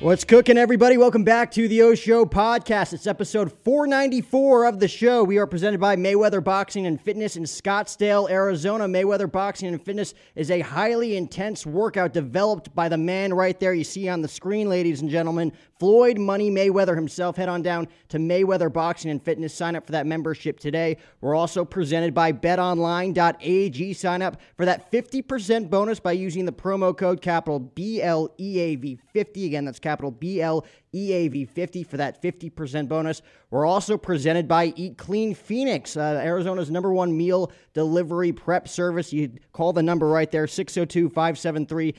What's 0.00 0.24
cooking, 0.24 0.56
everybody? 0.56 0.96
Welcome 0.96 1.24
back 1.24 1.50
to 1.50 1.68
the 1.68 1.82
O 1.82 1.94
Show 1.94 2.24
podcast. 2.24 2.94
It's 2.94 3.06
episode 3.06 3.52
494 3.64 4.64
of 4.64 4.80
the 4.80 4.88
show. 4.88 5.22
We 5.22 5.36
are 5.36 5.46
presented 5.46 5.78
by 5.78 5.96
Mayweather 5.96 6.42
Boxing 6.42 6.86
and 6.86 6.98
Fitness 6.98 7.36
in 7.36 7.42
Scottsdale, 7.42 8.30
Arizona. 8.30 8.86
Mayweather 8.86 9.30
Boxing 9.30 9.68
and 9.68 9.84
Fitness 9.84 10.14
is 10.34 10.50
a 10.50 10.60
highly 10.60 11.18
intense 11.18 11.66
workout 11.66 12.14
developed 12.14 12.74
by 12.74 12.88
the 12.88 12.96
man 12.96 13.34
right 13.34 13.60
there 13.60 13.74
you 13.74 13.84
see 13.84 14.08
on 14.08 14.22
the 14.22 14.28
screen, 14.28 14.70
ladies 14.70 15.02
and 15.02 15.10
gentlemen. 15.10 15.52
Floyd 15.78 16.18
Money 16.18 16.50
Mayweather 16.50 16.94
himself. 16.94 17.36
Head 17.36 17.50
on 17.50 17.60
down 17.60 17.86
to 18.08 18.18
Mayweather 18.18 18.72
Boxing 18.72 19.10
and 19.10 19.22
Fitness. 19.22 19.52
Sign 19.52 19.76
up 19.76 19.84
for 19.84 19.92
that 19.92 20.06
membership 20.06 20.60
today. 20.60 20.96
We're 21.20 21.34
also 21.34 21.62
presented 21.64 22.14
by 22.14 22.32
betonline.ag. 22.32 23.92
Sign 23.92 24.22
up 24.22 24.40
for 24.56 24.64
that 24.64 24.90
50% 24.90 25.68
bonus 25.68 26.00
by 26.00 26.12
using 26.12 26.46
the 26.46 26.52
promo 26.52 26.96
code 26.96 27.20
capital 27.20 27.60
BLEAV50. 27.60 29.46
Again, 29.46 29.66
that's 29.66 29.78
BLEAV50 29.98 31.86
for 31.86 31.96
that 31.96 32.22
50% 32.22 32.88
bonus. 32.88 33.22
We're 33.50 33.66
also 33.66 33.96
presented 33.96 34.46
by 34.46 34.72
Eat 34.76 34.98
Clean 34.98 35.34
Phoenix, 35.34 35.96
uh, 35.96 36.20
Arizona's 36.22 36.70
number 36.70 36.92
one 36.92 37.16
meal 37.16 37.52
delivery 37.74 38.32
prep 38.32 38.68
service. 38.68 39.12
You 39.12 39.32
call 39.52 39.72
the 39.72 39.82
number 39.82 40.08
right 40.08 40.30
there, 40.30 40.46
602 40.46 41.08
573 41.08 41.94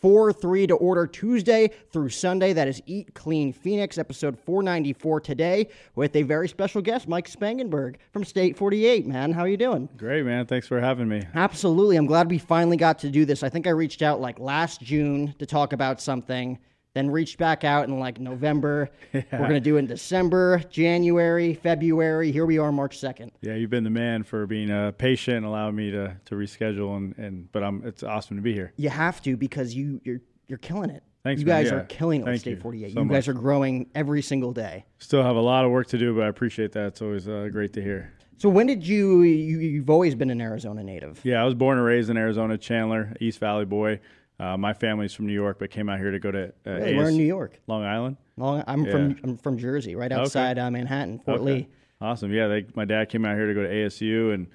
4 0.00 0.32
3 0.32 0.66
to 0.68 0.74
order 0.74 1.06
Tuesday 1.06 1.70
through 1.90 2.10
Sunday. 2.10 2.52
That 2.52 2.68
is 2.68 2.80
Eat 2.86 3.14
Clean 3.14 3.52
Phoenix, 3.52 3.98
episode 3.98 4.38
494 4.38 5.20
today, 5.20 5.68
with 5.94 6.14
a 6.16 6.22
very 6.22 6.48
special 6.48 6.80
guest, 6.80 7.08
Mike 7.08 7.28
Spangenberg 7.30 7.96
from 8.12 8.24
State 8.24 8.56
48. 8.56 9.06
Man, 9.06 9.32
how 9.32 9.42
are 9.42 9.48
you 9.48 9.56
doing? 9.56 9.88
Great, 9.96 10.24
man. 10.24 10.46
Thanks 10.46 10.68
for 10.68 10.80
having 10.80 11.08
me. 11.08 11.22
Absolutely. 11.34 11.96
I'm 11.96 12.06
glad 12.06 12.30
we 12.30 12.38
finally 12.38 12.76
got 12.76 12.98
to 13.00 13.10
do 13.10 13.24
this. 13.24 13.42
I 13.42 13.48
think 13.48 13.66
I 13.66 13.70
reached 13.70 14.02
out 14.02 14.20
like 14.20 14.38
last 14.38 14.80
June 14.80 15.34
to 15.38 15.46
talk 15.46 15.72
about 15.72 16.00
something 16.00 16.58
then 16.98 17.10
reached 17.10 17.38
back 17.38 17.62
out 17.62 17.88
in 17.88 17.98
like 17.98 18.18
November. 18.18 18.90
Yeah. 19.10 19.22
We're 19.32 19.48
going 19.48 19.54
to 19.54 19.60
do 19.60 19.76
it 19.76 19.80
in 19.80 19.86
December, 19.86 20.62
January, 20.70 21.54
February. 21.54 22.30
Here 22.30 22.44
we 22.44 22.58
are, 22.58 22.70
March 22.70 22.98
2nd. 22.98 23.30
Yeah, 23.40 23.54
you've 23.54 23.70
been 23.70 23.82
the 23.82 23.90
man 23.90 24.22
for 24.22 24.46
being 24.46 24.70
uh, 24.70 24.92
patient 24.92 25.38
and 25.38 25.46
allowing 25.46 25.74
me 25.74 25.90
to, 25.90 26.14
to 26.26 26.34
reschedule. 26.34 26.96
And, 26.96 27.16
and 27.16 27.50
But 27.50 27.64
I'm, 27.64 27.82
it's 27.86 28.02
awesome 28.02 28.36
to 28.36 28.42
be 28.42 28.52
here. 28.52 28.72
You 28.76 28.90
have 28.90 29.22
to 29.22 29.36
because 29.36 29.74
you, 29.74 30.00
you're, 30.04 30.20
you're 30.46 30.58
killing 30.58 30.90
it. 30.90 31.02
Thanks, 31.24 31.40
you 31.40 31.46
man. 31.46 31.62
guys 31.62 31.72
yeah. 31.72 31.78
are 31.78 31.84
killing 31.84 32.20
it 32.20 32.26
Thank 32.26 32.40
State 32.40 32.56
you 32.56 32.60
48. 32.60 32.92
so 32.92 33.00
you 33.00 33.08
guys 33.08 33.26
much. 33.26 33.28
are 33.28 33.38
growing 33.38 33.88
every 33.94 34.20
single 34.20 34.52
day. 34.52 34.84
Still 34.98 35.22
have 35.22 35.36
a 35.36 35.40
lot 35.40 35.64
of 35.64 35.70
work 35.70 35.86
to 35.88 35.98
do, 35.98 36.14
but 36.14 36.24
I 36.24 36.28
appreciate 36.28 36.72
that. 36.72 36.88
It's 36.88 37.02
always 37.02 37.26
uh, 37.26 37.48
great 37.50 37.72
to 37.72 37.82
hear. 37.82 38.12
So 38.36 38.48
when 38.48 38.66
did 38.66 38.86
you, 38.86 39.22
you, 39.22 39.58
you've 39.58 39.90
always 39.90 40.14
been 40.14 40.30
an 40.30 40.40
Arizona 40.40 40.84
native? 40.84 41.20
Yeah, 41.24 41.42
I 41.42 41.44
was 41.44 41.54
born 41.54 41.78
and 41.78 41.86
raised 41.86 42.08
in 42.08 42.16
Arizona, 42.16 42.56
Chandler, 42.56 43.14
East 43.20 43.40
Valley 43.40 43.64
boy. 43.64 44.00
Uh, 44.40 44.56
my 44.56 44.72
family's 44.72 45.12
from 45.12 45.26
New 45.26 45.32
York, 45.32 45.58
but 45.58 45.70
came 45.70 45.88
out 45.88 45.98
here 45.98 46.12
to 46.12 46.20
go 46.20 46.30
to 46.30 46.44
uh, 46.66 46.70
Really? 46.70 46.94
We're 46.96 47.08
in 47.08 47.16
New 47.16 47.26
York. 47.26 47.58
Long 47.66 47.84
Island. 47.84 48.16
Long, 48.36 48.62
I'm 48.66 48.84
Yeah. 48.84 48.92
from 48.92 49.16
I'm 49.24 49.36
from 49.36 49.58
Jersey, 49.58 49.96
right 49.96 50.12
outside 50.12 50.58
uh, 50.58 50.70
Manhattan, 50.70 51.18
Fort 51.18 51.40
Okay. 51.40 51.44
Lee. 51.52 51.68
Awesome. 52.00 52.32
Yeah, 52.32 52.46
they, 52.46 52.66
my 52.76 52.84
dad 52.84 53.08
came 53.08 53.24
out 53.24 53.36
here 53.36 53.48
to 53.48 53.54
go 53.54 53.62
to 53.62 53.68
ASU 53.68 54.32
and 54.32 54.46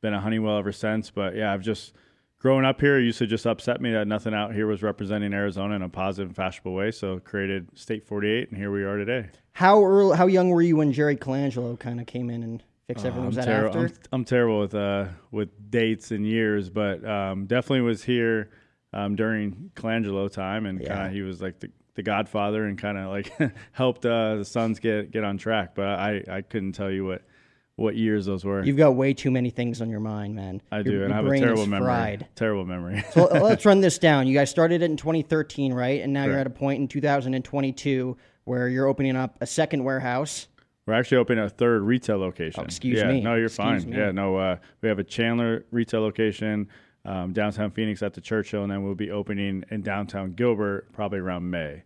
been 0.00 0.14
at 0.14 0.22
Honeywell 0.22 0.58
ever 0.58 0.70
since. 0.70 1.10
But 1.10 1.34
yeah, 1.34 1.52
I've 1.52 1.62
just 1.62 1.94
growing 2.38 2.64
up 2.64 2.80
here 2.80 2.98
it 2.98 3.02
used 3.02 3.18
to 3.18 3.26
just 3.26 3.44
upset 3.44 3.80
me 3.80 3.90
that 3.92 4.06
nothing 4.06 4.32
out 4.32 4.54
here 4.54 4.68
was 4.68 4.80
representing 4.82 5.32
Arizona 5.34 5.74
in 5.74 5.82
a 5.82 5.88
positive 5.88 6.28
and 6.28 6.36
fashionable 6.36 6.74
way. 6.74 6.92
So 6.92 7.18
created 7.18 7.66
State 7.76 8.06
48, 8.06 8.50
and 8.50 8.56
here 8.58 8.70
we 8.70 8.84
are 8.84 8.96
today. 8.96 9.28
How 9.54 9.84
early, 9.84 10.16
how 10.16 10.28
young 10.28 10.50
were 10.50 10.62
you 10.62 10.76
when 10.76 10.92
Jerry 10.92 11.16
Colangelo 11.16 11.76
kind 11.76 12.00
of 12.00 12.06
came 12.06 12.30
in 12.30 12.44
and 12.44 12.62
fixed 12.86 13.04
everything? 13.04 13.26
Was 13.26 13.38
I'm, 13.38 13.44
that 13.44 13.50
terri- 13.50 13.66
after? 13.66 13.78
I'm, 13.80 13.92
I'm 14.12 14.24
terrible 14.24 14.60
with 14.60 14.74
uh, 14.76 15.06
with 15.32 15.48
dates 15.72 16.12
and 16.12 16.24
years, 16.24 16.70
but 16.70 17.04
um, 17.04 17.46
definitely 17.46 17.80
was 17.80 18.04
here 18.04 18.50
um, 18.92 19.16
during 19.16 19.70
Colangelo 19.74 20.30
time, 20.30 20.66
and 20.66 20.80
Yeah. 20.80 21.08
he 21.10 21.22
was 21.22 21.40
like 21.40 21.60
the, 21.60 21.70
the 21.94 22.02
Godfather, 22.02 22.64
and 22.66 22.76
kind 22.78 22.98
of 22.98 23.10
like 23.10 23.32
helped 23.72 24.04
uh, 24.06 24.36
the 24.36 24.44
Suns 24.44 24.78
get 24.78 25.10
get 25.10 25.24
on 25.24 25.38
track. 25.38 25.74
But 25.74 25.86
I 25.88 26.22
I 26.30 26.40
couldn't 26.42 26.72
tell 26.72 26.90
you 26.90 27.04
what 27.04 27.22
what 27.76 27.96
years 27.96 28.26
those 28.26 28.44
were. 28.44 28.62
You've 28.62 28.76
got 28.76 28.94
way 28.96 29.14
too 29.14 29.30
many 29.30 29.48
things 29.48 29.80
on 29.80 29.88
your 29.88 29.98
mind, 30.00 30.34
man. 30.34 30.60
I 30.70 30.76
Your- 30.76 30.84
do, 30.84 30.90
your 30.92 31.04
and 31.04 31.12
I 31.12 31.16
have 31.16 31.26
a 31.26 31.38
terrible 31.38 31.66
memory. 31.66 31.86
fried. 31.86 32.28
Terrible 32.36 32.66
memory. 32.66 33.02
So 33.12 33.28
uh, 33.34 33.40
let's 33.42 33.64
run 33.64 33.80
this 33.80 33.98
down. 33.98 34.26
You 34.26 34.34
guys 34.34 34.50
started 34.50 34.82
it 34.82 34.90
in 34.90 34.96
2013, 34.98 35.72
right? 35.72 36.02
And 36.02 36.12
now 36.12 36.26
you're 36.26 36.38
at 36.38 36.46
a 36.46 36.50
point 36.50 36.80
in 36.82 36.86
2022 36.88 38.16
where 38.44 38.68
you're 38.68 38.86
opening 38.86 39.16
up 39.16 39.38
a 39.40 39.46
second 39.46 39.84
warehouse. 39.84 40.48
We're 40.86 40.94
actually 40.94 41.18
opening 41.18 41.44
a 41.44 41.48
third 41.48 41.82
retail 41.82 42.18
location. 42.18 42.60
Oh, 42.60 42.64
excuse 42.64 42.98
yeah, 42.98 43.08
me. 43.08 43.20
No, 43.20 43.36
you're 43.36 43.46
Excuse 43.46 43.84
fine. 43.84 43.90
me. 43.90 43.96
Yeah, 43.96 44.10
no. 44.10 44.36
Uh, 44.36 44.56
we 44.80 44.88
have 44.88 44.98
a 44.98 45.04
Chandler 45.04 45.64
retail 45.70 46.00
location 46.02 46.68
um, 47.04 47.32
downtown 47.32 47.70
Phoenix 47.70 48.02
at 48.02 48.14
the 48.14 48.20
Churchill, 48.20 48.62
and 48.62 48.70
then 48.70 48.82
we'll 48.82 48.94
be 48.94 49.10
opening 49.10 49.64
in 49.70 49.82
downtown 49.82 50.32
Gilbert 50.32 50.92
probably 50.92 51.18
around 51.18 51.50
May. 51.50 51.82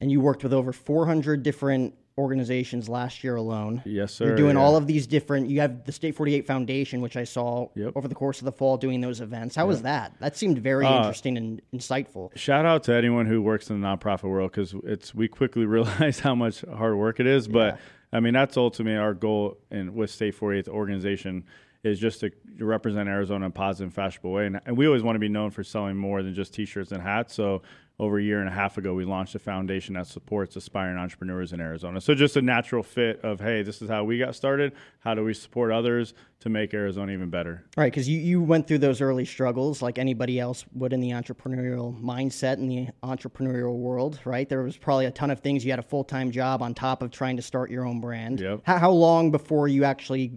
And 0.00 0.10
you 0.10 0.20
worked 0.20 0.42
with 0.42 0.52
over 0.52 0.72
400 0.72 1.42
different 1.42 1.94
organizations 2.16 2.88
last 2.88 3.24
year 3.24 3.34
alone. 3.34 3.82
Yes, 3.84 4.14
sir. 4.14 4.26
You're 4.26 4.36
doing 4.36 4.56
yeah. 4.56 4.62
all 4.62 4.76
of 4.76 4.86
these 4.86 5.06
different. 5.06 5.50
You 5.50 5.60
have 5.60 5.84
the 5.84 5.92
State 5.92 6.14
48 6.14 6.46
Foundation, 6.46 7.00
which 7.00 7.16
I 7.16 7.24
saw 7.24 7.68
Yep. 7.74 7.92
over 7.96 8.06
the 8.06 8.14
course 8.14 8.38
of 8.40 8.44
the 8.44 8.52
fall 8.52 8.76
doing 8.76 9.00
those 9.00 9.20
events. 9.20 9.56
How 9.56 9.66
was 9.66 9.82
that? 9.82 10.12
That 10.20 10.36
seemed 10.36 10.58
very 10.58 10.86
Uh, 10.86 10.98
interesting 10.98 11.36
and 11.36 11.60
insightful. 11.74 12.36
Shout 12.36 12.66
out 12.66 12.84
to 12.84 12.94
anyone 12.94 13.26
who 13.26 13.42
works 13.42 13.68
in 13.68 13.80
the 13.80 13.86
nonprofit 13.86 14.24
world 14.24 14.52
because 14.52 14.74
it's 14.84 15.14
we 15.14 15.26
quickly 15.26 15.64
realize 15.66 16.20
how 16.20 16.34
much 16.34 16.60
hard 16.62 16.96
work 16.96 17.18
it 17.18 17.26
is. 17.26 17.48
But 17.48 17.78
I 18.12 18.20
mean, 18.20 18.34
that's 18.34 18.56
ultimately 18.56 18.96
our 18.96 19.14
goal 19.14 19.58
in 19.72 19.94
with 19.94 20.10
State 20.10 20.36
48 20.36 20.66
the 20.66 20.70
organization 20.70 21.44
is 21.84 22.00
just 22.00 22.20
to 22.20 22.30
represent 22.58 23.08
Arizona 23.08 23.44
in 23.44 23.50
a 23.50 23.54
positive 23.54 23.86
and 23.86 23.94
fashionable 23.94 24.32
way. 24.32 24.46
And, 24.46 24.60
and 24.66 24.76
we 24.76 24.86
always 24.86 25.02
want 25.02 25.16
to 25.16 25.20
be 25.20 25.28
known 25.28 25.50
for 25.50 25.62
selling 25.62 25.96
more 25.96 26.22
than 26.22 26.34
just 26.34 26.54
T-shirts 26.54 26.92
and 26.92 27.02
hats. 27.02 27.34
So 27.34 27.62
over 28.00 28.18
a 28.18 28.22
year 28.22 28.40
and 28.40 28.48
a 28.48 28.52
half 28.52 28.76
ago, 28.76 28.92
we 28.92 29.04
launched 29.04 29.36
a 29.36 29.38
foundation 29.38 29.94
that 29.94 30.06
supports 30.06 30.56
aspiring 30.56 30.96
entrepreneurs 30.96 31.52
in 31.52 31.60
Arizona. 31.60 32.00
So 32.00 32.14
just 32.14 32.36
a 32.36 32.42
natural 32.42 32.82
fit 32.82 33.20
of 33.22 33.38
hey, 33.38 33.62
this 33.62 33.82
is 33.82 33.88
how 33.88 34.02
we 34.02 34.18
got 34.18 34.34
started. 34.34 34.72
How 34.98 35.14
do 35.14 35.22
we 35.22 35.32
support 35.32 35.70
others 35.70 36.14
to 36.40 36.48
make 36.48 36.74
Arizona 36.74 37.12
even 37.12 37.30
better? 37.30 37.64
Right, 37.76 37.92
because 37.92 38.08
you, 38.08 38.18
you 38.18 38.42
went 38.42 38.66
through 38.66 38.78
those 38.78 39.00
early 39.00 39.24
struggles 39.24 39.80
like 39.80 39.98
anybody 39.98 40.40
else 40.40 40.64
would 40.72 40.92
in 40.92 41.00
the 41.00 41.10
entrepreneurial 41.10 42.00
mindset 42.00 42.54
in 42.54 42.66
the 42.66 42.88
entrepreneurial 43.04 43.76
world, 43.76 44.18
right? 44.24 44.48
There 44.48 44.62
was 44.62 44.76
probably 44.76 45.06
a 45.06 45.12
ton 45.12 45.30
of 45.30 45.40
things. 45.40 45.64
You 45.64 45.70
had 45.70 45.78
a 45.78 45.82
full 45.82 46.04
time 46.04 46.32
job 46.32 46.62
on 46.62 46.74
top 46.74 47.02
of 47.02 47.12
trying 47.12 47.36
to 47.36 47.42
start 47.42 47.70
your 47.70 47.86
own 47.86 48.00
brand. 48.00 48.40
Yep. 48.40 48.62
How, 48.64 48.78
how 48.78 48.90
long 48.90 49.30
before 49.30 49.68
you 49.68 49.84
actually 49.84 50.32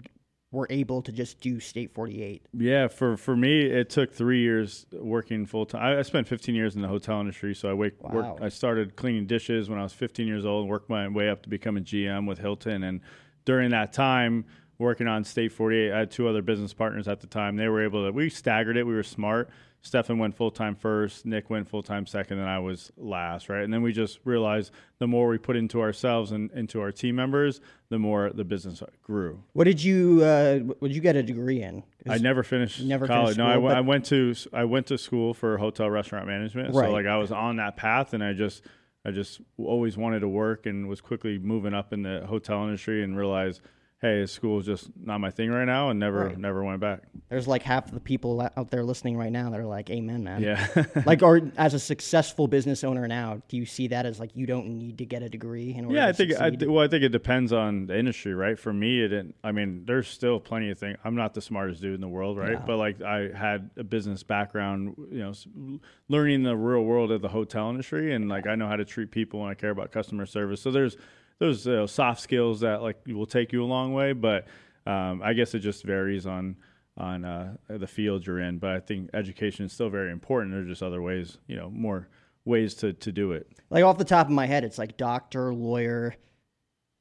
were 0.52 0.68
able 0.70 1.02
to 1.02 1.12
just 1.12 1.42
do 1.42 1.60
State 1.60 1.94
48? 1.94 2.46
Yeah, 2.54 2.88
for 2.88 3.18
for 3.18 3.36
me, 3.36 3.62
it 3.64 3.90
took 3.90 4.14
three 4.14 4.42
years 4.42 4.86
working 4.94 5.46
full 5.46 5.66
time. 5.66 5.82
I, 5.82 6.00
I 6.00 6.02
spent 6.04 6.28
15 6.28 6.56
years 6.56 6.76
in 6.76 6.82
the 6.82 6.88
hotel 6.88 7.20
industry, 7.20 7.54
so 7.54 7.70
I 7.70 7.74
wake, 7.74 8.02
Wow. 8.02 8.12
worked. 8.14 8.42
I 8.42 8.50
started 8.50 8.96
cleaning 8.96 9.26
dishes 9.28 9.70
when 9.70 9.80
I 9.80 9.84
was 9.84 9.94
15 9.94 10.26
years 10.28 10.46
old. 10.46 10.68
Worked 10.68 10.90
my 10.90 11.08
way 11.08 11.30
up 11.30 11.44
to 11.44 11.50
become 11.50 11.76
a 11.78 11.82
GM 11.82 12.28
with 12.28 12.40
Hilton, 12.40 12.84
and 12.84 13.02
during 13.46 13.72
that 13.72 13.94
time, 13.94 14.46
working 14.78 15.08
on 15.08 15.24
State 15.24 15.52
48, 15.52 15.92
I 15.92 16.00
had 16.00 16.12
two 16.12 16.28
other 16.28 16.42
business 16.42 16.74
partners 16.74 17.08
at 17.08 17.20
the 17.22 17.28
time. 17.28 17.56
They 17.56 17.68
were 17.68 17.84
able 17.84 18.06
to. 18.06 18.12
We 18.12 18.30
staggered 18.30 18.78
it. 18.78 18.84
We 18.86 18.94
were 18.94 19.04
smart. 19.04 19.50
Stefan 19.82 20.18
went 20.18 20.36
full 20.36 20.52
time 20.52 20.76
first. 20.76 21.26
Nick 21.26 21.50
went 21.50 21.68
full 21.70 21.84
time 21.84 22.06
second, 22.08 22.40
and 22.40 22.50
I 22.50 22.60
was 22.60 22.92
last. 22.98 23.48
Right, 23.48 23.64
and 23.64 23.72
then 23.72 23.84
we 23.84 23.94
just 23.94 24.20
realized 24.26 24.72
the 25.00 25.08
more 25.08 25.28
we 25.28 25.38
put 25.38 25.56
into 25.56 25.82
ourselves 25.82 26.32
and 26.32 26.52
into 26.52 26.82
our 26.82 26.92
team 26.92 27.16
members, 27.16 27.62
the 27.90 28.00
more 28.00 28.32
the 28.32 28.44
business 28.44 28.82
grew. 29.04 29.44
What 29.54 29.64
did 29.66 29.82
you 29.82 30.24
uh, 30.24 30.58
what 30.60 30.82
did 30.88 30.96
you 30.96 31.02
get 31.02 31.16
a 31.16 31.24
degree 31.24 31.62
in? 31.62 31.84
I 32.10 32.18
never 32.18 32.44
finished 32.44 32.82
never 32.82 33.08
college. 33.08 33.36
finished 33.36 33.38
no, 33.38 33.46
I, 33.46 33.52
school, 33.54 33.62
went- 33.64 33.74
but- 33.74 33.78
I 33.78 33.82
went 33.82 34.06
to 34.08 34.36
I 34.52 34.64
went 34.66 34.88
to 34.88 34.98
school 34.98 35.34
for 35.34 35.58
hotel 35.58 35.90
restaurant 35.90 36.28
management. 36.28 36.74
Right. 36.74 36.88
So 36.88 36.92
like 36.92 37.06
I 37.06 37.18
was 37.18 37.32
on 37.32 37.58
that 37.58 37.78
path, 37.78 38.14
and 38.14 38.24
I 38.24 38.34
just 38.34 38.64
I 39.06 39.12
just 39.12 39.40
always 39.58 39.96
wanted 39.96 40.20
to 40.22 40.28
work, 40.28 40.66
and 40.66 40.90
was 40.90 41.00
quickly 41.02 41.38
moving 41.38 41.74
up 41.76 41.94
in 41.94 42.02
the 42.02 42.26
hotel 42.28 42.64
industry, 42.64 43.04
and 43.04 43.16
realized, 43.16 43.62
hey, 44.00 44.24
school 44.28 44.60
is 44.60 44.66
just 44.68 44.92
not 45.04 45.20
my 45.20 45.32
thing 45.32 45.50
right 45.50 45.66
now, 45.66 45.90
and 45.90 46.00
never 46.00 46.28
Right. 46.28 46.38
never 46.38 46.64
went 46.64 46.80
back. 46.80 47.02
There's 47.30 47.48
like 47.48 47.64
half 47.64 47.90
the 47.92 48.00
people 48.00 48.48
out 48.56 48.70
there 48.70 48.84
listening 48.84 49.18
right 49.18 49.32
now 49.32 49.50
that 49.50 49.60
are 49.60 49.66
like, 49.66 49.90
"Amen, 49.90 50.24
man." 50.24 50.42
Yeah. 50.44 50.68
like, 51.06 51.24
or 51.24 51.42
as 51.58 51.74
a 51.74 51.80
successful 51.80 52.48
business 52.48 52.84
owner 52.84 53.08
now, 53.08 53.42
do 53.48 53.58
you 53.58 53.66
see 53.66 53.88
that 53.88 54.06
as 54.06 54.20
like 54.20 54.30
you 54.36 54.46
don't 54.46 54.68
need 54.78 55.00
to 55.00 55.06
get 55.06 55.24
a 55.24 55.30
degree 55.30 55.74
in 55.74 55.86
order? 55.86 55.98
Yeah, 55.98 56.08
I 56.08 56.12
think 56.12 56.34
I, 56.40 56.52
well, 56.68 56.84
I 56.84 56.88
think 56.88 57.04
it 57.04 57.10
depends 57.12 57.52
on 57.52 57.88
the 57.88 57.98
industry, 57.98 58.34
right? 58.36 58.58
For 58.58 58.72
me, 58.72 59.02
it 59.02 59.08
didn't. 59.08 59.36
I 59.44 59.52
mean, 59.52 59.84
there's 59.86 60.08
still 60.08 60.40
plenty 60.40 60.70
of 60.70 60.78
things. 60.78 60.98
I'm 61.04 61.16
not 61.16 61.34
the 61.34 61.42
smartest 61.42 61.82
dude 61.82 61.96
in 61.96 62.02
the 62.02 62.08
world, 62.08 62.38
right? 62.38 62.52
Yeah. 62.54 62.64
But 62.66 62.78
like, 62.78 63.02
I 63.02 63.30
had 63.36 63.72
a 63.78 63.84
business 63.84 64.22
background, 64.22 64.96
you 65.12 65.20
know, 65.20 65.80
learning 66.08 66.44
the 66.44 66.56
real 66.56 66.84
world 66.84 67.12
of 67.12 67.22
the 67.22 67.30
hotel 67.30 67.70
industry, 67.72 68.14
and 68.14 68.30
like 68.30 68.46
I 68.46 68.54
know 68.56 68.68
how 68.68 68.76
to 68.76 68.86
treat 68.86 69.10
people, 69.10 69.42
and 69.42 69.50
I 69.50 69.56
care 69.56 69.72
about 69.72 69.92
customer 69.92 70.26
service. 70.28 70.62
So 70.62 70.70
there's 70.72 70.98
those 71.40 71.68
uh, 71.68 71.88
soft 71.88 72.22
skills 72.22 72.62
that 72.62 72.82
like 72.82 72.98
will 73.08 73.26
take 73.26 73.52
you 73.52 73.64
a 73.64 73.66
long 73.66 73.94
way, 73.94 74.14
but 74.14 74.48
um, 74.86 75.22
I 75.24 75.34
guess 75.34 75.54
it 75.54 75.60
just 75.60 75.84
varies 75.84 76.26
on 76.26 76.56
on 76.98 77.24
uh, 77.26 77.56
the 77.68 77.88
field 77.88 78.26
you're 78.26 78.40
in. 78.40 78.58
But 78.58 78.72
I 78.72 78.80
think 78.80 79.10
education 79.14 79.66
is 79.66 79.74
still 79.74 79.90
very 79.90 80.12
important. 80.12 80.54
There's 80.54 80.68
just 80.68 80.82
other 80.82 81.02
ways, 81.02 81.38
you 81.48 81.56
know, 81.56 81.70
more 81.70 82.08
ways 82.46 82.74
to, 82.76 82.94
to 82.94 83.12
do 83.12 83.34
it. 83.34 83.48
Like 83.70 83.84
off 83.84 83.98
the 83.98 84.06
top 84.06 84.28
of 84.28 84.34
my 84.34 84.48
head, 84.48 84.64
it's 84.64 84.78
like 84.78 84.98
doctor, 84.98 85.54
lawyer, 85.54 86.16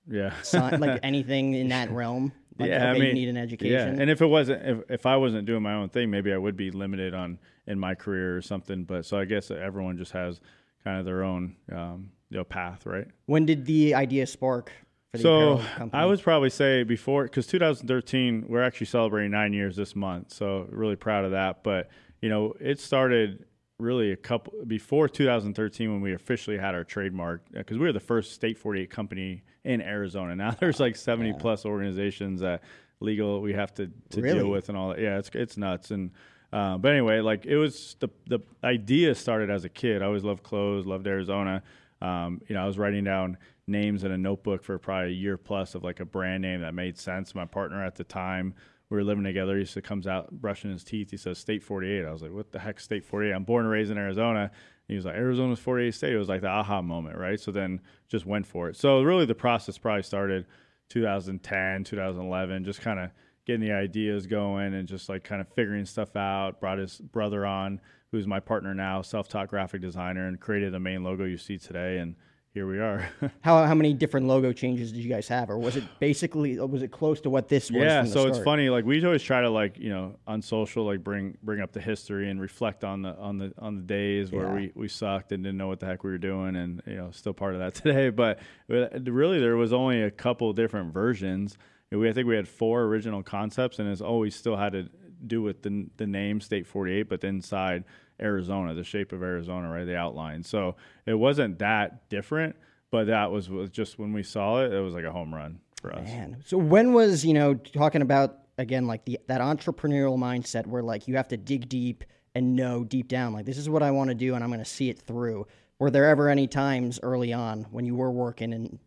yeah, 0.08 0.32
son, 0.42 0.80
like 0.80 1.00
anything 1.02 1.54
in 1.54 1.68
that 1.68 1.90
realm. 1.90 2.32
Like, 2.58 2.70
yeah, 2.70 2.90
I 2.90 2.94
you 2.94 3.00
mean, 3.00 3.14
need 3.14 3.28
an 3.28 3.36
education. 3.36 3.96
Yeah, 3.96 4.00
and 4.00 4.10
if 4.10 4.22
it 4.22 4.26
wasn't, 4.26 4.66
if, 4.66 4.90
if 4.90 5.06
I 5.06 5.16
wasn't 5.16 5.46
doing 5.46 5.62
my 5.62 5.74
own 5.74 5.88
thing, 5.90 6.10
maybe 6.10 6.32
I 6.32 6.38
would 6.38 6.56
be 6.56 6.70
limited 6.70 7.14
on 7.14 7.38
in 7.66 7.78
my 7.78 7.94
career 7.94 8.36
or 8.36 8.42
something. 8.42 8.84
But 8.84 9.04
so 9.04 9.18
I 9.18 9.24
guess 9.26 9.50
everyone 9.50 9.98
just 9.98 10.12
has 10.12 10.40
kind 10.84 10.98
of 10.98 11.04
their 11.04 11.22
own 11.22 11.56
um, 11.70 12.10
you 12.31 12.38
know 12.38 12.44
path, 12.44 12.87
right? 12.87 13.06
when 13.26 13.46
did 13.46 13.64
the 13.67 13.94
idea 13.94 14.26
spark 14.26 14.73
for 15.12 15.19
the 15.19 15.23
So? 15.23 15.61
I 15.93 16.05
would 16.06 16.20
probably 16.23 16.50
say 16.50 16.82
before, 16.82 17.25
because 17.25 17.46
2013, 17.46 18.46
we're 18.49 18.62
actually 18.62 18.87
celebrating 18.87 19.31
nine 19.31 19.52
years 19.52 19.76
this 19.76 19.94
month. 19.94 20.32
So 20.32 20.67
really 20.70 20.96
proud 20.96 21.25
of 21.25 21.31
that. 21.32 21.62
But 21.62 21.88
you 22.20 22.28
know, 22.28 22.55
it 22.61 22.81
started 22.81 23.44
really 23.78 24.11
a 24.12 24.17
couple 24.17 24.55
before 24.67 25.06
2013 25.08 25.93
when 25.93 26.00
we 26.00 26.14
officially 26.14 26.56
had 26.56 26.75
our 26.75 26.82
trademark 26.82 27.43
because 27.52 27.76
we 27.76 27.84
were 27.84 27.93
the 27.93 28.00
first 28.00 28.32
state 28.32 28.56
48 28.56 28.90
company 28.90 29.43
in 29.64 29.81
Arizona. 29.82 30.34
Now 30.34 30.50
there's 30.61 30.81
like 30.81 30.96
70 30.96 31.34
plus 31.34 31.64
organizations 31.67 32.40
that 32.40 32.62
legal 33.00 33.43
we 33.43 33.52
have 33.52 33.75
to, 33.75 33.90
to 34.11 34.20
Really? 34.22 34.38
deal 34.38 34.49
with 34.50 34.70
and 34.70 34.79
all 34.79 34.88
that. 34.90 34.99
Yeah, 34.99 35.19
it's 35.19 35.31
it's 35.34 35.56
nuts. 35.58 35.90
And 35.90 36.11
uh, 36.52 36.79
but 36.79 36.93
anyway, 36.93 37.20
like 37.20 37.44
it 37.44 37.56
was 37.58 37.96
the 38.00 38.08
the 38.26 38.40
idea 38.64 39.14
started 39.14 39.50
as 39.50 39.64
a 39.64 39.69
kid. 39.69 40.00
I 40.02 40.06
always 40.06 40.25
loved 40.25 40.43
clothes, 40.43 40.87
loved 40.87 41.06
Arizona. 41.06 41.62
Um, 42.00 42.40
you 42.48 42.54
know, 42.54 42.62
I 42.62 42.66
was 42.66 42.78
writing 42.78 43.04
down 43.04 43.38
names 43.66 44.04
in 44.04 44.12
a 44.12 44.19
notebook 44.19 44.62
for 44.62 44.78
probably 44.78 45.10
a 45.10 45.14
year 45.14 45.37
plus 45.37 45.75
of 45.75 45.82
like 45.82 46.00
a 46.00 46.04
brand 46.04 46.43
name 46.43 46.60
that 46.60 46.75
made 46.75 46.98
sense. 46.98 47.34
My 47.34 47.46
partner 47.46 47.84
at 47.84 47.96
the 47.96 48.04
time, 48.04 48.54
we 48.88 48.96
were 48.96 49.04
living 49.04 49.25
together. 49.25 49.54
He 49.54 49.60
used 49.60 49.75
to 49.75 49.82
comes 49.82 50.06
out 50.06 50.31
brushing 50.31 50.70
his 50.70 50.84
teeth. 50.84 51.10
He 51.10 51.16
says 51.16 51.38
State 51.38 51.62
48. 51.62 52.04
I 52.04 52.12
was 52.12 52.22
like, 52.22 52.32
what 52.32 52.52
the 52.52 52.58
heck, 52.58 52.78
State 52.78 53.04
48? 53.04 53.32
I'm 53.32 53.44
born 53.44 53.64
and 53.64 53.72
raised 53.72 53.90
in 53.90 53.98
Arizona. 53.98 54.50
He 54.88 54.94
was 54.94 55.04
like, 55.04 55.16
Arizona's 55.16 55.58
48 55.58 55.94
state. 55.94 56.12
It 56.12 56.19
was 56.19 56.28
like 56.28 56.43
the 56.43 56.48
aha 56.48 56.81
moment, 56.81 57.19
right? 57.19 57.40
So 57.40 57.50
then 57.50 57.81
just 58.08 58.25
went 58.25 58.46
for 58.46 58.69
it. 58.69 58.76
So 58.76 59.02
really 59.02 59.26
the 59.26 59.34
process 59.34 59.78
probably 59.78 60.04
started 60.04 60.46
2010, 60.90 61.84
2011, 61.84 62.64
just 62.64 62.81
kind 62.81 63.00
of 63.00 63.10
getting 63.46 63.66
the 63.66 63.72
ideas 63.72 64.26
going 64.26 64.75
and 64.75 64.87
just 64.87 65.08
like 65.08 65.25
kind 65.25 65.40
of 65.40 65.48
figuring 65.48 65.84
stuff 65.84 66.14
out. 66.14 66.60
Brought 66.60 66.78
his 66.78 66.98
brother 66.98 67.44
on, 67.44 67.81
who's 68.16 68.26
my 68.26 68.40
partner 68.40 68.74
now, 68.74 69.02
self-taught 69.02 69.48
graphic 69.48 69.80
designer, 69.80 70.26
and 70.26 70.40
created 70.40 70.72
the 70.72 70.80
main 70.80 71.04
logo 71.04 71.24
you 71.24 71.36
see 71.36 71.58
today. 71.58 71.98
And 71.98 72.16
here 72.54 72.66
we 72.66 72.78
are. 72.78 73.06
how 73.42 73.64
how 73.64 73.74
many 73.74 73.92
different 73.92 74.26
logo 74.26 74.50
changes 74.50 74.90
did 74.90 75.02
you 75.02 75.10
guys 75.10 75.28
have, 75.28 75.50
or 75.50 75.58
was 75.58 75.76
it 75.76 75.84
basically 76.00 76.58
was 76.58 76.82
it 76.82 76.90
close 76.90 77.20
to 77.20 77.30
what 77.30 77.48
this 77.48 77.70
was? 77.70 77.82
yeah, 77.82 78.02
the 78.02 78.08
so 78.08 78.26
it's 78.26 78.38
funny. 78.38 78.70
Like 78.70 78.86
we 78.86 79.04
always 79.04 79.22
try 79.22 79.42
to 79.42 79.50
like 79.50 79.78
you 79.78 79.90
know 79.90 80.16
on 80.26 80.40
social 80.40 80.86
like 80.86 81.04
bring 81.04 81.36
bring 81.42 81.60
up 81.60 81.72
the 81.72 81.80
history 81.80 82.30
and 82.30 82.40
reflect 82.40 82.82
on 82.82 83.02
the 83.02 83.14
on 83.18 83.36
the 83.36 83.52
on 83.58 83.76
the 83.76 83.82
days 83.82 84.32
where 84.32 84.48
we 84.48 84.72
we 84.74 84.88
sucked 84.88 85.32
and 85.32 85.44
didn't 85.44 85.58
know 85.58 85.69
what 85.69 85.80
the 85.80 85.86
heck 85.86 86.02
we 86.02 86.10
were 86.10 86.19
doing, 86.19 86.56
and 86.56 86.82
you 86.86 86.96
know 86.96 87.10
still 87.10 87.34
part 87.34 87.52
of 87.52 87.60
that 87.60 87.74
today. 87.82 88.08
But 88.08 88.38
really, 88.69 89.38
there 89.38 89.56
was 89.56 89.74
only 89.74 90.02
a 90.02 90.10
couple 90.10 90.50
different 90.54 90.94
versions. 90.94 91.58
We 91.90 92.08
I 92.08 92.12
think 92.14 92.26
we 92.26 92.36
had 92.36 92.48
four 92.48 92.84
original 92.84 93.22
concepts, 93.22 93.78
and 93.78 93.88
it's 93.88 94.00
always 94.00 94.34
still 94.34 94.56
had 94.56 94.72
to 94.72 94.88
do 95.26 95.42
with 95.42 95.62
the 95.62 95.88
the 95.98 96.06
name 96.06 96.40
State 96.40 96.66
48, 96.66 97.08
but 97.08 97.22
inside 97.22 97.84
Arizona, 98.20 98.74
the 98.74 98.84
shape 98.84 99.12
of 99.12 99.22
Arizona, 99.22 99.70
right? 99.70 99.84
The 99.84 99.96
outline. 99.96 100.42
So 100.42 100.76
it 101.04 101.14
wasn't 101.14 101.58
that 101.58 102.08
different, 102.08 102.56
but 102.90 103.06
that 103.08 103.30
was, 103.30 103.50
was 103.50 103.70
just 103.70 103.98
when 103.98 104.12
we 104.12 104.22
saw 104.22 104.62
it, 104.64 104.72
it 104.72 104.80
was 104.80 104.94
like 104.94 105.04
a 105.04 105.12
home 105.12 105.34
run 105.34 105.60
for 105.80 105.94
us. 105.94 106.06
Man, 106.06 106.36
so 106.44 106.58
when 106.58 106.92
was 106.92 107.24
you 107.24 107.34
know 107.34 107.54
talking 107.54 108.02
about 108.02 108.38
again 108.58 108.86
like 108.86 109.04
the 109.04 109.18
that 109.28 109.40
entrepreneurial 109.40 110.18
mindset 110.18 110.66
where 110.66 110.82
like 110.82 111.08
you 111.08 111.16
have 111.16 111.28
to 111.28 111.36
dig 111.36 111.68
deep 111.68 112.04
and 112.34 112.54
know 112.56 112.84
deep 112.84 113.08
down 113.08 113.32
like 113.32 113.46
this 113.46 113.58
is 113.58 113.68
what 113.68 113.82
I 113.82 113.90
want 113.90 114.08
to 114.08 114.14
do 114.14 114.34
and 114.34 114.42
I'm 114.42 114.50
going 114.50 114.60
to 114.60 114.64
see 114.64 114.90
it 114.90 114.98
through. 115.00 115.46
Were 115.78 115.90
there 115.90 116.06
ever 116.06 116.28
any 116.28 116.46
times 116.46 116.98
early 117.02 117.32
on 117.32 117.64
when 117.70 117.84
you 117.84 117.94
were 117.94 118.10
working 118.10 118.54
and 118.54 118.78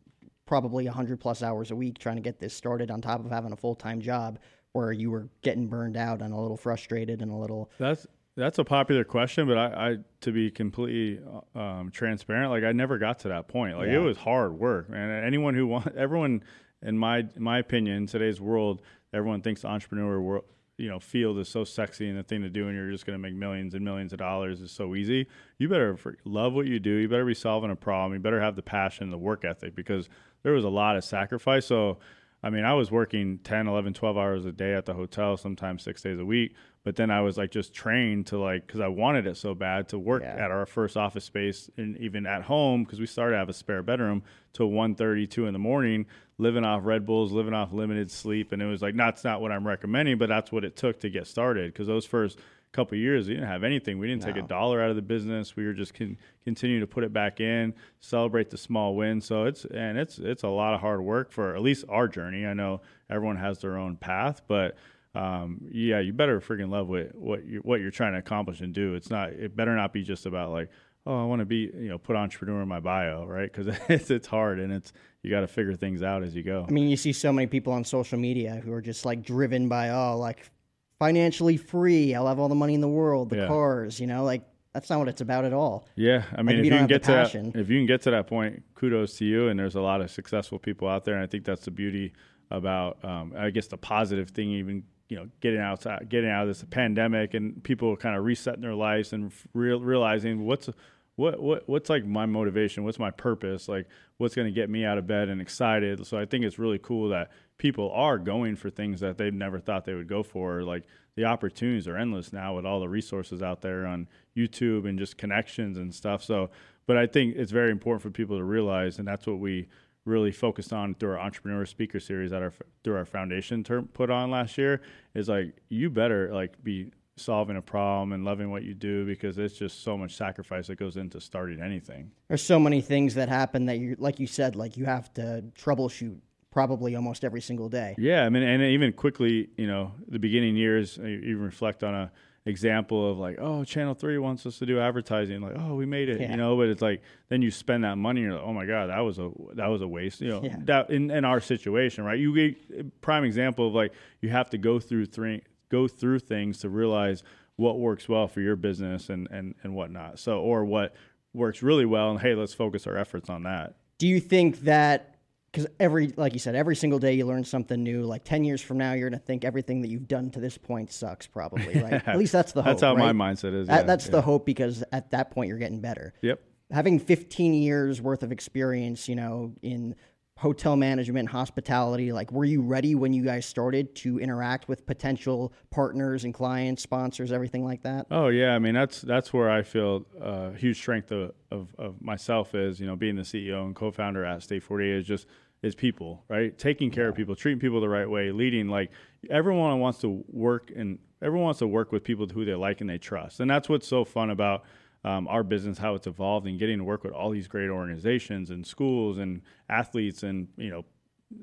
probably 0.45 0.85
100 0.85 1.19
plus 1.19 1.43
hours 1.43 1.69
a 1.69 1.75
week 1.75 1.99
trying 1.99 2.15
to 2.15 2.21
get 2.21 2.39
this 2.39 2.53
started 2.53 2.89
on 2.89 3.01
top 3.01 3.23
of 3.23 3.29
having 3.29 3.51
a 3.51 3.55
full-time 3.55 4.01
job 4.01 4.39
where 4.73 4.91
you 4.91 5.11
were 5.11 5.29
getting 5.43 5.67
burned 5.67 5.95
out 5.95 6.21
and 6.21 6.33
a 6.33 6.37
little 6.37 6.57
frustrated 6.57 7.21
and 7.21 7.31
a 7.31 7.35
little 7.35 7.69
That's 7.77 8.07
that's 8.39 8.57
a 8.57 8.63
popular 8.63 9.03
question, 9.03 9.47
but 9.47 9.57
I, 9.57 9.65
I 9.91 9.97
to 10.21 10.31
be 10.31 10.49
completely 10.49 11.23
um, 11.53 11.91
transparent, 11.91 12.49
like 12.51 12.63
I 12.63 12.71
never 12.71 12.97
got 12.97 13.19
to 13.19 13.27
that 13.29 13.47
point. 13.47 13.77
Like 13.77 13.87
Yeah. 13.87 13.97
it 13.97 14.03
was 14.03 14.17
hard 14.17 14.53
work, 14.53 14.87
and 14.89 15.11
anyone 15.25 15.53
who 15.53 15.67
want 15.67 15.95
everyone, 15.95 16.43
in 16.81 16.97
my 16.97 17.27
my 17.37 17.59
opinion, 17.59 17.97
in 17.97 18.07
today's 18.07 18.39
world, 18.41 18.81
everyone 19.13 19.41
thinks 19.41 19.61
the 19.61 19.67
entrepreneur 19.67 20.19
world, 20.19 20.45
you 20.77 20.87
know, 20.89 20.99
field 20.99 21.37
is 21.37 21.49
so 21.49 21.63
sexy 21.63 22.07
and 22.07 22.17
the 22.17 22.23
thing 22.23 22.41
to 22.41 22.49
do, 22.49 22.67
and 22.67 22.75
you're 22.75 22.89
just 22.89 23.05
going 23.05 23.17
to 23.17 23.21
make 23.21 23.35
millions 23.35 23.73
and 23.73 23.83
millions 23.83 24.13
of 24.13 24.19
dollars 24.19 24.61
is 24.61 24.71
so 24.71 24.95
easy. 24.95 25.27
You 25.57 25.67
better 25.67 25.97
love 26.23 26.53
what 26.53 26.65
you 26.65 26.79
do. 26.79 26.91
You 26.91 27.09
better 27.09 27.25
be 27.25 27.33
solving 27.33 27.71
a 27.71 27.75
problem. 27.75 28.13
You 28.13 28.19
better 28.19 28.41
have 28.41 28.55
the 28.55 28.61
passion, 28.63 29.09
the 29.09 29.17
work 29.17 29.43
ethic, 29.43 29.75
because 29.75 30.09
there 30.43 30.53
was 30.53 30.63
a 30.63 30.69
lot 30.69 30.95
of 30.97 31.03
sacrifice. 31.03 31.65
So. 31.65 31.99
I 32.41 32.49
mean, 32.49 32.63
I 32.63 32.73
was 32.73 32.89
working 32.89 33.39
10, 33.39 33.67
11, 33.67 33.95
12 33.95 34.17
hours 34.17 34.45
a 34.45 34.53
day 34.53 34.73
at 34.73 34.85
the 34.85 34.93
hotel, 34.93 35.35
sometimes 35.35 35.83
six 35.83 36.01
days 36.01 36.19
a 36.19 36.23
week. 36.23 36.55
But 36.83 36.95
then 36.95 37.11
I 37.11 37.21
was 37.21 37.37
like 37.37 37.51
just 37.51 37.73
trained 37.73 38.27
to 38.27 38.39
like, 38.39 38.65
because 38.65 38.79
I 38.79 38.87
wanted 38.87 39.27
it 39.27 39.35
so 39.37 39.53
bad 39.53 39.89
to 39.89 39.99
work 39.99 40.23
Yeah. 40.23 40.35
at 40.45 40.49
our 40.49 40.65
first 40.65 40.95
office 40.95 41.25
space 41.25 41.69
and 41.77 41.97
even 41.97 42.25
at 42.25 42.43
home, 42.43 42.83
because 42.83 42.99
we 42.99 43.05
started 43.05 43.33
to 43.33 43.37
have 43.39 43.49
a 43.49 43.53
spare 43.53 43.83
bedroom 43.83 44.23
till 44.53 44.69
1.30, 44.69 45.29
2 45.29 45.45
in 45.45 45.53
the 45.53 45.59
morning, 45.59 46.05
living 46.37 46.63
off 46.63 46.85
Red 46.85 47.05
Bulls, 47.05 47.31
living 47.33 47.53
off 47.53 47.73
limited 47.73 48.09
sleep. 48.09 48.53
And 48.53 48.61
it 48.61 48.65
was 48.65 48.81
like, 48.81 48.95
that's 48.95 49.23
not 49.25 49.41
what 49.41 49.51
I'm 49.51 49.67
recommending, 49.67 50.17
but 50.17 50.29
that's 50.29 50.51
what 50.51 50.63
it 50.63 50.75
took 50.77 51.01
to 51.01 51.09
get 51.09 51.27
started. 51.27 51.73
Because 51.73 51.87
those 51.87 52.05
first 52.05 52.39
couple 52.71 52.95
of 52.95 53.01
years, 53.01 53.27
we 53.27 53.33
didn't 53.33 53.49
have 53.49 53.63
anything. 53.65 53.99
We 53.99 54.07
didn't 54.07 54.21
take 54.23 54.37
a 54.37 54.41
dollar 54.43 54.81
out 54.81 54.89
of 54.89 54.95
the 54.95 55.01
business. 55.01 55.55
We 55.57 55.65
were 55.65 55.73
just 55.73 55.93
con- 55.93 56.17
continue 56.45 56.79
to 56.79 56.87
put 56.87 57.03
it 57.03 57.11
back 57.11 57.41
in, 57.41 57.73
celebrate 57.99 58.51
the 58.51 58.57
small 58.57 58.95
wins. 58.95 59.25
So 59.25 59.45
it's 59.45 59.65
and 59.65 59.97
it's 59.97 60.17
it's 60.19 60.43
a 60.43 60.47
lot 60.47 60.75
of 60.75 60.79
hard 60.79 61.01
work 61.01 61.31
for 61.31 61.55
at 61.55 61.61
least 61.61 61.83
our 61.89 62.07
journey. 62.07 62.45
I 62.45 62.53
know 62.53 62.81
everyone 63.09 63.37
has 63.37 63.59
their 63.59 63.75
own 63.75 63.97
path, 63.97 64.43
but 64.47 64.77
um, 65.15 65.61
yeah, 65.71 65.99
you 65.99 66.13
better 66.13 66.39
freaking 66.39 66.69
love 66.69 66.87
what 66.87 67.15
what 67.15 67.45
you 67.45 67.59
what 67.61 67.81
you're 67.81 67.91
trying 67.91 68.13
to 68.13 68.19
accomplish 68.19 68.61
and 68.61 68.73
do. 68.73 68.93
It's 68.95 69.09
not. 69.09 69.29
It 69.31 69.55
better 69.55 69.75
not 69.75 69.93
be 69.93 70.03
just 70.03 70.25
about 70.25 70.51
like. 70.51 70.69
Oh, 71.05 71.19
I 71.19 71.25
want 71.25 71.39
to 71.39 71.45
be, 71.45 71.71
you 71.73 71.87
know, 71.87 71.97
put 71.97 72.17
entrepreneur 72.17 72.61
in 72.61 72.67
my 72.67 72.81
bio, 72.81 73.25
right? 73.25 73.51
Because 73.51 73.75
it's 73.89 74.11
it's 74.11 74.27
hard 74.27 74.59
and 74.59 74.71
it's 74.71 74.91
you 75.23 75.31
got 75.31 75.39
to 75.39 75.47
figure 75.47 75.73
things 75.73 76.03
out 76.03 76.23
as 76.23 76.35
you 76.35 76.43
go. 76.43 76.65
I 76.67 76.71
mean, 76.71 76.89
you 76.89 76.97
see 76.97 77.13
so 77.13 77.31
many 77.33 77.47
people 77.47 77.73
on 77.73 77.83
social 77.83 78.19
media 78.19 78.61
who 78.63 78.71
are 78.73 78.81
just 78.81 79.05
like 79.05 79.23
driven 79.23 79.69
by, 79.69 79.89
oh, 79.89 80.17
like 80.17 80.51
financially 80.99 81.57
free. 81.57 82.13
I'll 82.13 82.27
have 82.27 82.37
all 82.37 82.49
the 82.49 82.53
money 82.55 82.73
in 82.75 82.81
the 82.81 82.89
world, 82.89 83.29
the 83.29 83.37
Yeah. 83.37 83.47
cars, 83.47 83.99
you 83.99 84.07
know, 84.07 84.23
like 84.23 84.43
that's 84.73 84.89
not 84.89 84.99
what 84.99 85.07
it's 85.07 85.21
about 85.21 85.45
at 85.45 85.53
all. 85.53 85.87
Yeah, 85.95 86.23
I 86.35 86.43
mean, 86.43 86.57
if 86.57 86.59
if 86.59 86.65
you 86.65 86.73
you 86.73 86.77
can 86.79 86.87
get 86.87 87.03
to 87.03 87.11
that, 87.13 87.33
if 87.55 87.69
you 87.69 87.79
can 87.79 87.87
get 87.87 88.01
to 88.03 88.11
that 88.11 88.27
point, 88.27 88.61
kudos 88.75 89.17
to 89.17 89.25
you. 89.25 89.47
And 89.47 89.57
there's 89.59 89.75
a 89.75 89.81
lot 89.81 90.01
of 90.01 90.11
successful 90.11 90.59
people 90.59 90.87
out 90.87 91.05
there, 91.05 91.15
and 91.15 91.23
I 91.23 91.27
think 91.27 91.45
that's 91.45 91.65
the 91.65 91.71
beauty 91.71 92.13
about, 92.51 93.03
um, 93.03 93.33
I 93.37 93.49
guess, 93.51 93.67
the 93.67 93.77
positive 93.77 94.29
thing, 94.29 94.49
even 94.51 94.83
you 95.09 95.17
know, 95.17 95.27
getting 95.41 95.59
outside, 95.59 96.07
getting 96.07 96.29
out 96.29 96.43
of 96.43 96.47
this 96.47 96.63
pandemic, 96.69 97.33
and 97.33 97.63
people 97.63 97.97
kind 97.97 98.15
of 98.15 98.23
resetting 98.23 98.61
their 98.61 98.75
lives 98.75 99.11
and 99.11 99.31
real, 99.53 99.81
realizing 99.81 100.45
what's 100.45 100.69
what 101.15 101.41
what 101.41 101.67
what's 101.67 101.89
like 101.89 102.05
my 102.05 102.25
motivation, 102.25 102.83
what's 102.83 102.99
my 102.99 103.11
purpose, 103.11 103.67
like 103.67 103.87
what's 104.17 104.35
going 104.35 104.47
to 104.47 104.53
get 104.53 104.69
me 104.69 104.85
out 104.85 104.97
of 104.97 105.07
bed 105.07 105.27
and 105.27 105.41
excited. 105.41 106.05
So 106.05 106.17
I 106.17 106.25
think 106.25 106.45
it's 106.45 106.57
really 106.57 106.79
cool 106.79 107.09
that 107.09 107.31
people 107.57 107.91
are 107.91 108.17
going 108.17 108.55
for 108.55 108.69
things 108.69 109.01
that 109.01 109.17
they 109.17 109.31
never 109.31 109.59
thought 109.59 109.83
they 109.83 109.95
would 109.95 110.07
go 110.07 110.23
for. 110.23 110.63
Like 110.63 110.83
the 111.15 111.25
opportunities 111.25 111.87
are 111.87 111.97
endless 111.97 112.31
now 112.31 112.55
with 112.55 112.65
all 112.65 112.79
the 112.79 112.87
resources 112.87 113.41
out 113.41 113.61
there 113.61 113.85
on 113.85 114.07
YouTube 114.37 114.87
and 114.87 114.97
just 114.97 115.17
connections 115.17 115.77
and 115.77 115.93
stuff. 115.93 116.23
So, 116.23 116.51
but 116.85 116.97
I 116.97 117.07
think 117.07 117.35
it's 117.35 117.51
very 117.51 117.71
important 117.71 118.01
for 118.01 118.11
people 118.11 118.37
to 118.37 118.43
realize, 118.43 118.99
and 118.99 119.07
that's 119.07 119.27
what 119.27 119.39
we 119.39 119.67
really 120.05 120.31
focused 120.31 120.73
on 120.73 120.95
through 120.95 121.11
our 121.11 121.19
entrepreneur 121.19 121.65
speaker 121.65 121.99
series 121.99 122.31
that 122.31 122.41
our 122.41 122.53
through 122.83 122.95
our 122.95 123.05
foundation 123.05 123.63
term 123.63 123.87
put 123.93 124.09
on 124.09 124.31
last 124.31 124.57
year 124.57 124.81
is 125.13 125.29
like 125.29 125.53
you 125.69 125.89
better 125.89 126.33
like 126.33 126.61
be 126.63 126.91
solving 127.19 127.57
a 127.57 127.61
problem 127.61 128.13
and 128.13 128.23
loving 128.23 128.49
what 128.49 128.63
you 128.63 128.73
do 128.73 129.05
because 129.05 129.37
it's 129.37 129.57
just 129.57 129.83
so 129.83 129.97
much 129.97 130.15
sacrifice 130.15 130.67
that 130.67 130.77
goes 130.77 130.97
into 130.97 131.19
starting 131.19 131.61
anything. 131.61 132.11
There's 132.27 132.41
so 132.41 132.59
many 132.59 132.81
things 132.81 133.13
that 133.15 133.29
happen 133.29 133.65
that 133.65 133.77
you, 133.77 133.95
like 133.99 134.19
you 134.19 134.27
said, 134.27 134.55
like 134.55 134.77
you 134.77 134.85
have 134.85 135.13
to 135.15 135.43
troubleshoot 135.57 136.17
probably 136.51 136.95
almost 136.95 137.23
every 137.23 137.41
single 137.41 137.69
day. 137.69 137.95
Yeah, 137.97 138.23
I 138.23 138.29
mean, 138.29 138.43
and 138.43 138.63
even 138.63 138.93
quickly, 138.93 139.49
you 139.57 139.67
know, 139.67 139.91
the 140.07 140.19
beginning 140.19 140.55
years, 140.55 140.97
you 140.97 141.07
even 141.07 141.41
reflect 141.41 141.83
on 141.83 141.93
a 141.93 142.11
example 142.45 143.11
of 143.11 143.17
like, 143.17 143.37
oh, 143.39 143.63
Channel 143.63 143.93
Three 143.93 144.17
wants 144.17 144.45
us 144.45 144.57
to 144.59 144.65
do 144.65 144.79
advertising, 144.79 145.41
like, 145.41 145.55
oh, 145.57 145.75
we 145.75 145.85
made 145.85 146.09
it, 146.09 146.19
Yeah. 146.21 146.31
you 146.31 146.37
know. 146.37 146.57
But 146.57 146.69
it's 146.69 146.81
like 146.81 147.01
then 147.29 147.41
you 147.41 147.51
spend 147.51 147.83
that 147.83 147.97
money, 147.97 148.21
and 148.21 148.29
you're 148.31 148.39
like, 148.39 148.47
oh 148.47 148.53
my 148.53 148.65
god, 148.65 148.89
that 148.89 148.99
was 148.99 149.19
a 149.19 149.29
that 149.55 149.67
was 149.67 149.81
a 149.81 149.87
waste, 149.87 150.21
you 150.21 150.29
know. 150.29 150.41
Yeah. 150.43 150.55
That 150.63 150.89
in, 150.89 151.11
in 151.11 151.25
our 151.25 151.39
situation, 151.39 152.03
right? 152.03 152.19
You 152.19 152.33
get 152.35 153.01
prime 153.01 153.23
example 153.23 153.67
of 153.67 153.73
like 153.73 153.93
you 154.21 154.29
have 154.29 154.49
to 154.51 154.57
go 154.57 154.79
through 154.79 155.05
three 155.07 155.41
go 155.69 155.87
through 155.87 156.19
things 156.19 156.59
to 156.59 156.69
realize 156.69 157.23
what 157.57 157.77
works 157.79 158.07
well 158.09 158.27
for 158.27 158.41
your 158.41 158.55
business 158.55 159.09
and 159.09 159.27
and 159.31 159.55
and 159.63 159.75
whatnot. 159.75 160.19
So 160.19 160.39
or 160.39 160.65
what 160.65 160.95
works 161.33 161.61
really 161.61 161.85
well, 161.85 162.09
and 162.11 162.19
hey, 162.19 162.33
let's 162.35 162.53
focus 162.53 162.87
our 162.87 162.97
efforts 162.97 163.29
on 163.29 163.43
that. 163.43 163.75
Do 163.99 164.07
you 164.07 164.19
think 164.19 164.61
that 164.61 165.15
because 165.51 165.67
every 165.79 166.13
like 166.15 166.33
you 166.33 166.39
said 166.39 166.55
every 166.55 166.75
single 166.75 166.99
day 166.99 167.13
you 167.13 167.25
learn 167.25 167.43
something 167.43 167.81
new 167.83 168.03
like 168.03 168.23
10 168.23 168.43
years 168.43 168.61
from 168.61 168.77
now 168.77 168.93
you're 168.93 169.09
going 169.09 169.19
to 169.19 169.25
think 169.25 169.43
everything 169.43 169.81
that 169.81 169.87
you've 169.89 170.07
done 170.07 170.29
to 170.31 170.39
this 170.39 170.57
point 170.57 170.91
sucks 170.91 171.25
probably 171.27 171.79
right 171.81 172.07
at 172.07 172.17
least 172.17 172.31
that's 172.31 172.51
the 172.51 172.61
hope 172.61 172.71
that's 172.71 172.81
how 172.81 172.95
right? 172.95 173.13
my 173.15 173.31
mindset 173.33 173.53
is 173.53 173.67
That- 173.67 173.77
yeah, 173.77 173.83
that's 173.83 174.05
yeah. 174.05 174.11
the 174.11 174.21
hope 174.21 174.45
because 174.45 174.83
at 174.91 175.11
that 175.11 175.31
point 175.31 175.49
you're 175.49 175.57
getting 175.57 175.81
better 175.81 176.13
yep 176.21 176.41
having 176.71 176.99
15 176.99 177.53
years 177.55 177.99
worth 178.01 178.21
of 178.23 178.31
experience 178.31 179.09
you 179.09 179.15
know 179.15 179.53
in 179.63 179.95
hotel 180.39 180.77
management 180.77 181.27
hospitality 181.27 182.13
like 182.13 182.31
were 182.31 182.45
you 182.45 182.61
ready 182.61 182.95
when 182.95 183.11
you 183.11 183.21
guys 183.21 183.45
started 183.45 183.93
to 183.93 184.21
interact 184.21 184.69
with 184.69 184.85
potential 184.85 185.51
partners 185.69 186.23
and 186.23 186.33
clients 186.33 186.81
sponsors 186.81 187.33
everything 187.33 187.65
like 187.65 187.83
that? 187.83 188.07
Oh 188.09 188.29
yeah, 188.29 188.55
I 188.55 188.59
mean 188.59 188.73
that's 188.73 189.01
that's 189.01 189.33
where 189.33 189.49
I 189.49 189.63
feel 189.63 190.05
uh, 190.21 190.51
huge 190.51 190.77
strength 190.77 191.11
of, 191.11 191.33
of, 191.51 191.75
of 191.77 192.01
myself 192.01 192.55
is 192.55 192.79
you 192.79 192.87
know 192.87 192.95
being 192.95 193.17
the 193.17 193.23
CEO 193.23 193.65
and 193.65 193.75
co-founder 193.75 194.23
at 194.23 194.41
State 194.41 194.63
48 194.63 194.95
is 194.95 195.05
just 195.05 195.27
is 195.61 195.75
people 195.75 196.23
right? 196.29 196.57
Taking 196.57 196.89
care 196.89 197.09
of 197.09 197.15
people 197.15 197.35
treating 197.35 197.59
people 197.59 197.81
the 197.81 197.89
right 197.89 198.09
way 198.09 198.31
leading 198.31 198.69
like 198.69 198.91
everyone 199.29 199.77
wants 199.79 199.99
to 199.99 200.23
work 200.29 200.71
and 200.73 200.99
everyone 201.21 201.45
wants 201.47 201.59
to 201.59 201.67
work 201.67 201.91
with 201.91 202.05
people 202.05 202.25
who 202.27 202.45
they 202.45 202.55
like 202.55 202.79
and 202.79 202.89
they 202.89 202.97
trust. 202.97 203.41
And 203.41 203.51
that's 203.51 203.67
what's 203.67 203.89
so 203.89 204.05
fun 204.05 204.29
about 204.29 204.63
um, 205.03 205.27
our 205.27 205.43
business 205.43 205.77
how 205.77 205.95
it's 205.95 206.07
evolved 206.07 206.47
and 206.47 206.59
getting 206.59 206.77
to 206.77 206.83
work 206.83 207.03
with 207.03 207.13
all 207.13 207.29
these 207.29 207.47
great 207.47 207.69
organizations 207.69 208.49
and 208.49 208.65
schools 208.65 209.17
and 209.17 209.41
athletes 209.69 210.23
and 210.23 210.47
you 210.57 210.69
know 210.69 210.85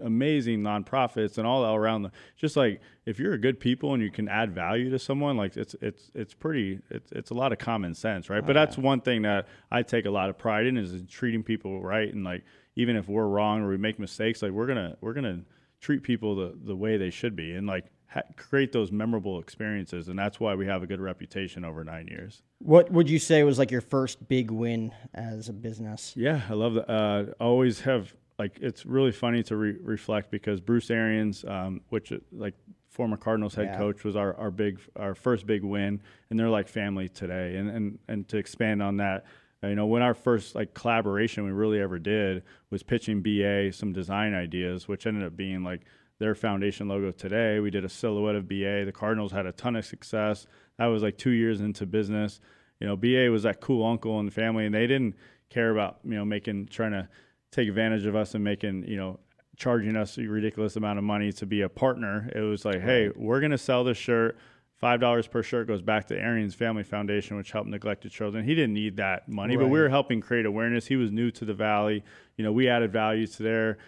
amazing 0.05 0.61
nonprofits 0.63 1.39
and 1.39 1.47
all 1.47 1.65
around 1.75 2.03
the 2.03 2.11
just 2.37 2.57
like 2.57 2.81
if 3.05 3.21
you're 3.21 3.35
a 3.35 3.39
good 3.39 3.61
people 3.61 3.95
and 3.95 4.03
you 4.03 4.11
can 4.11 4.29
add 4.29 4.53
value 4.53 4.91
to 4.91 4.99
someone 4.99 5.37
like 5.37 5.57
it's 5.57 5.77
it's 5.81 6.11
it's 6.13 6.35
pretty 6.35 6.81
it's, 6.91 7.13
it's 7.13 7.31
a 7.31 7.35
lot 7.35 7.53
of 7.53 7.59
common 7.59 7.95
sense 7.95 8.29
right? 8.29 8.45
But 8.45 8.55
that's 8.55 8.77
one 8.77 9.01
thing 9.01 9.23
that 9.23 9.47
i 9.71 9.83
take 9.83 10.05
a 10.05 10.11
lot 10.11 10.29
of 10.29 10.37
pride 10.37 10.67
in 10.67 10.77
is 10.77 10.93
in 10.93 11.07
treating 11.07 11.45
people 11.45 11.81
right 11.81 12.13
and 12.13 12.25
like 12.25 12.43
even 12.75 12.97
if 12.97 13.09
we're 13.09 13.29
wrong 13.29 13.63
or 13.63 13.69
we 13.69 13.77
make 13.77 14.01
mistakes 14.01 14.43
like 14.43 14.51
we're 14.51 14.67
gonna 14.67 14.97
we're 15.01 15.15
gonna 15.15 15.43
treat 15.81 16.03
people 16.03 16.35
the, 16.35 16.55
the 16.65 16.75
way 16.75 16.97
they 16.97 17.11
should 17.11 17.37
be. 17.37 17.55
And 17.55 17.67
like 17.67 17.87
ha- 18.09 18.23
create 18.37 18.73
those 18.73 18.91
memorable 18.93 19.39
experiences 19.41 20.09
and 20.09 20.19
that's 20.19 20.39
why 20.41 20.55
we 20.55 20.67
have 20.67 20.83
a 20.83 20.87
good 20.87 21.01
reputation 21.01 21.65
over 21.65 21.85
nine 21.85 22.07
years 22.09 22.43
what 22.59 22.91
would 22.91 23.09
you 23.11 23.19
say 23.19 23.43
was 23.43 23.59
like 23.59 23.71
your 23.71 23.81
first 23.81 24.29
big 24.29 24.51
win 24.51 24.93
as 25.15 25.49
a 25.49 25.53
business 25.53 26.13
Yeah, 26.17 26.41
I 26.49 26.55
love 26.55 26.75
that. 26.75 26.91
Uh, 26.91 27.25
always 27.41 27.81
have 27.81 28.15
like 28.39 28.59
it's 28.61 28.85
really 28.85 29.13
funny 29.13 29.43
to 29.45 29.57
re- 29.57 29.77
reflect 29.83 30.31
because 30.31 30.61
Bruce 30.61 30.91
Arians, 30.91 31.45
um, 31.49 31.81
which 31.89 32.13
uh, 32.13 32.19
like 32.33 32.55
former 32.91 33.17
Cardinals 33.17 33.55
head 33.55 33.67
Yeah. 33.73 33.79
coach, 33.79 34.05
was 34.05 34.15
our, 34.17 34.35
our 34.37 34.51
big 34.51 34.79
our 34.95 35.15
first 35.15 35.47
big 35.47 35.63
win, 35.65 36.03
and 36.29 36.39
they're 36.39 36.51
like 36.51 36.69
family 36.69 37.09
today. 37.09 37.57
And 37.57 37.71
and 37.71 37.99
and 38.09 38.29
to 38.29 38.37
expand 38.37 38.83
on 38.83 38.99
that, 38.99 39.25
you 39.63 39.75
know, 39.75 39.87
when 39.87 40.03
our 40.03 40.13
first 40.13 40.55
like 40.55 40.75
collaboration 40.75 41.45
we 41.45 41.51
really 41.51 41.81
ever 41.81 41.99
did 41.99 42.43
was 42.71 42.83
pitching 42.83 43.23
BA 43.23 43.73
some 43.73 43.93
design 43.95 44.35
ideas, 44.35 44.87
which 44.87 45.07
ended 45.07 45.25
up 45.25 45.35
being 45.37 45.63
like 45.65 45.83
their 46.19 46.35
foundation 46.35 46.89
logo 46.89 47.11
today. 47.13 47.61
We 47.61 47.71
did 47.71 47.85
a 47.85 47.89
silhouette 47.89 48.37
of 48.37 48.49
BA. 48.49 48.85
The 48.85 48.93
Cardinals 48.95 49.33
had 49.33 49.47
a 49.47 49.53
ton 49.53 49.77
of 49.77 49.85
success. 49.85 50.47
That 50.79 50.87
was 50.87 51.03
like 51.03 51.19
two 51.19 51.31
years 51.31 51.61
into 51.61 51.87
business. 51.87 52.41
You 52.81 52.87
know, 52.87 52.97
BA 52.97 53.31
was 53.31 53.43
that 53.45 53.61
cool 53.61 53.85
uncle 53.87 54.19
in 54.21 54.27
the 54.27 54.33
family, 54.33 54.67
and 54.67 54.75
they 54.75 54.87
didn't 54.87 55.15
care 55.49 55.71
about 55.71 55.99
you 56.05 56.15
know 56.15 56.25
making 56.25 56.67
trying 56.67 56.93
to 56.93 57.09
take 57.51 57.69
advantage 57.69 58.07
of 58.07 58.17
us 58.17 58.35
and 58.35 58.43
making 58.43 58.85
you 58.87 58.97
know 58.97 59.19
charging 59.57 59.97
us 59.97 60.19
a 60.19 60.23
ridiculous 60.23 60.77
amount 60.77 60.99
of 60.99 61.05
money 61.05 61.33
to 61.33 61.47
be 61.47 61.63
a 61.63 61.69
partner. 61.69 62.31
It 62.35 62.41
was 62.41 62.65
like, 62.65 62.83
hey, 62.83 63.11
we're 63.17 63.41
gonna 63.41 63.59
sell 63.59 63.85
this 63.85 63.97
shirt. 63.97 64.37
Five 64.75 65.01
dollars 65.01 65.27
per 65.27 65.43
shirt 65.43 65.67
goes 65.67 65.81
back 65.81 66.07
to 66.09 66.19
Arians 66.19 66.55
Family 66.55 66.83
Foundation, 66.83 67.39
which 67.39 67.51
helped 67.51 67.69
neglected 67.71 68.11
children. 68.13 68.45
He 68.45 68.55
didn't 68.55 68.75
need 68.75 68.97
that 68.99 69.27
money, 69.27 69.57
but 69.57 69.69
we 69.71 69.81
were 69.81 69.89
helping 69.89 70.21
create 70.21 70.45
awareness. 70.45 70.87
He 70.87 70.97
was 70.97 71.11
new 71.11 71.31
to 71.31 71.47
the 71.47 71.55
valley. 71.55 72.05
You 72.37 72.45
know, 72.45 72.53
we 72.53 72.69
added 72.69 72.93
value 72.93 73.27
to 73.27 73.43
their 73.43 73.79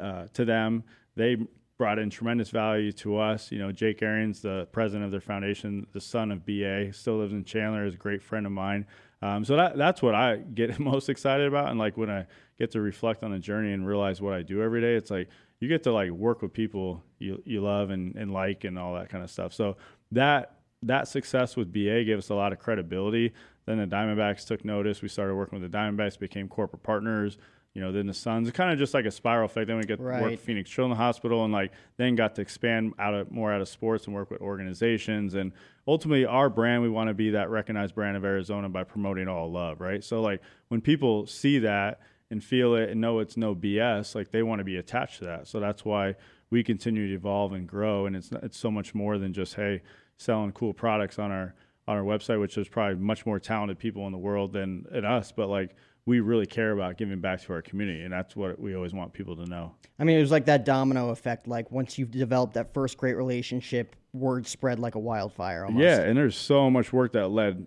uh, 0.00 0.26
to 0.34 0.44
them. 0.44 0.84
They 1.16 1.36
brought 1.78 1.98
in 1.98 2.08
tremendous 2.08 2.50
value 2.50 2.90
to 2.90 3.18
us. 3.18 3.52
You 3.52 3.58
know, 3.58 3.70
Jake 3.72 4.02
Arians, 4.02 4.40
the 4.40 4.66
president 4.72 5.04
of 5.04 5.10
their 5.10 5.20
foundation, 5.20 5.86
the 5.92 6.00
son 6.00 6.30
of 6.30 6.46
BA, 6.46 6.92
still 6.92 7.18
lives 7.18 7.32
in 7.32 7.44
Chandler, 7.44 7.84
is 7.84 7.94
a 7.94 7.98
great 7.98 8.22
friend 8.22 8.46
of 8.46 8.52
mine. 8.52 8.86
Um, 9.22 9.44
so 9.44 9.56
that 9.56 9.76
that's 9.76 10.02
what 10.02 10.14
I 10.14 10.36
get 10.54 10.78
most 10.78 11.08
excited 11.08 11.46
about. 11.46 11.70
And 11.70 11.78
like 11.78 11.96
when 11.96 12.10
I 12.10 12.26
get 12.58 12.70
to 12.72 12.80
reflect 12.80 13.22
on 13.22 13.32
the 13.32 13.38
journey 13.38 13.72
and 13.72 13.86
realize 13.86 14.20
what 14.20 14.34
I 14.34 14.42
do 14.42 14.62
every 14.62 14.80
day, 14.80 14.94
it's 14.94 15.10
like 15.10 15.28
you 15.60 15.68
get 15.68 15.82
to 15.84 15.92
like 15.92 16.10
work 16.10 16.42
with 16.42 16.52
people 16.52 17.02
you 17.18 17.42
you 17.44 17.60
love 17.60 17.90
and, 17.90 18.14
and 18.16 18.32
like 18.32 18.64
and 18.64 18.78
all 18.78 18.94
that 18.94 19.08
kind 19.08 19.24
of 19.24 19.30
stuff. 19.30 19.52
So 19.52 19.76
that 20.12 20.56
that 20.82 21.08
success 21.08 21.56
with 21.56 21.72
BA 21.72 22.04
gave 22.04 22.18
us 22.18 22.28
a 22.30 22.34
lot 22.34 22.52
of 22.52 22.58
credibility. 22.58 23.32
Then 23.64 23.78
the 23.78 23.86
Diamondbacks 23.86 24.46
took 24.46 24.64
notice. 24.64 25.02
We 25.02 25.08
started 25.08 25.34
working 25.34 25.60
with 25.60 25.70
the 25.70 25.76
Diamondbacks, 25.76 26.18
became 26.18 26.48
corporate 26.48 26.82
partners. 26.82 27.38
You 27.76 27.82
know, 27.82 27.92
then 27.92 28.06
the 28.06 28.14
Suns, 28.14 28.50
kind 28.52 28.72
of 28.72 28.78
just 28.78 28.94
like 28.94 29.04
a 29.04 29.10
spiral 29.10 29.44
effect. 29.44 29.66
Then 29.66 29.76
we 29.76 29.82
get 29.82 29.98
to 29.98 30.02
work 30.02 30.14
Right. 30.14 30.30
with 30.30 30.40
Phoenix 30.40 30.70
Children's 30.70 30.96
Hospital, 30.96 31.44
and 31.44 31.52
like 31.52 31.72
then 31.98 32.14
got 32.14 32.34
to 32.36 32.40
expand 32.40 32.94
out 32.98 33.12
of 33.12 33.30
more 33.30 33.52
out 33.52 33.60
of 33.60 33.68
sports 33.68 34.06
and 34.06 34.14
work 34.14 34.30
with 34.30 34.40
organizations. 34.40 35.34
And 35.34 35.52
ultimately, 35.86 36.24
our 36.24 36.48
brand, 36.48 36.82
we 36.82 36.88
want 36.88 37.08
to 37.08 37.14
be 37.14 37.28
that 37.32 37.50
recognized 37.50 37.94
brand 37.94 38.16
of 38.16 38.24
Arizona 38.24 38.70
by 38.70 38.82
promoting 38.84 39.28
all 39.28 39.52
love, 39.52 39.82
right? 39.82 40.02
So 40.02 40.22
like 40.22 40.40
when 40.68 40.80
people 40.80 41.26
see 41.26 41.58
that 41.58 42.00
and 42.30 42.42
feel 42.42 42.74
it 42.76 42.88
and 42.88 42.98
know 42.98 43.18
it's 43.18 43.36
no 43.36 43.54
BS, 43.54 44.14
like 44.14 44.30
they 44.30 44.42
want 44.42 44.60
to 44.60 44.64
be 44.64 44.78
attached 44.78 45.18
to 45.18 45.26
that. 45.26 45.46
So 45.46 45.60
that's 45.60 45.84
why 45.84 46.14
we 46.48 46.64
continue 46.64 47.08
to 47.08 47.14
evolve 47.14 47.52
and 47.52 47.68
grow. 47.68 48.06
And 48.06 48.16
it's 48.16 48.30
it's 48.42 48.56
so 48.56 48.70
much 48.70 48.94
more 48.94 49.18
than 49.18 49.34
just 49.34 49.54
hey 49.54 49.82
selling 50.16 50.52
cool 50.52 50.72
products 50.72 51.18
on 51.18 51.30
our 51.30 51.54
on 51.86 51.98
our 51.98 52.04
website, 52.04 52.40
which 52.40 52.56
is 52.56 52.68
probably 52.68 52.94
much 52.96 53.26
more 53.26 53.38
talented 53.38 53.78
people 53.78 54.06
in 54.06 54.12
the 54.12 54.18
world 54.18 54.54
than, 54.54 54.86
than 54.90 55.04
us. 55.04 55.30
But 55.30 55.48
like 55.50 55.76
we 56.06 56.20
really 56.20 56.46
care 56.46 56.70
about 56.70 56.96
giving 56.96 57.20
back 57.20 57.42
to 57.42 57.52
our 57.52 57.60
community, 57.62 58.02
and 58.02 58.12
that's 58.12 58.36
what 58.36 58.58
we 58.60 58.74
always 58.76 58.94
want 58.94 59.12
people 59.12 59.36
to 59.36 59.44
know. 59.44 59.74
I 59.98 60.04
mean, 60.04 60.16
it 60.18 60.20
was 60.20 60.30
like 60.30 60.46
that 60.46 60.64
domino 60.64 61.10
effect. 61.10 61.48
Like 61.48 61.70
once 61.72 61.98
you've 61.98 62.12
developed 62.12 62.54
that 62.54 62.72
first 62.72 62.96
great 62.96 63.16
relationship, 63.16 63.96
word 64.12 64.46
spread 64.46 64.78
like 64.78 64.94
a 64.94 64.98
wildfire. 65.00 65.64
Almost. 65.64 65.82
Yeah, 65.82 66.00
and 66.00 66.16
there's 66.16 66.36
so 66.36 66.70
much 66.70 66.92
work 66.92 67.12
that 67.12 67.28
led 67.28 67.66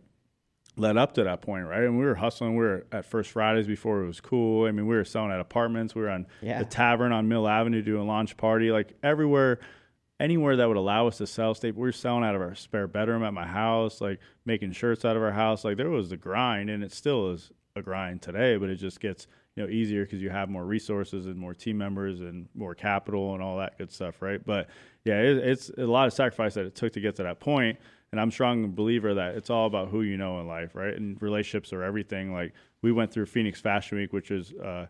led 0.78 0.96
up 0.96 1.14
to 1.16 1.24
that 1.26 1.42
point, 1.42 1.66
right? 1.66 1.84
And 1.84 2.00
we 2.00 2.06
were 2.06 2.16
hustling. 2.16 2.52
We 2.56 2.64
were 2.64 2.86
at 2.94 3.04
First 3.04 3.32
Fridays 3.32 3.68
before 3.68 4.02
it 4.04 4.08
was 4.08 4.22
cool. 4.22 4.66
I 4.66 4.72
mean, 4.72 4.88
we 4.88 4.96
were 4.96 5.04
selling 5.04 5.32
at 5.32 5.42
apartments. 5.42 5.94
We 5.94 6.04
were 6.04 6.10
on 6.10 6.26
Yeah. 6.42 6.60
the 6.60 6.66
tavern 6.66 7.12
on 7.12 7.28
Mill 7.28 7.46
Avenue 7.50 7.82
doing 7.82 8.08
launch 8.08 8.38
party. 8.38 8.72
Like 8.72 8.94
everywhere, 9.04 9.60
anywhere 10.22 10.56
that 10.56 10.68
would 10.70 10.78
allow 10.78 11.08
us 11.08 11.18
to 11.18 11.28
sell 11.28 11.54
state. 11.54 11.76
We 11.76 11.82
were 11.82 11.92
selling 11.92 12.24
out 12.24 12.34
of 12.36 12.42
our 12.42 12.56
spare 12.56 12.88
bedroom 12.88 13.24
at 13.24 13.34
my 13.34 13.46
house, 13.46 14.00
like 14.00 14.20
making 14.46 14.72
shirts 14.72 15.04
out 15.04 15.18
of 15.18 15.22
our 15.24 15.34
house. 15.34 15.66
Like 15.66 15.76
there 15.76 15.90
was 15.90 16.12
the 16.12 16.18
grind, 16.18 16.70
and 16.70 16.82
it 16.82 16.94
still 16.94 17.32
is 17.32 17.52
a 17.76 17.82
grind 17.82 18.22
today. 18.22 18.58
But 18.58 18.70
it 18.70 18.76
just 18.76 19.00
gets 19.00 19.28
you 19.56 19.64
know 19.64 19.70
easier 19.70 20.06
because 20.06 20.22
you 20.22 20.30
have 20.30 20.50
more 20.50 20.66
resources 20.66 21.26
and 21.26 21.38
more 21.38 21.54
team 21.54 21.78
members 21.78 22.22
and 22.22 22.48
more 22.56 22.76
capital 22.76 23.34
and 23.34 23.44
all 23.44 23.58
that 23.58 23.78
good 23.78 23.92
stuff, 23.92 24.22
right? 24.22 24.44
But 24.46 24.70
yeah, 25.06 25.20
it, 25.20 25.38
it's 25.38 25.70
a 25.78 25.86
lot 25.86 26.08
of 26.08 26.14
sacrifice 26.14 26.54
that 26.56 26.66
it 26.66 26.76
took 26.76 26.94
to 26.94 27.02
get 27.02 27.16
to 27.18 27.24
that 27.24 27.40
point. 27.40 27.78
And 28.12 28.20
I'm 28.20 28.30
a 28.30 28.32
strong 28.32 28.72
believer 28.72 29.14
that 29.14 29.36
it's 29.36 29.50
all 29.50 29.68
about 29.68 29.90
who 29.90 30.02
you 30.02 30.18
know 30.18 30.40
in 30.40 30.48
life, 30.48 30.74
right? 30.74 30.96
And 30.96 31.22
relationships 31.22 31.72
are 31.74 31.84
everything. 31.84 32.34
Like 32.34 32.54
we 32.82 32.92
went 32.92 33.12
through 33.12 33.28
Phoenix 33.28 33.62
Fashion 33.62 33.98
Week, 33.98 34.14
which 34.14 34.32
is 34.32 34.52
uh, 34.54 34.88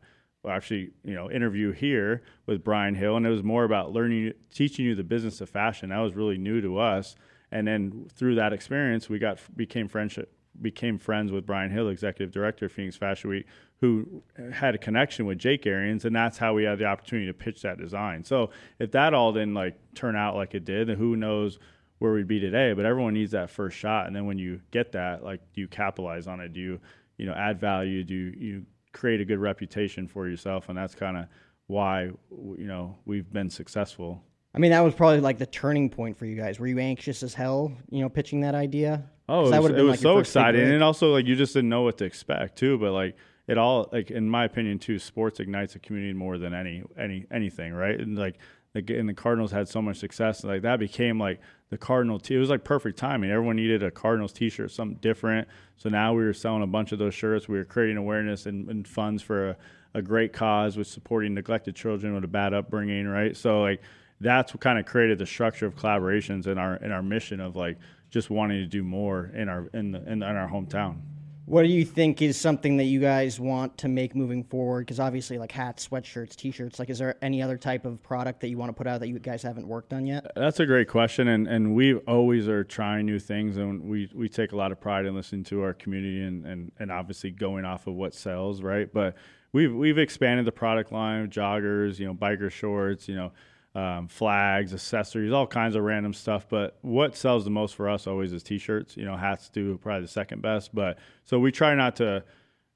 actually, 0.47 0.91
you 1.03 1.13
know, 1.15 1.29
interview 1.29 1.71
here 1.71 2.21
with 2.45 2.63
Brian 2.63 2.95
Hill, 2.95 3.17
and 3.17 3.25
it 3.25 3.29
was 3.29 3.43
more 3.43 3.65
about 3.65 3.91
learning, 3.91 4.33
teaching 4.53 4.85
you 4.85 4.95
the 4.95 5.03
business 5.03 5.41
of 5.41 5.49
fashion. 5.49 5.89
That 5.89 5.99
was 5.99 6.15
really 6.15 6.37
new 6.37 6.61
to 6.61 6.77
us. 6.77 7.15
And 7.51 7.67
then 7.67 8.07
through 8.13 8.35
that 8.35 8.53
experience, 8.53 9.09
we 9.09 9.19
got 9.19 9.39
became 9.57 9.87
friendship, 9.87 10.31
became 10.61 10.97
friends 10.97 11.31
with 11.31 11.45
Brian 11.45 11.71
Hill, 11.71 11.89
executive 11.89 12.31
director 12.31 12.65
of 12.65 12.71
Phoenix 12.71 12.95
Fashion 12.95 13.29
Week, 13.29 13.45
who 13.81 14.23
had 14.53 14.75
a 14.75 14.77
connection 14.77 15.25
with 15.25 15.39
Jake 15.39 15.65
Arians, 15.65 16.05
and 16.05 16.15
that's 16.15 16.37
how 16.37 16.53
we 16.53 16.63
had 16.63 16.79
the 16.79 16.85
opportunity 16.85 17.27
to 17.27 17.33
pitch 17.33 17.61
that 17.61 17.77
design. 17.77 18.23
So 18.23 18.49
if 18.79 18.91
that 18.91 19.13
all 19.13 19.31
didn't 19.31 19.53
like 19.53 19.77
turn 19.95 20.15
out 20.15 20.35
like 20.35 20.53
it 20.55 20.65
did, 20.65 20.89
then 20.89 20.97
who 20.97 21.15
knows 21.15 21.59
where 21.99 22.13
we'd 22.13 22.27
be 22.27 22.39
today? 22.39 22.73
But 22.73 22.85
everyone 22.85 23.13
needs 23.13 23.31
that 23.31 23.49
first 23.49 23.77
shot, 23.77 24.07
and 24.07 24.15
then 24.15 24.25
when 24.25 24.37
you 24.37 24.61
get 24.71 24.91
that, 24.93 25.23
like, 25.23 25.41
do 25.53 25.61
you 25.61 25.67
capitalize 25.67 26.27
on 26.27 26.39
it? 26.39 26.53
Do 26.53 26.59
you, 26.59 26.79
you 27.17 27.25
know, 27.25 27.33
add 27.33 27.59
value? 27.59 28.03
Do 28.03 28.13
you, 28.13 28.33
you 28.37 28.65
create 28.91 29.21
a 29.21 29.25
good 29.25 29.39
reputation 29.39 30.07
for 30.07 30.27
yourself? 30.27 30.69
And 30.69 30.77
that's 30.77 30.95
kind 30.95 31.17
of 31.17 31.25
why 31.67 32.09
you 32.31 32.65
know 32.65 32.97
we've 33.05 33.31
been 33.31 33.49
successful. 33.49 34.23
I 34.53 34.57
mean, 34.57 34.71
that 34.71 34.81
was 34.81 34.95
probably 34.95 35.19
like 35.19 35.37
the 35.37 35.45
turning 35.45 35.89
point 35.89 36.17
for 36.17 36.25
you 36.25 36.35
guys. 36.35 36.59
Were 36.59 36.67
you 36.67 36.79
anxious 36.79 37.21
as 37.21 37.33
hell, 37.33 37.71
you 37.91 38.01
know, 38.01 38.09
pitching 38.09 38.41
that 38.41 38.55
idea? 38.55 39.03
Oh, 39.29 39.51
it 39.51 39.61
was, 39.61 39.71
it 39.71 39.81
was 39.81 39.91
like, 39.91 39.99
so 39.99 40.17
exciting, 40.17 40.61
and 40.61 40.83
also 40.83 41.13
like 41.13 41.25
you 41.25 41.35
just 41.35 41.53
didn't 41.53 41.69
know 41.69 41.83
what 41.83 41.97
to 41.99 42.05
expect 42.05 42.57
too. 42.57 42.77
But 42.77 42.91
like 42.91 43.15
it 43.47 43.57
all, 43.57 43.89
like 43.91 44.11
in 44.11 44.29
my 44.29 44.45
opinion, 44.45 44.79
too, 44.79 44.99
sports 44.99 45.39
ignites 45.39 45.75
a 45.75 45.79
community 45.79 46.13
more 46.13 46.37
than 46.37 46.53
any 46.53 46.83
any 46.97 47.25
anything, 47.31 47.73
right? 47.73 47.99
And 47.99 48.17
like 48.17 48.37
like 48.75 48.89
and 48.89 49.07
the 49.07 49.13
Cardinals 49.13 49.51
had 49.51 49.67
so 49.67 49.81
much 49.81 49.97
success, 49.97 50.43
like 50.43 50.61
that 50.63 50.79
became 50.79 51.19
like 51.19 51.39
the 51.69 51.77
Cardinal. 51.77 52.19
T- 52.19 52.35
it 52.35 52.39
was 52.39 52.49
like 52.49 52.63
perfect 52.63 52.97
timing. 52.97 53.31
Everyone 53.31 53.55
needed 53.55 53.83
a 53.83 53.91
Cardinals 53.91 54.33
T-shirt, 54.33 54.71
something 54.71 54.97
different. 54.99 55.47
So 55.77 55.89
now 55.89 56.13
we 56.13 56.23
were 56.23 56.33
selling 56.33 56.63
a 56.63 56.67
bunch 56.67 56.91
of 56.91 56.99
those 56.99 57.13
shirts. 57.13 57.47
We 57.47 57.57
were 57.57 57.65
creating 57.65 57.97
awareness 57.97 58.45
and, 58.45 58.69
and 58.69 58.87
funds 58.87 59.23
for 59.23 59.49
a, 59.49 59.57
a 59.95 60.01
great 60.01 60.33
cause 60.33 60.77
with 60.77 60.87
supporting 60.87 61.33
neglected 61.33 61.75
children 61.75 62.13
with 62.13 62.23
a 62.23 62.27
bad 62.27 62.53
upbringing, 62.53 63.07
right? 63.07 63.35
So 63.35 63.61
like 63.61 63.81
that's 64.21 64.53
what 64.53 64.61
kind 64.61 64.77
of 64.77 64.85
created 64.85 65.17
the 65.17 65.25
structure 65.25 65.65
of 65.65 65.75
collaborations 65.75 66.45
in 66.45 66.57
our 66.57 66.75
in 66.77 66.91
our 66.91 67.01
mission 67.01 67.39
of 67.39 67.55
like 67.55 67.77
just 68.09 68.29
wanting 68.29 68.57
to 68.57 68.65
do 68.65 68.83
more 68.83 69.31
in 69.33 69.49
our 69.49 69.67
in 69.73 69.91
the, 69.91 69.99
in, 70.03 70.23
in 70.23 70.23
our 70.23 70.49
hometown. 70.49 70.97
What 71.45 71.63
do 71.63 71.69
you 71.69 71.83
think 71.83 72.21
is 72.21 72.39
something 72.39 72.77
that 72.77 72.83
you 72.83 72.99
guys 72.99 73.39
want 73.39 73.79
to 73.79 73.87
make 73.87 74.15
moving 74.15 74.43
forward? 74.43 74.85
Because 74.85 74.99
obviously, 74.99 75.39
like 75.39 75.51
hats, 75.51 75.87
sweatshirts, 75.87 76.35
t-shirts. 76.35 76.77
Like, 76.77 76.91
is 76.91 76.99
there 76.99 77.15
any 77.23 77.41
other 77.41 77.57
type 77.57 77.85
of 77.85 78.03
product 78.03 78.41
that 78.41 78.49
you 78.49 78.57
want 78.59 78.69
to 78.69 78.73
put 78.73 78.85
out 78.85 78.99
that 78.99 79.07
you 79.07 79.17
guys 79.17 79.41
haven't 79.41 79.67
worked 79.67 79.91
on 79.91 80.05
yet? 80.05 80.31
That's 80.35 80.59
a 80.59 80.67
great 80.67 80.87
question, 80.87 81.27
and 81.27 81.47
and 81.47 81.73
we 81.73 81.95
always 81.95 82.47
are 82.47 82.63
trying 82.63 83.07
new 83.07 83.17
things, 83.17 83.57
and 83.57 83.81
we 83.81 84.11
we 84.13 84.29
take 84.29 84.51
a 84.51 84.55
lot 84.55 84.71
of 84.71 84.79
pride 84.79 85.07
in 85.07 85.15
listening 85.15 85.43
to 85.45 85.63
our 85.63 85.73
community, 85.73 86.21
and 86.21 86.45
and 86.45 86.71
and 86.77 86.91
obviously 86.91 87.31
going 87.31 87.65
off 87.65 87.87
of 87.87 87.95
what 87.95 88.13
sells, 88.13 88.61
right? 88.61 88.93
But 88.93 89.15
we've 89.51 89.73
we've 89.73 89.97
expanded 89.97 90.45
the 90.45 90.51
product 90.51 90.91
line, 90.91 91.31
joggers, 91.31 91.97
you 91.97 92.05
know, 92.05 92.13
biker 92.13 92.51
shorts, 92.51 93.07
you 93.07 93.15
know 93.15 93.31
um, 93.79 94.07
flags, 94.07 94.73
accessories, 94.73 95.31
all 95.31 95.47
kinds 95.47 95.75
of 95.75 95.83
random 95.83 96.13
stuff. 96.13 96.47
But 96.49 96.77
what 96.81 97.15
sells 97.15 97.43
the 97.43 97.49
most 97.49 97.75
for 97.75 97.89
us 97.89 98.07
always 98.07 98.33
is 98.33 98.43
t-shirts. 98.43 98.97
You 98.97 99.05
know, 99.05 99.15
hats 99.15 99.49
do 99.49 99.77
probably 99.77 100.01
the 100.01 100.07
second 100.09 100.41
best. 100.41 100.75
But 100.75 100.97
so 101.23 101.39
we 101.39 101.51
try 101.51 101.75
not 101.75 101.95
to 101.97 102.23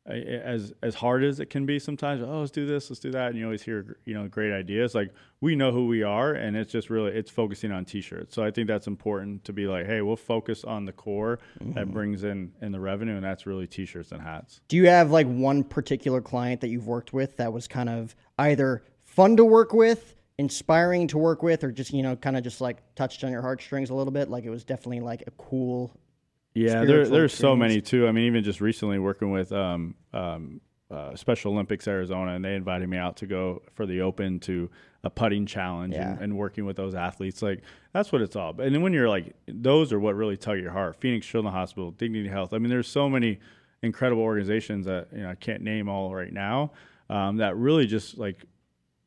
as 0.06 0.74
as 0.84 0.96
hard 0.96 1.24
as 1.24 1.40
it 1.40 1.50
can 1.50 1.66
be 1.66 1.80
sometimes. 1.80 2.22
Oh, 2.22 2.40
let's 2.40 2.52
do 2.52 2.66
this, 2.66 2.90
let's 2.90 3.00
do 3.00 3.12
that, 3.12 3.30
and 3.30 3.38
you 3.38 3.46
always 3.46 3.64
hear 3.64 3.98
you 4.06 4.14
know 4.14 4.28
great 4.28 4.54
ideas. 4.54 4.96
Like 4.96 5.12
we 5.42 5.56
know 5.56 5.72
who 5.72 5.88
we 5.88 6.04
are, 6.04 6.34
and 6.34 6.56
it's 6.56 6.72
just 6.72 6.90
really 6.90 7.12
it's 7.12 7.32
focusing 7.32 7.72
on 7.72 7.86
t-shirts. 7.86 8.34
So 8.34 8.44
I 8.44 8.52
think 8.52 8.68
that's 8.68 8.88
important 8.88 9.44
to 9.46 9.54
be 9.54 9.68
like, 9.68 9.86
hey, 9.86 10.02
we'll 10.02 10.16
focus 10.16 10.64
on 10.64 10.86
the 10.86 10.92
core 10.92 11.40
mm-hmm. 11.60 11.74
that 11.74 11.92
brings 11.92 12.24
in 12.24 12.52
in 12.62 12.72
the 12.72 12.80
revenue, 12.80 13.16
and 13.16 13.24
that's 13.24 13.46
really 13.46 13.68
t-shirts 13.68 14.12
and 14.12 14.22
hats. 14.22 14.62
Do 14.68 14.78
you 14.78 14.88
have 14.88 15.12
like 15.12 15.28
one 15.28 15.64
particular 15.64 16.22
client 16.22 16.62
that 16.62 16.68
you've 16.68 16.88
worked 16.88 17.14
with 17.14 17.38
that 17.38 17.52
was 17.52 17.68
kind 17.68 17.90
of 17.90 18.16
either 18.38 18.84
fun 19.00 19.38
to 19.38 19.46
work 19.46 19.74
with? 19.74 20.16
Inspiring 20.38 21.08
to 21.08 21.18
work 21.18 21.44
with, 21.44 21.64
or 21.64 21.72
just 21.72 21.94
you 21.94 22.04
know, 22.04 22.16
kind 22.16 22.38
of 22.38 22.44
just 22.44 22.62
like 22.62 22.78
touched 22.96 23.24
on 23.24 23.32
your 23.32 23.42
heartstrings 23.42 23.90
a 23.90 23.94
little 23.94 24.12
bit? 24.12 24.30
Like 24.30 24.46
it 24.46 24.50
was 24.50 24.64
definitely 24.64 25.02
like 25.02 25.24
a 25.28 25.32
cool. 25.32 25.92
Yeah, 26.56 26.86
there, 26.86 27.08
there's 27.08 27.34
so 27.34 27.56
many 27.56 27.82
too. 27.82 28.08
I 28.08 28.12
mean, 28.12 28.26
even 28.26 28.44
just 28.44 28.62
recently 28.62 29.00
working 29.00 29.32
with 29.32 29.52
um, 29.52 29.96
um, 30.14 30.62
uh, 30.92 31.16
Special 31.16 31.54
Olympics 31.54 31.88
Arizona, 31.88 32.36
and 32.36 32.46
they 32.46 32.56
invited 32.56 32.88
me 32.88 32.98
out 32.98 33.18
to 33.18 33.26
go 33.26 33.64
for 33.74 33.86
the 33.86 34.02
Open 34.02 34.40
to 34.42 34.70
a 35.04 35.10
putting 35.10 35.46
challenge 35.46 35.96
yeah. 35.96 36.12
and, 36.12 36.22
and, 36.22 36.38
working 36.38 36.66
with 36.66 36.78
those 36.78 36.96
athletes. 36.96 37.42
Like 37.42 37.62
that's 37.92 38.12
what 38.12 38.22
it's 38.22 38.36
all. 38.36 38.52
About. 38.52 38.68
And 38.68 38.76
then 38.76 38.82
when 38.82 38.94
you're 38.94 39.10
like, 39.10 39.36
those 39.48 39.92
are 39.92 40.00
what 40.00 40.16
really 40.16 40.38
tug 40.38 40.58
at 40.58 40.64
your 40.64 40.72
heart. 40.72 40.96
Phoenix 40.96 41.26
Children's 41.26 41.56
Hospital, 41.56 41.92
Dignity 41.92 42.30
Health. 42.30 42.54
I 42.54 42.60
mean, 42.60 42.70
there's 42.70 42.88
so 42.88 43.10
many 43.10 43.40
incredible 43.82 44.22
organizations 44.22 44.86
that 44.86 45.08
you 45.12 45.24
know 45.24 45.30
I 45.30 45.36
can't 45.36 45.62
name 45.62 45.90
all 45.90 46.14
right 46.14 46.32
now. 46.32 46.72
Um, 47.10 47.38
that 47.38 47.58
really 47.58 47.86
just 47.86 48.18
like 48.18 48.46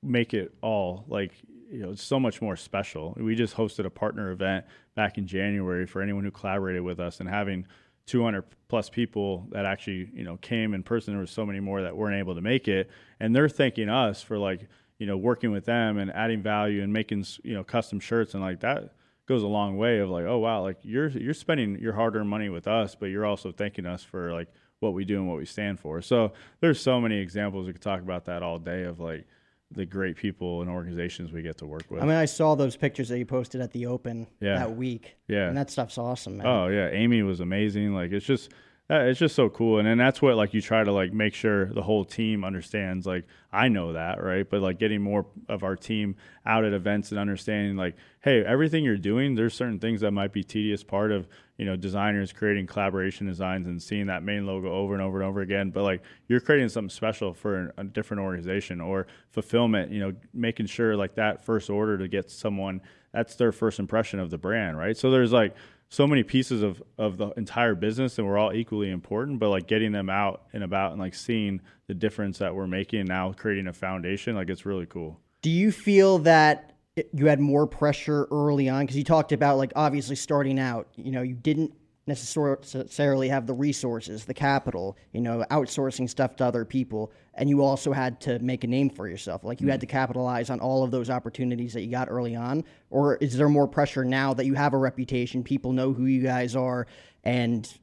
make 0.07 0.35
it 0.35 0.55
all 0.63 1.05
like 1.09 1.33
you 1.71 1.83
know 1.83 1.95
so 1.95 2.19
much 2.19 2.41
more 2.41 2.57
special. 2.57 3.15
We 3.19 3.35
just 3.35 3.55
hosted 3.57 3.85
a 3.85 3.91
partner 3.91 4.31
event 4.31 4.67
back 4.95 5.19
in 5.19 5.27
January 5.27 5.87
for 5.87 6.01
anyone 6.01 6.25
who 6.25 6.31
collaborated 6.31 6.83
with 6.83 7.01
us, 7.01 7.21
and 7.21 7.29
having 7.29 7.67
200 8.07 8.45
plus 8.69 8.89
people 8.89 9.47
that 9.51 9.67
actually 9.67 10.11
you 10.15 10.25
know 10.25 10.37
came 10.39 10.75
in 10.75 10.83
person. 10.83 11.15
There 11.15 11.21
was 11.21 11.31
so 11.31 11.45
many 11.45 11.61
more 11.61 11.83
that 11.83 11.97
weren't 11.97 12.17
able 12.17 12.35
to 12.35 12.41
make 12.41 12.69
it, 12.69 12.91
and 13.21 13.35
they're 13.35 13.49
thanking 13.49 13.89
us 13.89 14.23
for 14.23 14.39
like 14.39 14.69
you 14.99 15.07
know 15.07 15.17
working 15.17 15.51
with 15.51 15.65
them 15.65 15.99
and 15.99 16.11
adding 16.13 16.43
value 16.43 16.83
and 16.83 16.93
making 16.93 17.25
you 17.43 17.55
know 17.55 17.65
custom 17.65 18.01
shirts 18.01 18.35
and 18.35 18.43
like 18.43 18.61
that 18.61 18.95
goes 19.27 19.43
a 19.43 19.47
long 19.47 19.77
way 19.77 19.99
of 19.99 20.09
like 20.09 20.25
oh 20.25 20.39
wow 20.39 20.63
like 20.63 20.79
you're 20.83 21.09
you're 21.09 21.35
spending 21.35 21.79
your 21.79 21.93
hard-earned 21.93 22.29
money 22.29 22.49
with 22.49 22.67
us 22.67 22.95
but 22.95 23.07
you're 23.07 23.27
also 23.27 23.53
thanking 23.53 23.87
us 23.87 24.03
for 24.03 24.33
like 24.33 24.49
what 24.81 24.95
we 24.95 25.05
do 25.05 25.17
and 25.17 25.29
what 25.29 25.37
we 25.37 25.45
stand 25.45 25.79
for 25.79 26.01
so 26.01 26.33
there's 26.61 26.81
so 26.81 27.01
many 27.01 27.19
examples 27.19 27.67
we 27.67 27.73
could 27.73 27.83
talk 27.83 28.01
about 28.01 28.25
that 28.25 28.43
all 28.43 28.59
day 28.59 28.85
of 28.85 29.01
like 29.01 29.27
the 29.73 29.85
great 29.85 30.17
people 30.17 30.63
and 30.63 30.71
organizations 30.71 31.33
we 31.33 31.43
get 31.43 31.59
to 31.59 31.67
work 31.67 31.85
with. 31.91 32.03
I 32.03 32.07
mean, 32.07 32.17
I 32.17 32.25
saw 32.25 32.55
those 32.55 32.77
pictures 32.77 33.09
that 33.09 33.19
you 33.19 33.27
posted 33.27 33.61
at 33.61 33.73
the 33.73 33.87
Open 33.87 34.27
yeah. 34.41 34.59
that 34.59 34.77
week. 34.77 35.17
Yeah, 35.29 35.49
and 35.49 35.57
that 35.57 35.71
stuff's 35.71 35.99
awesome, 35.99 36.39
man. 36.39 36.47
Oh 36.47 36.69
yeah, 36.69 36.89
Amy 36.89 37.23
was 37.23 37.41
amazing. 37.41 37.95
Like 37.95 38.13
it's 38.13 38.27
just 38.27 38.51
uh, 38.89 39.01
it's 39.01 39.19
just 39.19 39.35
so 39.35 39.49
cool 39.49 39.79
and 39.79 39.89
then 39.89 39.99
that's 39.99 40.23
what 40.23 40.37
like 40.37 40.55
you 40.55 40.61
try 40.61 40.85
to 40.85 40.93
like 40.93 41.13
make 41.13 41.35
sure 41.35 41.67
the 41.73 41.83
whole 41.83 42.05
team 42.05 42.45
understands 42.45 43.05
like 43.05 43.25
i 43.53 43.67
know 43.67 43.95
that 43.95 44.23
right 44.23 44.49
but 44.49 44.61
like 44.61 44.79
getting 44.79 45.03
more 45.03 45.27
of 45.49 45.65
our 45.65 45.75
team 45.75 46.15
out 46.45 46.65
at 46.65 46.73
events 46.73 47.11
and 47.11 47.19
understanding 47.19 47.77
like 47.77 47.97
hey 48.21 48.45
everything 48.45 48.85
you're 48.85 48.97
doing 48.97 49.35
there's 49.35 49.55
certain 49.55 49.81
things 49.81 50.03
that 50.03 50.13
might 50.13 50.33
be 50.33 50.45
tedious 50.45 50.85
part 50.85 51.11
of 51.11 51.27
you 51.59 51.65
know 51.65 51.77
designers 51.77 52.33
creating 52.33 52.67
collaboration 52.67 53.27
designs 53.27 53.67
and 53.67 53.83
seeing 53.83 54.07
that 54.07 54.23
main 54.23 54.47
logo 54.47 54.71
over 54.71 54.95
and 54.95 55.03
over 55.03 55.21
and 55.21 55.29
over 55.29 55.41
again. 55.41 55.71
But 55.71 55.83
like 55.83 56.03
you're 56.29 56.41
creating 56.41 56.69
something 56.69 56.91
special 56.91 57.33
for 57.33 57.73
a 57.77 57.85
different 57.85 58.23
organization 58.23 58.81
or 58.81 59.07
fulfillment 59.31 59.91
you 59.91 60.01
know 60.01 60.13
making 60.35 60.67
sure 60.67 60.97
like 60.97 61.15
that 61.15 61.45
first 61.45 61.71
order 61.71 61.99
to 61.99 62.09
get 62.09 62.31
someone 62.31 62.81
that's 63.13 63.37
their 63.37 63.53
first 63.53 63.79
impression 63.79 64.21
of 64.21 64.31
the 64.31 64.39
brand 64.39 64.79
right? 64.79 64.97
So 64.97 65.11
there's 65.11 65.33
like 65.33 65.55
so 65.89 66.07
many 66.07 66.25
pieces 66.25 66.63
of, 66.63 66.83
of 66.99 67.17
the 67.17 67.29
entire 67.37 67.75
business 67.75 68.19
and 68.19 68.27
we're 68.27 68.39
all 68.39 68.53
equally 68.53 68.91
important 68.91 69.39
but 69.39 69.51
like 69.51 69.69
getting 69.69 69.93
them 69.93 70.11
out 70.11 70.43
and 70.53 70.65
about 70.65 70.93
and 70.93 71.01
like 71.01 71.15
seeing 71.15 71.61
the 71.87 71.95
difference 71.95 72.39
that 72.39 72.55
we're 72.55 72.67
making 72.67 73.05
now 73.05 73.33
creating 73.33 73.69
a 73.69 73.73
foundation 73.73 74.35
like 74.35 74.51
it's 74.51 74.67
really 74.67 74.87
cool. 74.87 75.21
Do 75.43 75.51
you 75.51 75.71
feel 75.71 76.19
that 76.21 76.76
you 77.13 77.27
had 77.27 77.41
more 77.41 77.67
pressure 77.67 78.27
early 78.31 78.69
on 78.69 78.83
because 78.83 78.97
you 78.97 79.05
talked 79.05 79.33
about 79.33 79.59
like 79.59 79.73
obviously 79.77 80.17
starting 80.17 80.59
out 80.59 80.89
you 80.97 81.11
know 81.11 81.23
you 81.23 81.35
didn't 81.35 81.73
necessarily 82.07 83.29
have 83.29 83.47
the 83.47 83.53
resources, 83.53 84.25
the 84.25 84.35
capital, 84.35 84.97
you 85.13 85.21
know, 85.21 85.45
outsourcing 85.51 86.09
stuff 86.09 86.37
to 86.37 86.45
other 86.45 86.65
people, 86.65 87.11
and 87.35 87.51
you 87.51 87.63
also 87.63 87.93
had 87.93 88.21
to 88.21 88.39
make 88.39 88.63
a 88.63 88.67
name 88.67 88.89
for 88.89 89.09
yourself. 89.09 89.43
Like 89.43 89.61
you 89.61 89.67
mm. 89.67 89.73
had 89.73 89.81
to 89.81 89.87
capitalize 89.87 90.49
on 90.49 90.61
all 90.61 90.85
of 90.85 90.93
those 90.93 91.11
opportunities 91.11 91.73
that 91.73 91.81
you 91.81 91.91
got 91.91 92.09
early 92.09 92.37
on, 92.37 92.65
or 92.91 93.17
is 93.17 93.37
there 93.37 93.49
more 93.49 93.67
pressure 93.67 94.05
now 94.05 94.33
that 94.35 94.47
you 94.47 94.55
have 94.55 94.73
a 94.73 94.79
reputation, 94.79 95.43
people 95.43 95.73
know 95.73 95.93
who 95.93 96.07
you 96.07 96.23
guys 96.23 96.55
are, 96.55 96.87
and 97.25 97.77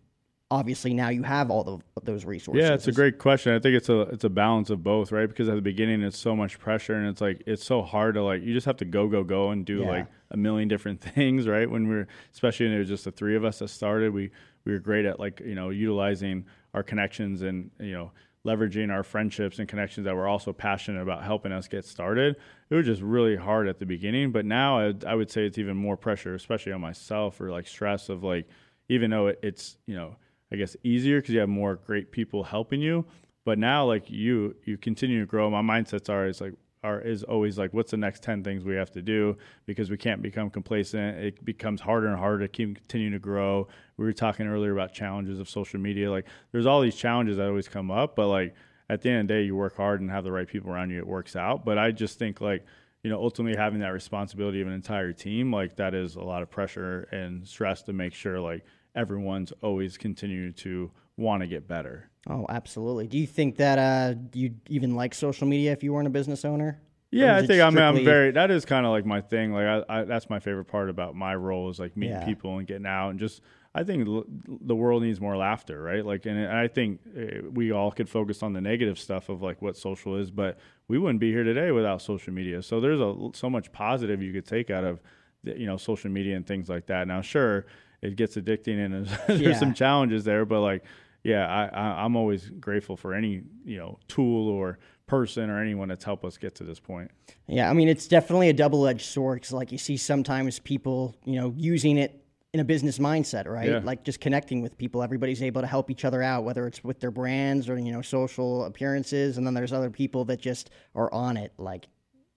obviously 0.53 0.93
now 0.93 1.09
you 1.09 1.23
have 1.23 1.49
all 1.49 1.81
of 1.97 2.05
those 2.05 2.25
resources. 2.25 2.63
Yeah, 2.63 2.75
it's 2.75 2.87
a 2.87 2.91
great 2.91 3.17
question. 3.17 3.55
I 3.55 3.59
think 3.59 3.75
it's 3.75 3.89
a 3.89 4.01
it's 4.01 4.23
a 4.23 4.29
balance 4.29 4.69
of 4.69 4.83
both, 4.83 5.11
right? 5.11 5.27
Because 5.27 5.49
at 5.49 5.55
the 5.55 5.61
beginning 5.61 6.03
it's 6.03 6.17
so 6.17 6.35
much 6.35 6.59
pressure 6.59 6.93
and 6.93 7.07
it's 7.07 7.21
like 7.21 7.41
it's 7.47 7.63
so 7.63 7.81
hard 7.81 8.13
to 8.15 8.23
like 8.23 8.43
you 8.43 8.53
just 8.53 8.67
have 8.67 8.77
to 8.77 8.85
go 8.85 9.07
go 9.07 9.23
go 9.23 9.49
and 9.49 9.65
do 9.65 9.79
yeah. 9.79 9.89
like 9.89 10.07
a 10.29 10.37
million 10.37 10.67
different 10.67 11.01
things, 11.15 11.47
right? 11.47 11.69
When 11.69 11.87
we're 11.87 12.07
especially 12.31 12.67
when 12.67 12.75
it 12.75 12.79
was 12.79 12.87
just 12.87 13.05
the 13.05 13.11
three 13.11 13.35
of 13.35 13.43
us 13.43 13.59
that 13.59 13.69
started, 13.69 14.13
we 14.13 14.29
we 14.63 14.73
were 14.73 14.79
great 14.79 15.05
at 15.05 15.19
like 15.19 15.41
you 15.43 15.55
know 15.55 15.71
utilizing 15.71 16.45
our 16.75 16.83
connections 16.83 17.41
and 17.41 17.71
you 17.79 17.93
know 17.93 18.11
leveraging 18.45 18.91
our 18.91 19.03
friendships 19.03 19.57
and 19.57 19.67
connections 19.67 20.05
that 20.05 20.13
were 20.13 20.27
also 20.27 20.53
passionate 20.53 21.01
about 21.01 21.23
helping 21.23 21.51
us 21.51 21.67
get 21.67 21.85
started. 21.85 22.35
It 22.69 22.75
was 22.75 22.85
just 22.85 23.01
really 23.01 23.37
hard 23.37 23.67
at 23.67 23.79
the 23.79 23.85
beginning, 23.85 24.31
but 24.31 24.45
now 24.45 24.79
I, 24.79 24.93
I 25.07 25.15
would 25.15 25.31
say 25.31 25.45
it's 25.45 25.57
even 25.57 25.77
more 25.77 25.95
pressure, 25.95 26.35
especially 26.35 26.73
on 26.73 26.81
myself 26.81 27.39
or 27.41 27.49
like 27.49 27.67
stress 27.67 28.09
of 28.09 28.23
like 28.23 28.47
even 28.89 29.09
though 29.09 29.27
it, 29.27 29.39
it's 29.41 29.77
you 29.87 29.95
know 29.95 30.15
I 30.53 30.55
guess 30.55 30.77
easier 30.83 31.19
because 31.19 31.33
you 31.33 31.39
have 31.39 31.49
more 31.49 31.75
great 31.75 32.11
people 32.11 32.43
helping 32.43 32.79
you. 32.79 33.05
But 33.43 33.57
now, 33.57 33.85
like 33.85 34.09
you, 34.09 34.55
you 34.63 34.77
continue 34.77 35.19
to 35.19 35.25
grow. 35.25 35.49
My 35.49 35.61
mindsets 35.61 36.09
are 36.09 36.27
is 36.27 36.39
like 36.39 36.53
are 36.83 37.01
is 37.01 37.23
always 37.23 37.57
like, 37.57 37.73
what's 37.73 37.91
the 37.91 37.97
next 37.97 38.23
ten 38.23 38.43
things 38.43 38.63
we 38.63 38.75
have 38.75 38.91
to 38.91 39.01
do? 39.01 39.35
Because 39.65 39.89
we 39.89 39.97
can't 39.97 40.21
become 40.21 40.49
complacent. 40.49 41.17
It 41.17 41.43
becomes 41.43 41.81
harder 41.81 42.07
and 42.07 42.17
harder 42.17 42.45
to 42.45 42.47
keep 42.47 42.75
continue 42.75 43.09
to 43.11 43.19
grow. 43.19 43.67
We 43.97 44.05
were 44.05 44.13
talking 44.13 44.47
earlier 44.47 44.71
about 44.71 44.93
challenges 44.93 45.39
of 45.39 45.49
social 45.49 45.79
media. 45.79 46.11
Like, 46.11 46.27
there's 46.51 46.65
all 46.65 46.81
these 46.81 46.95
challenges 46.95 47.37
that 47.37 47.47
always 47.47 47.67
come 47.67 47.89
up, 47.89 48.15
but 48.15 48.27
like 48.27 48.53
at 48.89 49.01
the 49.01 49.09
end 49.09 49.21
of 49.21 49.27
the 49.27 49.33
day, 49.33 49.43
you 49.43 49.55
work 49.55 49.75
hard 49.75 50.01
and 50.01 50.11
have 50.11 50.23
the 50.23 50.31
right 50.31 50.47
people 50.47 50.71
around 50.71 50.91
you. 50.91 50.99
It 50.99 51.07
works 51.07 51.35
out. 51.35 51.65
But 51.65 51.77
I 51.77 51.91
just 51.91 52.19
think 52.19 52.41
like 52.41 52.63
you 53.03 53.09
know, 53.09 53.21
ultimately 53.21 53.57
having 53.57 53.81
that 53.81 53.89
responsibility 53.89 54.61
of 54.61 54.67
an 54.67 54.73
entire 54.73 55.11
team, 55.11 55.51
like 55.51 55.75
that 55.75 55.93
is 55.93 56.15
a 56.15 56.21
lot 56.21 56.41
of 56.41 56.49
pressure 56.49 57.07
and 57.11 57.45
stress 57.45 57.81
to 57.83 57.91
make 57.91 58.13
sure 58.13 58.39
like 58.39 58.63
everyone's 58.95 59.51
always 59.61 59.97
continuing 59.97 60.53
to 60.53 60.91
want 61.17 61.41
to 61.41 61.47
get 61.47 61.67
better. 61.67 62.09
Oh, 62.29 62.45
absolutely. 62.49 63.07
Do 63.07 63.17
you 63.17 63.27
think 63.27 63.57
that 63.57 63.79
uh, 63.79 64.19
you'd 64.33 64.59
even 64.69 64.95
like 64.95 65.13
social 65.13 65.47
media 65.47 65.71
if 65.71 65.83
you 65.83 65.93
weren't 65.93 66.07
a 66.07 66.11
business 66.11 66.45
owner? 66.45 66.81
Yeah, 67.11 67.37
I 67.37 67.45
think 67.45 67.61
I'm, 67.61 67.77
I'm 67.77 68.03
very. 68.03 68.31
That 68.31 68.49
is 68.49 68.65
kind 68.65 68.87
of 68.87 68.91
like 68.91 69.05
my 69.05 69.21
thing. 69.21 69.53
Like 69.53 69.65
I, 69.65 69.83
I, 69.87 70.03
that's 70.03 70.31
my 70.31 70.39
favorite 70.39 70.65
part 70.65 70.89
about 70.89 71.15
my 71.15 71.35
role 71.35 71.69
is 71.69 71.79
like 71.79 71.95
meeting 71.95 72.15
yeah. 72.15 72.25
people 72.25 72.57
and 72.57 72.67
getting 72.67 72.87
out 72.87 73.09
and 73.09 73.19
just. 73.19 73.41
I 73.75 73.83
think 73.83 74.07
the 74.47 74.75
world 74.75 75.01
needs 75.01 75.19
more 75.19 75.35
laughter, 75.35 75.81
right? 75.81 76.05
Like, 76.05 76.27
and 76.27 76.47
I 76.47 76.67
think 76.67 76.99
eh, 77.17 77.39
we 77.51 77.71
all 77.71 77.91
could 77.91 78.07
focus 78.07 78.43
on 78.43 78.53
the 78.53 78.61
negative 78.61 78.99
stuff 78.99 79.29
of 79.29 79.41
like 79.41 79.63
what 79.63 79.75
social 79.75 80.15
is, 80.15 80.29
but 80.29 80.59
we 80.87 80.99
wouldn't 80.99 81.19
be 81.19 81.31
here 81.31 81.43
today 81.43 81.71
without 81.71 81.99
social 81.99 82.33
media. 82.33 82.61
So 82.61 82.79
there's 82.79 82.99
a 82.99 83.29
so 83.33 83.49
much 83.49 83.71
positive 83.71 84.21
you 84.21 84.31
could 84.31 84.45
take 84.45 84.69
out 84.69 84.83
of, 84.83 85.01
you 85.43 85.65
know, 85.65 85.77
social 85.77 86.11
media 86.11 86.35
and 86.35 86.45
things 86.45 86.69
like 86.69 86.85
that. 86.85 87.07
Now, 87.07 87.21
sure, 87.21 87.65
it 88.03 88.15
gets 88.15 88.35
addicting 88.35 88.85
and 88.85 89.07
there's, 89.27 89.41
yeah. 89.41 89.57
some 89.57 89.73
challenges 89.73 90.23
there. 90.23 90.45
But 90.45 90.61
like, 90.61 90.83
yeah, 91.23 91.47
I, 91.47 91.65
I 91.65 92.03
I'm 92.03 92.15
always 92.15 92.49
grateful 92.49 92.97
for 92.97 93.13
any 93.13 93.41
you 93.65 93.77
know 93.77 93.97
tool 94.07 94.49
or 94.49 94.77
person 95.07 95.49
or 95.49 95.61
anyone 95.61 95.89
that's 95.89 96.03
helped 96.03 96.25
us 96.25 96.37
get 96.37 96.55
to 96.55 96.63
this 96.63 96.79
point. 96.79 97.09
Yeah, 97.47 97.69
I 97.69 97.73
mean 97.73 97.87
it's 97.87 98.07
definitely 98.07 98.49
a 98.49 98.53
double 98.53 98.85
edged 98.87 99.05
sword 99.05 99.37
because 99.37 99.53
like 99.53 99.71
you 99.71 99.77
see 99.77 99.97
sometimes 99.97 100.59
people 100.59 101.15
you 101.25 101.39
know 101.39 101.53
using 101.57 101.97
it 101.97 102.23
in 102.53 102.59
a 102.59 102.63
business 102.63 102.99
mindset, 102.99 103.47
right? 103.47 103.69
Yeah. 103.69 103.81
Like 103.83 104.03
just 104.03 104.19
connecting 104.19 104.61
with 104.61 104.77
people. 104.77 105.01
Everybody's 105.01 105.41
able 105.41 105.61
to 105.61 105.67
help 105.67 105.89
each 105.89 106.05
other 106.05 106.21
out, 106.21 106.43
whether 106.43 106.67
it's 106.67 106.83
with 106.83 106.99
their 106.99 107.09
brands 107.09 107.67
or, 107.67 107.79
you 107.79 107.91
know, 107.91 108.03
social 108.03 108.65
appearances. 108.65 109.39
And 109.39 109.47
then 109.47 109.55
there's 109.55 109.73
other 109.73 109.89
people 109.89 110.23
that 110.25 110.39
just 110.39 110.69
are 110.93 111.11
on 111.11 111.35
it 111.35 111.51
like 111.57 111.87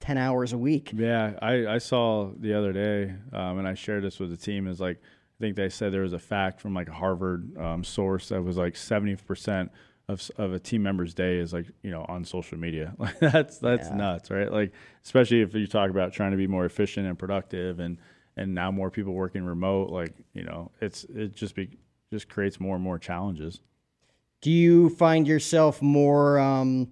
10 0.01 0.17
hours 0.17 0.55
a 0.55 0.59
week. 0.59 0.91
Yeah. 0.95 1.39
I, 1.43 1.67
I 1.67 1.79
saw 1.79 2.31
the 2.35 2.55
other 2.55 2.73
day, 2.73 3.13
um, 3.35 3.59
and 3.59 3.69
I 3.69 3.75
shared 3.75 4.05
this 4.05 4.19
with 4.19 4.31
the 4.31 4.39
team 4.39 4.67
is 4.67 4.81
like, 4.81 5.03
I 5.39 5.45
think 5.45 5.57
they 5.57 5.69
said 5.69 5.93
there 5.93 6.03
was 6.03 6.15
a 6.15 6.19
fact 6.19 6.61
from 6.61 6.75
like 6.75 6.89
a 6.89 6.95
Harvard 6.95 7.57
um, 7.59 7.85
source 7.85 8.31
that 8.31 8.43
was 8.43 8.57
like 8.57 8.75
70% 8.75 9.69
of, 10.09 10.31
of 10.39 10.55
a 10.55 10.59
team 10.59 10.83
member's 10.83 11.13
day 11.13 11.37
is 11.37 11.53
like, 11.53 11.67
you 11.83 11.91
know, 11.91 12.07
on 12.09 12.25
social 12.25 12.59
media. 12.59 12.95
Like 12.99 13.19
that's, 13.19 13.59
that's 13.59 13.89
yeah. 13.89 13.97
nuts, 13.97 14.31
right? 14.31 14.51
Like, 14.51 14.73
especially 15.05 15.43
if 15.43 15.55
you 15.55 15.67
talk 15.67 15.91
about 15.91 16.13
trying 16.15 16.31
to 16.31 16.39
be 16.39 16.47
more 16.47 16.65
efficient 16.65 17.07
and 17.07 17.19
productive 17.19 17.81
and, 17.81 17.99
and 18.37 18.55
now 18.55 18.71
more 18.71 18.91
people 18.91 19.13
working 19.13 19.45
remote, 19.45 19.91
like, 19.91 20.15
you 20.33 20.43
know, 20.43 20.71
it's, 20.81 21.05
it 21.05 21.35
just 21.35 21.55
be, 21.55 21.69
just 22.11 22.29
creates 22.31 22.59
more 22.59 22.77
and 22.77 22.85
more 22.85 22.99
challenges. 22.99 23.61
Do 24.41 24.51
you 24.51 24.89
find 24.89 25.29
yourself 25.29 25.83
more, 25.83 26.39
um, 26.39 26.91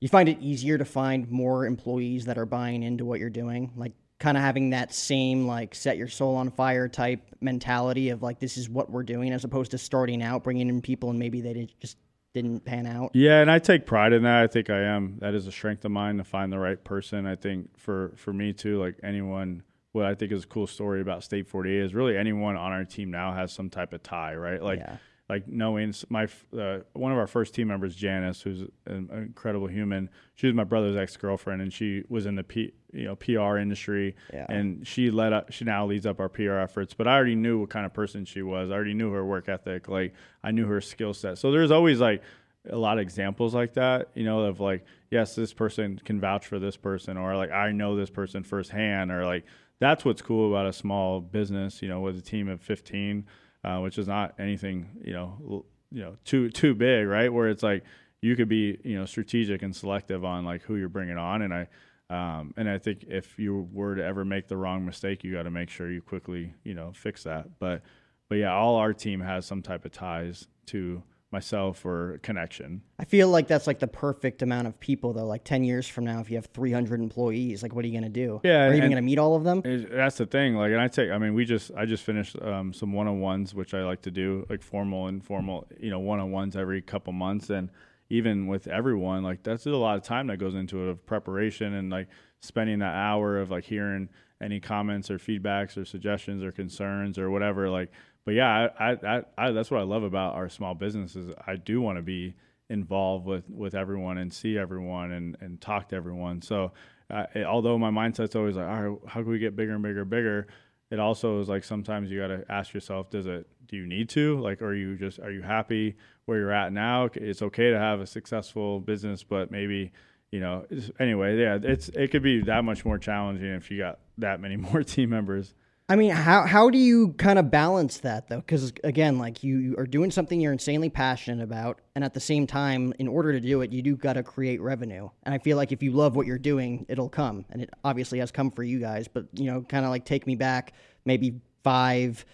you 0.00 0.08
find 0.08 0.28
it 0.28 0.38
easier 0.40 0.78
to 0.78 0.84
find 0.84 1.30
more 1.30 1.64
employees 1.64 2.24
that 2.24 2.38
are 2.38 2.46
buying 2.46 2.82
into 2.82 3.04
what 3.04 3.20
you're 3.20 3.30
doing? 3.30 3.72
Like, 3.76 3.92
kind 4.20 4.36
of 4.36 4.42
having 4.44 4.70
that 4.70 4.92
same 4.92 5.46
like 5.46 5.74
set 5.74 5.96
your 5.96 6.06
soul 6.06 6.36
on 6.36 6.50
fire 6.50 6.86
type 6.88 7.22
mentality 7.40 8.10
of 8.10 8.22
like 8.22 8.38
this 8.38 8.58
is 8.58 8.68
what 8.68 8.90
we're 8.90 9.02
doing 9.02 9.32
as 9.32 9.44
opposed 9.44 9.70
to 9.70 9.78
starting 9.78 10.22
out 10.22 10.44
bringing 10.44 10.68
in 10.68 10.80
people 10.82 11.08
and 11.10 11.18
maybe 11.18 11.40
they 11.40 11.66
just 11.80 11.96
didn't 12.32 12.64
pan 12.64 12.86
out? 12.86 13.10
Yeah 13.14 13.40
and 13.40 13.50
i 13.50 13.58
take 13.58 13.86
pride 13.86 14.12
in 14.12 14.22
that. 14.22 14.42
I 14.42 14.46
think 14.46 14.70
i 14.70 14.80
am. 14.80 15.16
That 15.18 15.34
is 15.34 15.46
a 15.46 15.52
strength 15.52 15.84
of 15.84 15.90
mine 15.90 16.18
to 16.18 16.24
find 16.24 16.52
the 16.52 16.58
right 16.58 16.82
person. 16.84 17.26
I 17.26 17.34
think 17.34 17.76
for 17.78 18.12
for 18.16 18.32
me 18.32 18.52
too 18.52 18.78
like 18.78 18.96
anyone 19.02 19.64
what 19.92 20.06
i 20.06 20.14
think 20.14 20.30
is 20.30 20.44
a 20.44 20.46
cool 20.46 20.68
story 20.68 21.00
about 21.00 21.24
state 21.24 21.48
48 21.48 21.82
is 21.82 21.94
really 21.94 22.16
anyone 22.16 22.56
on 22.56 22.70
our 22.70 22.84
team 22.84 23.10
now 23.10 23.32
has 23.32 23.52
some 23.52 23.70
type 23.70 23.92
of 23.92 24.02
tie 24.04 24.36
right? 24.36 24.62
Like 24.62 24.78
yeah 24.78 24.98
like 25.30 25.46
knowing 25.46 25.94
my 26.08 26.26
uh, 26.58 26.78
one 26.94 27.12
of 27.12 27.18
our 27.18 27.28
first 27.28 27.54
team 27.54 27.68
members, 27.68 27.94
Janice, 27.94 28.42
who's 28.42 28.62
an 28.86 29.08
incredible 29.12 29.68
human. 29.68 30.10
She 30.34 30.48
was 30.48 30.56
my 30.56 30.64
brother's 30.64 30.96
ex 30.96 31.16
girlfriend, 31.16 31.62
and 31.62 31.72
she 31.72 32.02
was 32.08 32.26
in 32.26 32.34
the 32.34 32.42
P, 32.42 32.72
you 32.92 33.04
know 33.04 33.14
PR 33.14 33.58
industry, 33.58 34.16
yeah. 34.32 34.46
and 34.48 34.84
she 34.84 35.12
led 35.12 35.32
up. 35.32 35.52
She 35.52 35.64
now 35.64 35.86
leads 35.86 36.04
up 36.04 36.18
our 36.18 36.28
PR 36.28 36.54
efforts. 36.54 36.94
But 36.94 37.06
I 37.06 37.14
already 37.14 37.36
knew 37.36 37.60
what 37.60 37.70
kind 37.70 37.86
of 37.86 37.94
person 37.94 38.24
she 38.24 38.42
was. 38.42 38.72
I 38.72 38.74
already 38.74 38.92
knew 38.92 39.12
her 39.12 39.24
work 39.24 39.48
ethic. 39.48 39.88
Like 39.88 40.14
I 40.42 40.50
knew 40.50 40.66
her 40.66 40.80
skill 40.80 41.14
set. 41.14 41.38
So 41.38 41.52
there's 41.52 41.70
always 41.70 42.00
like 42.00 42.24
a 42.68 42.76
lot 42.76 42.98
of 42.98 43.02
examples 43.02 43.54
like 43.54 43.74
that, 43.74 44.08
you 44.14 44.24
know, 44.24 44.40
of 44.40 44.58
like, 44.58 44.84
yes, 45.12 45.36
this 45.36 45.54
person 45.54 46.00
can 46.04 46.18
vouch 46.20 46.44
for 46.44 46.58
this 46.58 46.76
person, 46.76 47.16
or 47.16 47.36
like 47.36 47.52
I 47.52 47.70
know 47.70 47.94
this 47.94 48.10
person 48.10 48.42
firsthand, 48.42 49.12
or 49.12 49.24
like 49.24 49.44
that's 49.78 50.04
what's 50.04 50.22
cool 50.22 50.50
about 50.52 50.66
a 50.66 50.72
small 50.72 51.20
business, 51.20 51.82
you 51.82 51.88
know, 51.88 52.00
with 52.00 52.18
a 52.18 52.20
team 52.20 52.48
of 52.48 52.60
15 52.60 53.26
uh, 53.64 53.78
which 53.78 53.98
is 53.98 54.08
not 54.08 54.34
anything 54.38 54.88
you 55.02 55.12
know 55.12 55.64
you 55.90 56.02
know 56.02 56.16
too 56.24 56.50
too 56.50 56.74
big, 56.74 57.06
right? 57.06 57.32
Where 57.32 57.48
it's 57.48 57.62
like 57.62 57.84
you 58.22 58.36
could 58.36 58.48
be 58.48 58.78
you 58.84 58.98
know 58.98 59.04
strategic 59.04 59.62
and 59.62 59.74
selective 59.74 60.24
on 60.24 60.44
like 60.44 60.62
who 60.62 60.76
you're 60.76 60.88
bringing 60.88 61.18
on, 61.18 61.42
and 61.42 61.54
I 61.54 61.68
um, 62.10 62.54
and 62.56 62.68
I 62.68 62.78
think 62.78 63.04
if 63.08 63.38
you 63.38 63.68
were 63.72 63.94
to 63.94 64.04
ever 64.04 64.24
make 64.24 64.48
the 64.48 64.56
wrong 64.56 64.84
mistake, 64.84 65.22
you 65.22 65.32
got 65.32 65.44
to 65.44 65.50
make 65.50 65.70
sure 65.70 65.90
you 65.90 66.02
quickly 66.02 66.54
you 66.64 66.74
know 66.74 66.92
fix 66.92 67.24
that. 67.24 67.58
But 67.58 67.82
but 68.28 68.36
yeah, 68.36 68.52
all 68.52 68.76
our 68.76 68.92
team 68.92 69.20
has 69.20 69.46
some 69.46 69.62
type 69.62 69.84
of 69.84 69.92
ties 69.92 70.46
to 70.66 71.02
myself 71.32 71.84
or 71.84 72.18
connection. 72.22 72.82
I 72.98 73.04
feel 73.04 73.28
like 73.28 73.46
that's 73.46 73.66
like 73.66 73.78
the 73.78 73.86
perfect 73.86 74.42
amount 74.42 74.66
of 74.66 74.78
people 74.80 75.12
though. 75.12 75.26
Like 75.26 75.44
10 75.44 75.62
years 75.62 75.86
from 75.86 76.04
now, 76.04 76.20
if 76.20 76.30
you 76.30 76.36
have 76.36 76.46
300 76.46 77.00
employees, 77.00 77.62
like 77.62 77.74
what 77.74 77.84
are 77.84 77.88
you 77.88 77.98
going 77.98 78.12
to 78.12 78.20
do? 78.26 78.40
Yeah. 78.42 78.66
Are 78.66 78.70
you 78.70 78.78
even 78.78 78.90
going 78.90 78.96
to 78.96 79.06
meet 79.06 79.18
all 79.18 79.36
of 79.36 79.44
them? 79.44 79.62
That's 79.64 80.16
the 80.16 80.26
thing. 80.26 80.56
Like, 80.56 80.72
and 80.72 80.80
I 80.80 80.88
take, 80.88 81.10
I 81.10 81.18
mean, 81.18 81.34
we 81.34 81.44
just, 81.44 81.70
I 81.76 81.84
just 81.84 82.02
finished 82.02 82.40
um, 82.42 82.72
some 82.72 82.92
one-on-ones, 82.92 83.54
which 83.54 83.74
I 83.74 83.82
like 83.84 84.02
to 84.02 84.10
do 84.10 84.44
like 84.50 84.62
formal 84.62 85.06
and 85.06 85.24
formal, 85.24 85.68
you 85.78 85.90
know, 85.90 86.00
one-on-ones 86.00 86.56
every 86.56 86.82
couple 86.82 87.12
months. 87.12 87.48
And 87.50 87.70
even 88.08 88.48
with 88.48 88.66
everyone, 88.66 89.22
like 89.22 89.44
that's 89.44 89.66
a 89.66 89.70
lot 89.70 89.96
of 89.96 90.02
time 90.02 90.26
that 90.28 90.38
goes 90.38 90.54
into 90.54 90.82
it 90.82 90.88
of 90.90 91.06
preparation 91.06 91.74
and 91.74 91.90
like 91.90 92.08
spending 92.40 92.80
that 92.80 92.94
hour 92.94 93.38
of 93.38 93.50
like 93.50 93.64
hearing 93.64 94.08
any 94.40 94.58
comments 94.58 95.10
or 95.10 95.18
feedbacks 95.18 95.76
or 95.76 95.84
suggestions 95.84 96.42
or 96.42 96.50
concerns 96.50 97.18
or 97.18 97.30
whatever. 97.30 97.68
Like, 97.70 97.92
but 98.24 98.34
yeah, 98.34 98.68
I, 98.78 98.90
I, 98.92 99.22
I, 99.38 99.50
that's 99.52 99.70
what 99.70 99.80
I 99.80 99.84
love 99.84 100.02
about 100.02 100.34
our 100.34 100.48
small 100.48 100.74
businesses. 100.74 101.32
I 101.46 101.56
do 101.56 101.80
want 101.80 101.98
to 101.98 102.02
be 102.02 102.34
involved 102.68 103.26
with, 103.26 103.48
with 103.50 103.74
everyone 103.74 104.18
and 104.18 104.32
see 104.32 104.56
everyone 104.56 105.12
and, 105.12 105.36
and 105.40 105.60
talk 105.60 105.88
to 105.88 105.96
everyone. 105.96 106.40
So, 106.42 106.72
uh, 107.10 107.26
it, 107.34 107.44
although 107.44 107.76
my 107.76 107.90
mindset's 107.90 108.36
always 108.36 108.56
like, 108.56 108.68
all 108.68 108.82
right, 108.82 108.98
how 109.06 109.22
can 109.22 109.30
we 109.30 109.38
get 109.38 109.56
bigger 109.56 109.72
and 109.72 109.82
bigger 109.82 110.02
and 110.02 110.10
bigger? 110.10 110.46
It 110.90 111.00
also 111.00 111.40
is 111.40 111.48
like 111.48 111.64
sometimes 111.64 112.10
you 112.10 112.20
got 112.20 112.28
to 112.28 112.44
ask 112.48 112.72
yourself, 112.72 113.10
does 113.10 113.26
it, 113.26 113.46
do 113.66 113.76
you 113.76 113.86
need 113.86 114.08
to? 114.10 114.40
Like, 114.40 114.62
are 114.62 114.74
you 114.74 114.96
just, 114.96 115.18
are 115.18 115.30
you 115.30 115.42
happy 115.42 115.96
where 116.26 116.38
you're 116.38 116.52
at 116.52 116.72
now? 116.72 117.08
It's 117.14 117.42
okay 117.42 117.70
to 117.70 117.78
have 117.78 118.00
a 118.00 118.06
successful 118.06 118.80
business, 118.80 119.22
but 119.22 119.50
maybe, 119.50 119.92
you 120.30 120.40
know, 120.40 120.66
anyway, 120.98 121.38
yeah, 121.38 121.58
it's, 121.62 121.88
it 121.90 122.10
could 122.10 122.22
be 122.22 122.42
that 122.42 122.64
much 122.64 122.84
more 122.84 122.98
challenging 122.98 123.48
if 123.48 123.70
you 123.70 123.78
got 123.78 123.98
that 124.18 124.40
many 124.40 124.56
more 124.58 124.82
team 124.82 125.10
members. 125.10 125.54
I 125.90 125.96
mean, 125.96 126.12
how 126.12 126.46
how 126.46 126.70
do 126.70 126.78
you 126.78 127.14
kind 127.14 127.36
of 127.36 127.50
balance 127.50 127.98
that 127.98 128.28
though? 128.28 128.36
Because 128.36 128.72
again, 128.84 129.18
like 129.18 129.42
you, 129.42 129.58
you, 129.58 129.76
are 129.76 129.88
doing 129.88 130.12
something 130.12 130.40
you're 130.40 130.52
insanely 130.52 130.88
passionate 130.88 131.42
about, 131.42 131.80
and 131.96 132.04
at 132.04 132.14
the 132.14 132.20
same 132.20 132.46
time, 132.46 132.94
in 133.00 133.08
order 133.08 133.32
to 133.32 133.40
do 133.40 133.62
it, 133.62 133.72
you 133.72 133.82
do 133.82 133.96
got 133.96 134.12
to 134.12 134.22
create 134.22 134.60
revenue. 134.60 135.08
And 135.24 135.34
I 135.34 135.38
feel 135.38 135.56
like 135.56 135.72
if 135.72 135.82
you 135.82 135.90
love 135.90 136.14
what 136.14 136.28
you're 136.28 136.38
doing, 136.38 136.86
it'll 136.88 137.08
come, 137.08 137.44
and 137.50 137.60
it 137.60 137.70
obviously 137.82 138.20
has 138.20 138.30
come 138.30 138.52
for 138.52 138.62
you 138.62 138.78
guys. 138.78 139.08
But 139.08 139.26
you 139.32 139.46
know, 139.46 139.62
kind 139.62 139.84
of 139.84 139.90
like 139.90 140.04
take 140.04 140.28
me 140.28 140.36
back 140.36 140.74
maybe 141.04 141.40
five, 141.64 142.24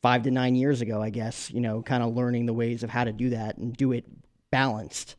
five 0.00 0.22
to 0.22 0.30
nine 0.30 0.54
years 0.54 0.80
ago, 0.80 1.02
I 1.02 1.10
guess. 1.10 1.50
You 1.50 1.60
know, 1.60 1.82
kind 1.82 2.02
of 2.02 2.14
learning 2.14 2.46
the 2.46 2.54
ways 2.54 2.82
of 2.82 2.88
how 2.88 3.04
to 3.04 3.12
do 3.12 3.28
that 3.30 3.58
and 3.58 3.76
do 3.76 3.92
it 3.92 4.06
balanced. 4.50 5.16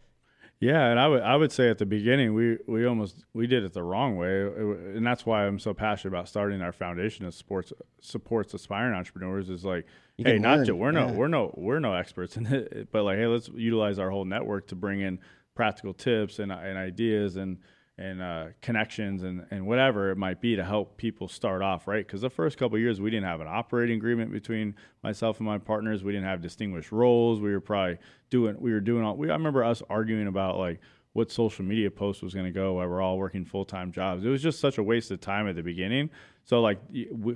Yeah, 0.59 0.85
and 0.85 0.99
I 0.99 1.07
would 1.07 1.21
I 1.21 1.35
would 1.35 1.51
say 1.51 1.69
at 1.69 1.77
the 1.77 1.85
beginning 1.85 2.33
we 2.33 2.57
we 2.67 2.85
almost 2.85 3.25
we 3.33 3.47
did 3.47 3.63
it 3.63 3.73
the 3.73 3.83
wrong 3.83 4.15
way, 4.15 4.43
and 4.43 5.05
that's 5.05 5.25
why 5.25 5.45
I'm 5.45 5.59
so 5.59 5.73
passionate 5.73 6.13
about 6.13 6.29
starting 6.29 6.61
our 6.61 6.71
foundation 6.71 7.25
of 7.25 7.33
sports 7.33 7.73
supports 7.99 8.53
aspiring 8.53 8.93
entrepreneurs. 8.93 9.49
Is 9.49 9.65
like, 9.65 9.85
you 10.15 10.23
hey, 10.25 10.37
not 10.39 10.65
to, 10.67 10.73
we're 10.73 10.93
yeah. 10.93 11.07
no 11.07 11.13
we're 11.13 11.27
no 11.27 11.53
we're 11.57 11.79
no 11.79 11.93
experts 11.93 12.37
in 12.37 12.45
it, 12.53 12.87
but 12.91 13.03
like, 13.03 13.17
hey, 13.17 13.27
let's 13.27 13.49
utilize 13.49 13.99
our 13.99 14.09
whole 14.09 14.23
network 14.23 14.67
to 14.67 14.75
bring 14.75 15.01
in 15.01 15.19
practical 15.53 15.93
tips 15.93 16.39
and 16.39 16.51
and 16.51 16.77
ideas 16.77 17.35
and 17.35 17.57
and 17.97 18.21
uh, 18.21 18.45
connections 18.61 19.21
and, 19.23 19.45
and 19.51 19.65
whatever 19.67 20.09
it 20.09 20.17
might 20.17 20.41
be 20.41 20.55
to 20.55 20.63
help 20.63 20.97
people 20.97 21.27
start 21.27 21.61
off 21.61 21.87
right? 21.87 22.05
Because 22.05 22.21
the 22.21 22.29
first 22.29 22.57
couple 22.57 22.77
years 22.79 22.99
we 22.99 23.11
didn't 23.11 23.27
have 23.27 23.41
an 23.41 23.47
operating 23.47 23.97
agreement 23.97 24.31
between 24.31 24.75
myself 25.03 25.37
and 25.39 25.45
my 25.45 25.59
partners. 25.59 26.03
We 26.03 26.11
didn't 26.11 26.27
have 26.27 26.41
distinguished 26.41 26.91
roles. 26.91 27.39
We 27.39 27.51
were 27.51 27.61
probably 27.61 27.99
doing 28.29 28.55
we 28.59 28.71
were 28.71 28.79
doing 28.79 29.03
all 29.03 29.15
we 29.15 29.29
I 29.29 29.33
remember 29.33 29.63
us 29.63 29.83
arguing 29.89 30.27
about 30.27 30.57
like 30.57 30.79
what 31.13 31.31
social 31.31 31.63
media 31.63 31.91
post 31.91 32.23
was 32.23 32.33
going 32.33 32.47
to 32.47 32.51
go 32.51 32.73
while 32.73 32.87
we're 32.87 32.99
all 32.99 33.19
working 33.19 33.45
full-time 33.45 33.91
jobs. 33.91 34.25
It 34.25 34.29
was 34.29 34.41
just 34.41 34.59
such 34.59 34.79
a 34.79 34.83
waste 34.83 35.11
of 35.11 35.21
time 35.21 35.47
at 35.47 35.55
the 35.55 35.61
beginning. 35.61 36.09
So 36.45 36.61
like 36.61 36.79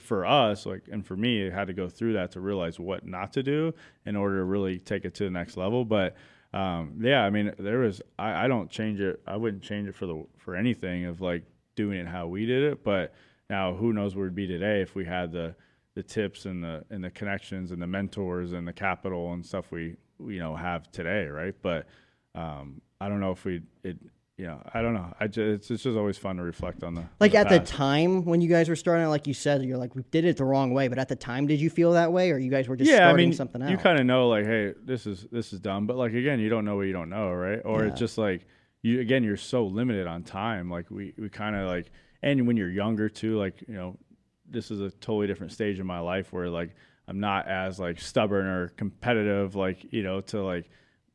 for 0.02 0.26
us 0.26 0.66
like 0.66 0.86
and 0.92 1.06
for 1.06 1.16
me 1.16 1.44
it 1.44 1.54
had 1.54 1.68
to 1.68 1.74
go 1.74 1.88
through 1.88 2.14
that 2.14 2.32
to 2.32 2.40
realize 2.40 2.80
what 2.80 3.06
not 3.06 3.32
to 3.34 3.44
do 3.44 3.76
in 4.08 4.16
order 4.16 4.40
to 4.40 4.44
really 4.44 4.80
take 4.80 5.06
it 5.06 5.14
to 5.16 5.24
the 5.24 5.30
next 5.30 5.56
level. 5.56 5.86
But 5.86 6.16
um, 6.54 7.00
yeah, 7.02 7.24
I 7.24 7.30
mean, 7.30 7.54
there 7.60 7.80
was 7.80 8.02
I, 8.18 8.46
I 8.46 8.48
don't 8.48 8.70
change 8.70 9.00
it. 9.00 9.22
I 9.28 9.36
wouldn't 9.36 9.64
change 9.64 9.88
it 9.88 9.96
for 9.96 10.06
the 10.06 10.26
for 10.38 10.56
anything 10.56 11.06
of 11.06 11.22
like 11.22 11.44
doing 11.76 12.00
it 12.00 12.08
how 12.08 12.28
we 12.28 12.46
did 12.46 12.64
it. 12.64 12.84
But 12.84 13.14
now, 13.50 13.74
who 13.74 13.94
knows 13.94 14.16
where 14.16 14.26
we'd 14.26 14.36
be 14.36 14.48
today 14.48 14.82
if 14.82 14.96
we 14.96 15.06
had 15.06 15.32
the 15.32 15.56
the 15.96 16.04
tips 16.04 16.46
and 16.46 16.64
the 16.64 16.86
and 16.90 17.04
the 17.04 17.10
connections 17.10 17.72
and 17.72 17.82
the 17.82 17.88
mentors 17.88 18.54
and 18.54 18.68
the 18.68 18.74
capital 18.74 19.34
and 19.34 19.46
stuff 19.46 19.72
we 19.72 19.96
you 20.26 20.40
know 20.40 20.56
have 20.56 20.92
today, 20.92 21.26
right? 21.26 21.56
But 21.62 21.88
um, 22.36 22.82
I 23.02 23.10
don't 23.10 23.20
know 23.20 23.32
if 23.32 23.44
we 23.46 23.62
it 23.84 23.98
yeah, 24.38 24.58
I 24.72 24.84
don't 24.84 24.94
know. 24.94 25.12
I 25.20 25.26
just 25.26 25.40
it's, 25.40 25.72
it's 25.72 25.84
just 25.84 25.98
always 25.98 26.16
fun 26.16 26.38
to 26.38 26.44
reflect 26.44 26.84
on 26.84 26.94
the 26.94 27.06
like 27.20 27.32
the 27.32 27.40
at 27.40 27.48
past. 27.48 27.72
the 27.72 27.78
time 27.78 28.24
when 28.24 28.40
you 28.40 28.48
guys 28.48 28.70
were 28.70 28.76
starting. 28.76 29.08
Like 29.08 29.26
you 29.26 29.34
said, 29.34 29.64
you're 29.64 29.80
like 29.80 29.96
we 29.96 30.04
did 30.12 30.26
it 30.26 30.38
the 30.38 30.46
wrong 30.46 30.76
way. 30.76 30.88
But 30.90 31.00
at 31.00 31.10
the 31.10 31.16
time, 31.16 31.48
did 31.48 31.60
you 31.60 31.72
feel 31.72 31.94
that 31.94 32.12
way, 32.14 32.30
or 32.30 32.38
you 32.38 32.52
guys 32.52 32.68
were 32.68 32.76
just 32.76 32.88
yeah, 32.88 32.98
starting 32.98 33.26
I 33.26 33.30
mean, 33.30 33.34
something 33.34 33.64
out? 33.64 33.72
You 33.72 33.78
kind 33.78 34.00
of 34.00 34.06
know 34.06 34.30
like, 34.30 34.46
hey, 34.46 34.76
this 34.84 35.08
is 35.08 35.26
this 35.32 35.54
is 35.54 35.60
dumb. 35.60 35.88
But 35.88 35.98
like 35.98 36.14
again, 36.14 36.40
you 36.40 36.50
don't 36.50 36.66
know 36.66 36.76
what 36.76 36.84
you 36.84 36.94
don't 36.94 37.10
know, 37.10 37.32
right? 37.32 37.62
Or 37.66 37.82
yeah. 37.82 37.90
it's 37.90 38.00
just 38.00 38.20
like 38.20 38.46
you 38.84 39.00
again, 39.00 39.24
you're 39.24 39.38
so 39.38 39.66
limited 39.66 40.06
on 40.06 40.22
time. 40.22 40.70
Like 40.70 40.92
we 40.92 41.16
we 41.18 41.30
kind 41.30 41.56
of 41.56 41.68
like, 41.68 41.90
and 42.22 42.46
when 42.46 42.58
you're 42.58 42.70
younger 42.70 43.10
too, 43.10 43.40
like 43.40 43.64
you 43.68 43.74
know, 43.74 43.98
this 44.48 44.70
is 44.70 44.82
a 44.82 44.92
totally 44.92 45.26
different 45.26 45.52
stage 45.52 45.80
in 45.80 45.88
my 45.88 46.00
life 46.00 46.32
where 46.32 46.48
like 46.48 46.76
I'm 47.08 47.20
not 47.20 47.48
as 47.48 47.80
like 47.80 48.00
stubborn 48.00 48.46
or 48.46 48.68
competitive, 48.68 49.56
like 49.56 49.92
you 49.92 50.04
know, 50.04 50.22
to 50.22 50.44
like 50.44 50.70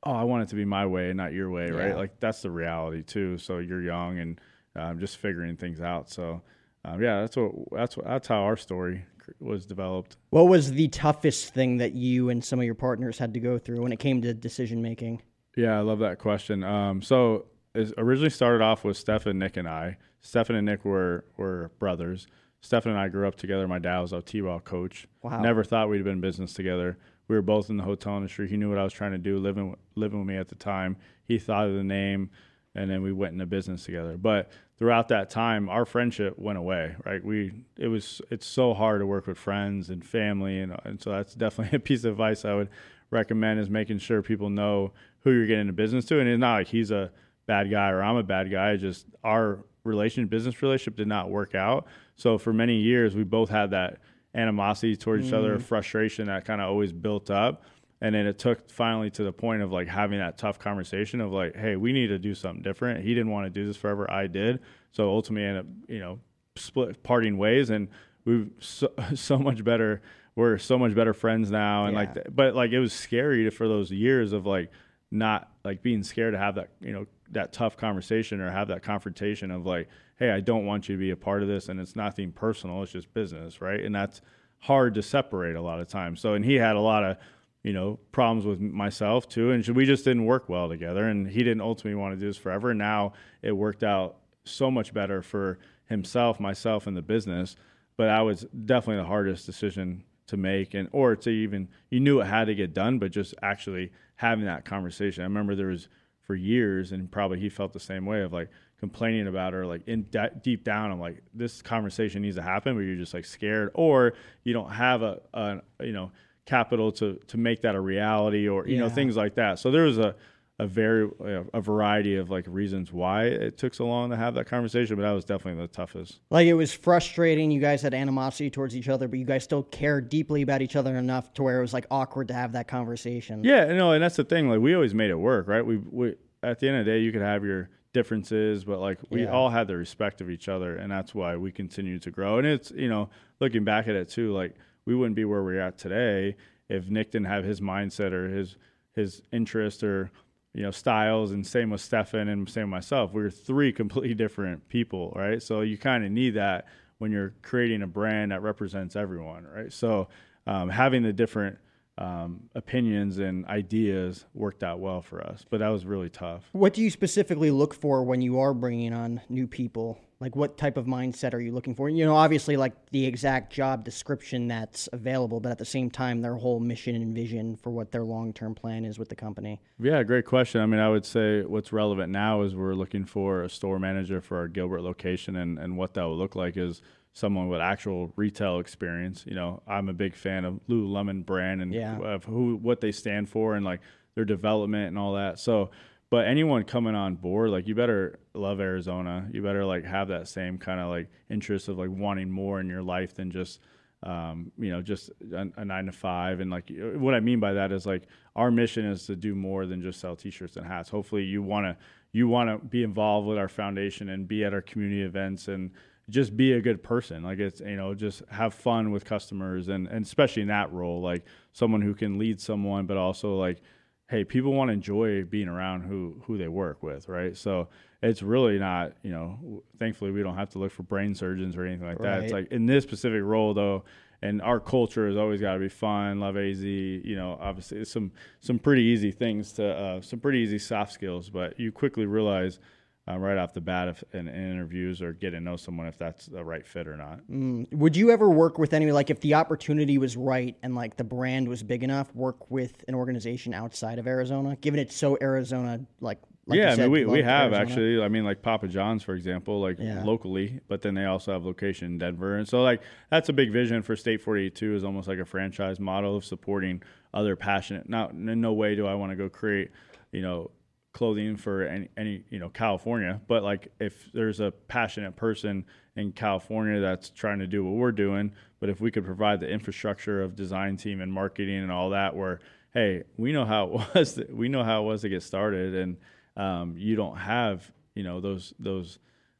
oh, 0.04 0.12
I 0.12 0.24
want 0.24 0.42
it 0.44 0.48
to 0.48 0.56
be 0.56 0.64
my 0.64 0.86
way, 0.86 1.12
not 1.12 1.32
your 1.32 1.50
way, 1.50 1.70
right? 1.70 1.96
Like 1.96 2.18
that's 2.20 2.42
the 2.42 2.50
reality 2.50 3.02
too. 3.02 3.38
So 3.38 3.58
you're 3.58 3.82
young 3.82 4.18
and 4.18 4.40
um, 4.76 4.98
just 4.98 5.16
figuring 5.16 5.56
things 5.56 5.80
out. 5.80 6.10
So 6.10 6.42
um, 6.84 7.02
yeah, 7.02 7.20
that's 7.20 7.36
what 7.36 7.52
that's 7.72 7.96
what 7.96 8.06
that's 8.06 8.28
how 8.28 8.42
our 8.42 8.56
story 8.56 9.04
was 9.40 9.66
developed. 9.66 10.16
What 10.30 10.48
was 10.48 10.72
the 10.72 10.88
toughest 10.88 11.54
thing 11.54 11.76
that 11.78 11.92
you 11.94 12.28
and 12.28 12.44
some 12.44 12.58
of 12.58 12.64
your 12.64 12.74
partners 12.74 13.18
had 13.18 13.34
to 13.34 13.40
go 13.40 13.58
through 13.58 13.82
when 13.82 13.92
it 13.92 13.98
came 13.98 14.20
to 14.22 14.34
decision 14.34 14.82
making? 14.82 15.22
Yeah, 15.56 15.78
I 15.78 15.80
love 15.82 16.00
that 16.00 16.18
question. 16.18 16.64
Um, 16.64 17.02
so 17.02 17.46
it 17.74 17.92
originally 17.98 18.30
started 18.30 18.62
off 18.62 18.84
with 18.84 18.96
Stefan, 18.96 19.38
Nick, 19.38 19.56
and 19.56 19.68
I. 19.68 19.98
Stefan 20.20 20.56
and 20.56 20.66
Nick 20.66 20.84
were 20.84 21.24
were 21.36 21.70
brothers. 21.78 22.26
Stefan 22.60 22.92
and 22.92 23.00
I 23.00 23.08
grew 23.08 23.26
up 23.26 23.34
together. 23.34 23.66
My 23.66 23.80
dad 23.80 23.98
was 24.00 24.12
a 24.12 24.22
T-ball 24.22 24.60
coach. 24.60 25.08
Wow. 25.22 25.40
Never 25.40 25.64
thought 25.64 25.88
we'd 25.88 25.96
have 25.96 26.04
been 26.04 26.14
in 26.14 26.20
business 26.20 26.52
together 26.52 26.96
we 27.28 27.36
were 27.36 27.42
both 27.42 27.70
in 27.70 27.76
the 27.76 27.82
hotel 27.82 28.16
industry. 28.16 28.48
He 28.48 28.56
knew 28.56 28.68
what 28.68 28.78
I 28.78 28.84
was 28.84 28.92
trying 28.92 29.12
to 29.12 29.18
do, 29.18 29.38
living 29.38 29.76
living 29.94 30.18
with 30.18 30.28
me 30.28 30.36
at 30.36 30.48
the 30.48 30.54
time. 30.54 30.96
He 31.24 31.38
thought 31.38 31.66
of 31.66 31.74
the 31.74 31.84
name, 31.84 32.30
and 32.74 32.90
then 32.90 33.02
we 33.02 33.12
went 33.12 33.32
into 33.32 33.46
business 33.46 33.84
together. 33.84 34.16
But 34.16 34.50
throughout 34.78 35.08
that 35.08 35.30
time, 35.30 35.68
our 35.68 35.84
friendship 35.84 36.38
went 36.38 36.58
away. 36.58 36.96
Right? 37.04 37.24
We 37.24 37.64
it 37.76 37.88
was 37.88 38.20
it's 38.30 38.46
so 38.46 38.74
hard 38.74 39.00
to 39.00 39.06
work 39.06 39.26
with 39.26 39.38
friends 39.38 39.90
and 39.90 40.04
family, 40.04 40.60
and 40.60 40.76
and 40.84 41.00
so 41.00 41.10
that's 41.10 41.34
definitely 41.34 41.76
a 41.78 41.80
piece 41.80 42.04
of 42.04 42.12
advice 42.12 42.44
I 42.44 42.54
would 42.54 42.68
recommend 43.10 43.60
is 43.60 43.70
making 43.70 43.98
sure 43.98 44.22
people 44.22 44.50
know 44.50 44.92
who 45.20 45.32
you're 45.32 45.46
getting 45.46 45.62
into 45.62 45.72
business 45.72 46.04
to, 46.06 46.18
and 46.18 46.28
it's 46.28 46.40
not 46.40 46.54
like 46.54 46.68
he's 46.68 46.90
a 46.90 47.12
bad 47.46 47.70
guy 47.70 47.90
or 47.90 48.02
I'm 48.02 48.16
a 48.16 48.22
bad 48.22 48.50
guy. 48.50 48.76
Just 48.76 49.06
our 49.22 49.64
relation 49.84 50.26
business 50.26 50.62
relationship 50.62 50.96
did 50.96 51.08
not 51.08 51.30
work 51.30 51.54
out. 51.54 51.86
So 52.16 52.38
for 52.38 52.52
many 52.52 52.76
years, 52.76 53.14
we 53.14 53.24
both 53.24 53.50
had 53.50 53.70
that 53.70 53.98
animosity 54.34 54.96
towards 54.96 55.24
mm. 55.24 55.28
each 55.28 55.34
other, 55.34 55.58
mm. 55.58 55.62
frustration 55.62 56.26
that 56.26 56.44
kind 56.44 56.60
of 56.60 56.68
always 56.68 56.92
built 56.92 57.30
up. 57.30 57.64
And 58.00 58.14
then 58.14 58.26
it 58.26 58.38
took 58.38 58.68
finally 58.68 59.10
to 59.10 59.22
the 59.22 59.32
point 59.32 59.62
of 59.62 59.70
like 59.70 59.86
having 59.86 60.18
that 60.18 60.36
tough 60.36 60.58
conversation 60.58 61.20
of 61.20 61.32
like, 61.32 61.54
hey, 61.54 61.76
we 61.76 61.92
need 61.92 62.08
to 62.08 62.18
do 62.18 62.34
something 62.34 62.62
different. 62.62 63.04
He 63.04 63.14
didn't 63.14 63.30
want 63.30 63.46
to 63.46 63.50
do 63.50 63.64
this 63.64 63.76
forever. 63.76 64.10
I 64.10 64.26
did. 64.26 64.60
So 64.90 65.08
ultimately, 65.08 65.46
ended 65.46 65.66
up, 65.66 65.66
you 65.88 66.00
know, 66.00 66.18
split 66.56 67.02
parting 67.02 67.38
ways, 67.38 67.70
and 67.70 67.88
we've 68.24 68.50
so, 68.58 68.92
so 69.14 69.38
much 69.38 69.62
better. 69.62 70.02
We're 70.34 70.58
so 70.58 70.78
much 70.78 70.94
better 70.94 71.12
friends 71.12 71.50
now, 71.50 71.86
and 71.86 71.94
yeah. 71.94 72.00
like, 72.00 72.34
but 72.34 72.54
like 72.54 72.72
it 72.72 72.80
was 72.80 72.92
scary 72.92 73.44
to, 73.44 73.50
for 73.50 73.68
those 73.68 73.90
years 73.90 74.32
of 74.32 74.46
like 74.46 74.70
not 75.10 75.50
like 75.64 75.82
being 75.82 76.02
scared 76.02 76.32
to 76.32 76.38
have 76.38 76.56
that, 76.56 76.70
you 76.80 76.92
know, 76.92 77.06
that 77.32 77.52
tough 77.52 77.76
conversation 77.76 78.40
or 78.40 78.50
have 78.50 78.68
that 78.68 78.82
confrontation 78.82 79.50
of 79.50 79.66
like, 79.66 79.88
hey, 80.16 80.30
I 80.30 80.40
don't 80.40 80.66
want 80.66 80.88
you 80.88 80.96
to 80.96 81.00
be 81.00 81.10
a 81.10 81.16
part 81.16 81.42
of 81.42 81.48
this, 81.48 81.68
and 81.68 81.80
it's 81.80 81.96
nothing 81.96 82.32
personal. 82.32 82.82
It's 82.82 82.92
just 82.92 83.12
business, 83.12 83.60
right? 83.60 83.80
And 83.80 83.94
that's 83.94 84.20
hard 84.58 84.94
to 84.94 85.02
separate 85.02 85.56
a 85.56 85.60
lot 85.60 85.80
of 85.80 85.88
times. 85.88 86.20
So, 86.20 86.34
and 86.34 86.44
he 86.44 86.54
had 86.54 86.76
a 86.76 86.80
lot 86.80 87.04
of 87.04 87.16
you 87.62 87.72
know 87.72 87.98
problems 88.12 88.44
with 88.46 88.60
myself 88.60 89.28
too, 89.28 89.50
and 89.50 89.66
we 89.68 89.84
just 89.86 90.04
didn't 90.04 90.26
work 90.26 90.48
well 90.48 90.68
together. 90.68 91.08
And 91.08 91.28
he 91.28 91.38
didn't 91.38 91.62
ultimately 91.62 92.00
want 92.00 92.14
to 92.14 92.20
do 92.20 92.26
this 92.26 92.36
forever. 92.36 92.70
And 92.70 92.78
now 92.78 93.14
it 93.42 93.52
worked 93.52 93.82
out 93.82 94.18
so 94.44 94.70
much 94.70 94.92
better 94.92 95.22
for 95.22 95.58
himself, 95.86 96.40
myself, 96.40 96.86
and 96.86 96.96
the 96.96 97.02
business. 97.02 97.56
But 97.96 98.06
that 98.06 98.20
was 98.20 98.46
definitely 98.64 99.02
the 99.02 99.08
hardest 99.08 99.46
decision 99.46 100.04
to 100.28 100.36
make, 100.36 100.74
and 100.74 100.88
or 100.92 101.16
to 101.16 101.30
even 101.30 101.68
you 101.90 102.00
knew 102.00 102.20
it 102.20 102.26
had 102.26 102.46
to 102.46 102.54
get 102.54 102.74
done, 102.74 102.98
but 102.98 103.10
just 103.10 103.34
actually 103.42 103.92
having 104.16 104.44
that 104.44 104.64
conversation. 104.64 105.22
I 105.22 105.26
remember 105.26 105.54
there 105.54 105.66
was 105.66 105.88
for 106.32 106.36
years, 106.36 106.92
and 106.92 107.10
probably 107.10 107.38
he 107.38 107.50
felt 107.50 107.74
the 107.74 107.80
same 107.80 108.06
way 108.06 108.22
of 108.22 108.32
like 108.32 108.48
complaining 108.80 109.26
about 109.26 109.52
her, 109.52 109.66
like 109.66 109.86
in 109.86 110.04
de- 110.04 110.32
deep 110.42 110.64
down, 110.64 110.90
I'm 110.90 110.98
like, 110.98 111.22
this 111.34 111.60
conversation 111.60 112.22
needs 112.22 112.36
to 112.36 112.42
happen, 112.42 112.74
but 112.74 112.80
you're 112.80 112.96
just 112.96 113.12
like 113.12 113.26
scared, 113.26 113.70
or 113.74 114.14
you 114.44 114.54
don't 114.54 114.70
have 114.70 115.02
a, 115.02 115.20
a 115.34 115.60
you 115.80 115.92
know 115.92 116.10
capital 116.46 116.90
to 116.92 117.20
to 117.26 117.36
make 117.36 117.60
that 117.62 117.74
a 117.74 117.80
reality, 117.80 118.48
or 118.48 118.66
you 118.66 118.76
yeah. 118.76 118.80
know 118.80 118.88
things 118.88 119.14
like 119.14 119.34
that. 119.34 119.58
So 119.58 119.70
there 119.70 119.82
was 119.82 119.98
a 119.98 120.14
a 120.62 120.66
very 120.66 121.10
a 121.52 121.60
variety 121.60 122.16
of 122.16 122.30
like 122.30 122.44
reasons 122.46 122.92
why 122.92 123.24
it 123.24 123.58
took 123.58 123.74
so 123.74 123.86
long 123.86 124.10
to 124.10 124.16
have 124.16 124.34
that 124.34 124.46
conversation, 124.46 124.94
but 124.94 125.02
that 125.02 125.10
was 125.10 125.24
definitely 125.24 125.60
the 125.60 125.68
toughest. 125.68 126.20
Like 126.30 126.46
it 126.46 126.54
was 126.54 126.72
frustrating. 126.72 127.50
You 127.50 127.60
guys 127.60 127.82
had 127.82 127.94
animosity 127.94 128.48
towards 128.48 128.76
each 128.76 128.88
other, 128.88 129.08
but 129.08 129.18
you 129.18 129.24
guys 129.24 129.42
still 129.42 129.64
cared 129.64 130.08
deeply 130.08 130.42
about 130.42 130.62
each 130.62 130.76
other 130.76 130.96
enough 130.96 131.34
to 131.34 131.42
where 131.42 131.58
it 131.58 131.62
was 131.62 131.72
like 131.72 131.86
awkward 131.90 132.28
to 132.28 132.34
have 132.34 132.52
that 132.52 132.68
conversation. 132.68 133.42
Yeah, 133.42 133.72
no, 133.72 133.92
and 133.92 134.02
that's 134.02 134.16
the 134.16 134.24
thing. 134.24 134.48
Like 134.48 134.60
we 134.60 134.74
always 134.74 134.94
made 134.94 135.10
it 135.10 135.18
work, 135.18 135.48
right? 135.48 135.66
We 135.66 135.78
we 135.78 136.14
at 136.44 136.60
the 136.60 136.68
end 136.68 136.78
of 136.78 136.86
the 136.86 136.92
day, 136.92 137.00
you 137.00 137.10
could 137.10 137.22
have 137.22 137.44
your 137.44 137.68
differences, 137.92 138.64
but 138.64 138.78
like 138.78 138.98
we 139.10 139.24
yeah. 139.24 139.32
all 139.32 139.50
had 139.50 139.66
the 139.66 139.76
respect 139.76 140.20
of 140.20 140.30
each 140.30 140.48
other, 140.48 140.76
and 140.76 140.92
that's 140.92 141.12
why 141.12 141.36
we 141.36 141.50
continue 141.50 141.98
to 141.98 142.10
grow. 142.12 142.38
And 142.38 142.46
it's 142.46 142.70
you 142.70 142.88
know 142.88 143.10
looking 143.40 143.64
back 143.64 143.88
at 143.88 143.96
it 143.96 144.08
too, 144.08 144.32
like 144.32 144.54
we 144.86 144.94
wouldn't 144.94 145.16
be 145.16 145.24
where 145.24 145.42
we're 145.42 145.60
at 145.60 145.76
today 145.76 146.36
if 146.68 146.88
Nick 146.88 147.10
didn't 147.10 147.26
have 147.26 147.42
his 147.42 147.60
mindset 147.60 148.12
or 148.12 148.28
his 148.28 148.56
his 148.94 149.22
interest 149.32 149.82
or 149.82 150.10
you 150.54 150.62
know 150.62 150.70
styles 150.70 151.32
and 151.32 151.46
same 151.46 151.70
with 151.70 151.80
Stefan 151.80 152.28
and 152.28 152.48
same 152.48 152.64
with 152.64 152.70
myself. 152.70 153.12
We 153.12 153.22
are 153.22 153.30
three 153.30 153.72
completely 153.72 154.14
different 154.14 154.68
people, 154.68 155.12
right? 155.16 155.42
So 155.42 155.62
you 155.62 155.78
kind 155.78 156.04
of 156.04 156.10
need 156.10 156.34
that 156.34 156.66
when 156.98 157.10
you're 157.10 157.34
creating 157.42 157.82
a 157.82 157.86
brand 157.86 158.32
that 158.32 158.42
represents 158.42 158.94
everyone, 158.94 159.44
right? 159.44 159.72
So 159.72 160.08
um, 160.46 160.68
having 160.68 161.02
the 161.02 161.12
different 161.12 161.58
um, 161.98 162.48
opinions 162.54 163.18
and 163.18 163.44
ideas 163.46 164.24
worked 164.34 164.62
out 164.62 164.78
well 164.78 165.02
for 165.02 165.20
us, 165.20 165.44
but 165.48 165.58
that 165.58 165.68
was 165.68 165.84
really 165.84 166.08
tough. 166.08 166.44
What 166.52 166.74
do 166.74 166.82
you 166.82 166.90
specifically 166.90 167.50
look 167.50 167.74
for 167.74 168.02
when 168.02 168.22
you 168.22 168.40
are 168.40 168.54
bringing 168.54 168.92
on 168.92 169.20
new 169.28 169.46
people? 169.46 169.98
Like, 170.22 170.36
what 170.36 170.56
type 170.56 170.76
of 170.76 170.86
mindset 170.86 171.34
are 171.34 171.40
you 171.40 171.50
looking 171.50 171.74
for? 171.74 171.90
You 171.90 172.04
know, 172.04 172.14
obviously, 172.14 172.56
like 172.56 172.74
the 172.92 173.04
exact 173.04 173.52
job 173.52 173.82
description 173.82 174.46
that's 174.46 174.88
available, 174.92 175.40
but 175.40 175.50
at 175.50 175.58
the 175.58 175.64
same 175.64 175.90
time, 175.90 176.22
their 176.22 176.36
whole 176.36 176.60
mission 176.60 176.94
and 176.94 177.12
vision 177.12 177.56
for 177.56 177.70
what 177.70 177.90
their 177.90 178.04
long 178.04 178.32
term 178.32 178.54
plan 178.54 178.84
is 178.84 179.00
with 179.00 179.08
the 179.08 179.16
company. 179.16 179.60
Yeah, 179.80 180.00
great 180.04 180.24
question. 180.24 180.60
I 180.60 180.66
mean, 180.66 180.78
I 180.78 180.88
would 180.88 181.04
say 181.04 181.42
what's 181.42 181.72
relevant 181.72 182.12
now 182.12 182.42
is 182.42 182.54
we're 182.54 182.74
looking 182.74 183.04
for 183.04 183.42
a 183.42 183.50
store 183.50 183.80
manager 183.80 184.20
for 184.20 184.36
our 184.36 184.46
Gilbert 184.46 184.82
location, 184.82 185.34
and, 185.34 185.58
and 185.58 185.76
what 185.76 185.94
that 185.94 186.04
would 186.04 186.18
look 186.18 186.36
like 186.36 186.56
is 186.56 186.82
someone 187.14 187.48
with 187.48 187.60
actual 187.60 188.12
retail 188.14 188.60
experience. 188.60 189.24
You 189.26 189.34
know, 189.34 189.60
I'm 189.66 189.88
a 189.88 189.92
big 189.92 190.14
fan 190.14 190.44
of 190.44 190.60
Lululemon 190.68 191.26
brand 191.26 191.62
and 191.62 191.74
yeah. 191.74 191.98
of 191.98 192.24
who 192.26 192.54
what 192.62 192.80
they 192.80 192.92
stand 192.92 193.28
for 193.28 193.56
and 193.56 193.64
like 193.64 193.80
their 194.14 194.24
development 194.24 194.86
and 194.86 194.98
all 194.98 195.14
that. 195.14 195.40
So, 195.40 195.70
but 196.12 196.26
anyone 196.26 196.62
coming 196.64 196.94
on 196.94 197.14
board, 197.14 197.48
like 197.48 197.66
you 197.66 197.74
better 197.74 198.18
love 198.34 198.60
Arizona. 198.60 199.26
You 199.32 199.40
better 199.40 199.64
like 199.64 199.82
have 199.86 200.08
that 200.08 200.28
same 200.28 200.58
kind 200.58 200.78
of 200.78 200.90
like 200.90 201.08
interest 201.30 201.68
of 201.68 201.78
like 201.78 201.88
wanting 201.88 202.30
more 202.30 202.60
in 202.60 202.68
your 202.68 202.82
life 202.82 203.14
than 203.14 203.30
just 203.30 203.60
um, 204.02 204.52
you 204.58 204.70
know, 204.70 204.82
just 204.82 205.08
a, 205.32 205.46
a, 205.56 205.64
nine 205.64 205.86
to 205.86 205.92
five. 205.92 206.40
And 206.40 206.50
like, 206.50 206.70
what 206.96 207.14
I 207.14 207.20
mean 207.20 207.40
by 207.40 207.54
that 207.54 207.72
is 207.72 207.86
like, 207.86 208.02
our 208.36 208.50
mission 208.50 208.84
is 208.84 209.06
to 209.06 209.16
do 209.16 209.34
more 209.34 209.64
than 209.64 209.80
just 209.80 210.00
sell 210.00 210.14
T-shirts 210.14 210.58
and 210.58 210.66
hats. 210.66 210.90
Hopefully, 210.90 211.22
you 211.22 211.40
want 211.40 211.64
to 211.64 211.76
you 212.12 212.28
want 212.28 212.50
to 212.50 212.58
be 212.66 212.82
involved 212.82 213.26
with 213.26 213.38
our 213.38 213.48
foundation 213.48 214.10
and 214.10 214.28
be 214.28 214.44
at 214.44 214.52
our 214.52 214.60
community 214.60 215.00
events 215.00 215.48
and 215.48 215.70
just 216.10 216.36
be 216.36 216.52
a 216.52 216.60
good 216.60 216.82
person. 216.82 217.22
Like 217.22 217.38
it's 217.38 217.60
you 217.60 217.76
know 217.76 217.94
just 217.94 218.22
have 218.30 218.52
fun 218.52 218.90
with 218.90 219.06
customers 219.06 219.68
and 219.68 219.88
and 219.88 220.04
especially 220.04 220.42
in 220.42 220.48
that 220.48 220.70
role, 220.74 221.00
like 221.00 221.24
someone 221.52 221.80
who 221.80 221.94
can 221.94 222.18
lead 222.18 222.38
someone, 222.38 222.84
but 222.84 222.98
also 222.98 223.36
like 223.36 223.62
hey, 224.08 224.24
people 224.24 224.52
want 224.52 224.68
to 224.68 224.72
enjoy 224.72 225.24
being 225.24 225.48
around 225.48 225.82
who 225.82 226.22
who 226.26 226.36
they 226.38 226.48
work 226.48 226.82
with, 226.82 227.08
right? 227.08 227.36
So 227.36 227.68
it's 228.02 228.22
really 228.22 228.58
not 228.58 228.92
you 229.02 229.10
know 229.10 229.62
thankfully 229.78 230.10
we 230.10 230.22
don't 230.22 230.36
have 230.36 230.50
to 230.50 230.58
look 230.58 230.72
for 230.72 230.82
brain 230.82 231.14
surgeons 231.14 231.56
or 231.56 231.64
anything 231.64 231.86
like 231.86 231.98
right. 231.98 232.16
that. 232.16 232.24
It's 232.24 232.32
like 232.32 232.52
in 232.52 232.66
this 232.66 232.84
specific 232.84 233.22
role 233.22 233.54
though. 233.54 233.84
And 234.24 234.40
our 234.40 234.60
culture 234.60 235.08
has 235.08 235.16
always 235.16 235.40
got 235.40 235.54
to 235.54 235.58
be 235.58 235.68
fun. 235.68 236.20
Love 236.20 236.36
AZ, 236.36 236.62
you 236.62 237.16
know. 237.16 237.36
Obviously, 237.40 237.84
some 237.84 238.12
some 238.40 238.56
pretty 238.56 238.82
easy 238.82 239.10
things 239.10 239.52
to 239.54 239.66
uh, 239.66 240.00
some 240.00 240.20
pretty 240.20 240.38
easy 240.38 240.60
soft 240.60 240.92
skills, 240.92 241.28
but 241.28 241.58
you 241.58 241.72
quickly 241.72 242.06
realize 242.06 242.60
uh, 243.08 243.18
right 243.18 243.36
off 243.36 243.52
the 243.52 243.60
bat 243.60 243.88
if, 243.88 244.04
in, 244.12 244.28
in, 244.28 244.52
interviews 244.52 245.02
or 245.02 245.12
get 245.12 245.30
to 245.30 245.40
know 245.40 245.56
someone 245.56 245.88
if 245.88 245.98
that's 245.98 246.26
the 246.26 246.44
right 246.44 246.64
fit 246.64 246.86
or 246.86 246.96
not. 246.96 247.20
Mm. 247.28 247.72
Would 247.74 247.96
you 247.96 248.10
ever 248.10 248.30
work 248.30 248.58
with 248.58 248.72
any 248.72 248.90
like 248.92 249.10
if 249.10 249.20
the 249.20 249.34
opportunity 249.34 249.98
was 249.98 250.16
right 250.16 250.56
and 250.62 250.76
like 250.76 250.96
the 250.96 251.04
brand 251.04 251.48
was 251.48 251.62
big 251.62 251.82
enough, 251.82 252.14
work 252.14 252.50
with 252.50 252.84
an 252.86 252.94
organization 252.94 253.54
outside 253.54 253.98
of 253.98 254.06
Arizona, 254.06 254.56
given 254.56 254.78
it's 254.78 254.94
so 254.96 255.18
Arizona 255.20 255.80
like. 256.00 256.20
like 256.46 256.58
yeah, 256.58 256.70
said, 256.76 256.80
I 256.80 256.82
mean 256.84 256.92
we, 256.92 257.04
we 257.06 257.22
have 257.22 257.52
Arizona. 257.52 257.62
actually. 257.62 258.02
I 258.04 258.08
mean 258.08 258.24
like 258.24 258.40
Papa 258.40 258.68
John's 258.68 259.02
for 259.02 259.14
example, 259.14 259.60
like 259.60 259.78
yeah. 259.80 260.04
locally, 260.04 260.60
but 260.68 260.80
then 260.82 260.94
they 260.94 261.06
also 261.06 261.32
have 261.32 261.44
location 261.44 261.86
in 261.86 261.98
Denver, 261.98 262.36
and 262.36 262.48
so 262.48 262.62
like 262.62 262.82
that's 263.10 263.28
a 263.28 263.32
big 263.32 263.50
vision 263.50 263.82
for 263.82 263.96
State 263.96 264.22
Forty 264.22 264.48
Two 264.48 264.76
is 264.76 264.84
almost 264.84 265.08
like 265.08 265.18
a 265.18 265.24
franchise 265.24 265.80
model 265.80 266.16
of 266.16 266.24
supporting 266.24 266.80
other 267.12 267.34
passionate. 267.34 267.88
Not 267.88 268.12
in 268.12 268.40
no 268.40 268.52
way 268.52 268.76
do 268.76 268.86
I 268.86 268.94
want 268.94 269.10
to 269.10 269.16
go 269.16 269.28
create, 269.28 269.70
you 270.12 270.22
know, 270.22 270.52
clothing 270.92 271.36
for 271.36 271.62
any, 271.62 271.88
any 271.96 272.24
you 272.30 272.38
know 272.38 272.48
California, 272.48 273.20
but 273.26 273.42
like 273.42 273.68
if 273.80 274.10
there's 274.12 274.40
a 274.40 274.50
passionate 274.68 275.16
person 275.16 275.64
in 275.96 276.12
California 276.12 276.80
that's 276.80 277.10
trying 277.10 277.38
to 277.38 277.46
do 277.46 277.64
what 277.64 277.74
we're 277.74 277.92
doing, 277.92 278.32
but 278.60 278.68
if 278.68 278.80
we 278.80 278.90
could 278.90 279.04
provide 279.04 279.40
the 279.40 279.48
infrastructure 279.48 280.22
of 280.22 280.36
design 280.36 280.76
team 280.76 281.00
and 281.00 281.12
marketing 281.12 281.62
and 281.62 281.72
all 281.72 281.90
that, 281.90 282.14
where 282.14 282.40
hey, 282.72 283.02
we 283.16 283.32
know 283.32 283.44
how 283.44 283.64
it 283.64 283.72
was, 283.94 284.14
to, 284.14 284.26
we 284.30 284.48
know 284.48 284.64
how 284.64 284.82
it 284.82 284.86
was 284.86 285.02
to 285.02 285.08
get 285.08 285.22
started, 285.22 285.74
and 285.74 285.96
um, 286.36 286.74
you 286.76 286.96
don't 286.96 287.16
have 287.16 287.70
you 287.94 288.02
know 288.02 288.20
those 288.20 288.54
those 288.58 288.98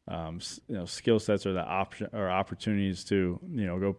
um, 0.09 0.41
you 0.69 0.77
know 0.77 0.85
skill 0.85 1.19
sets 1.19 1.47
or 1.47 1.53
the 1.53 1.65
option 1.65 2.09
or 2.13 2.31
opportunities 2.31 3.05
to 3.05 3.39
you 3.51 3.67
know 3.67 3.79
go 3.79 3.97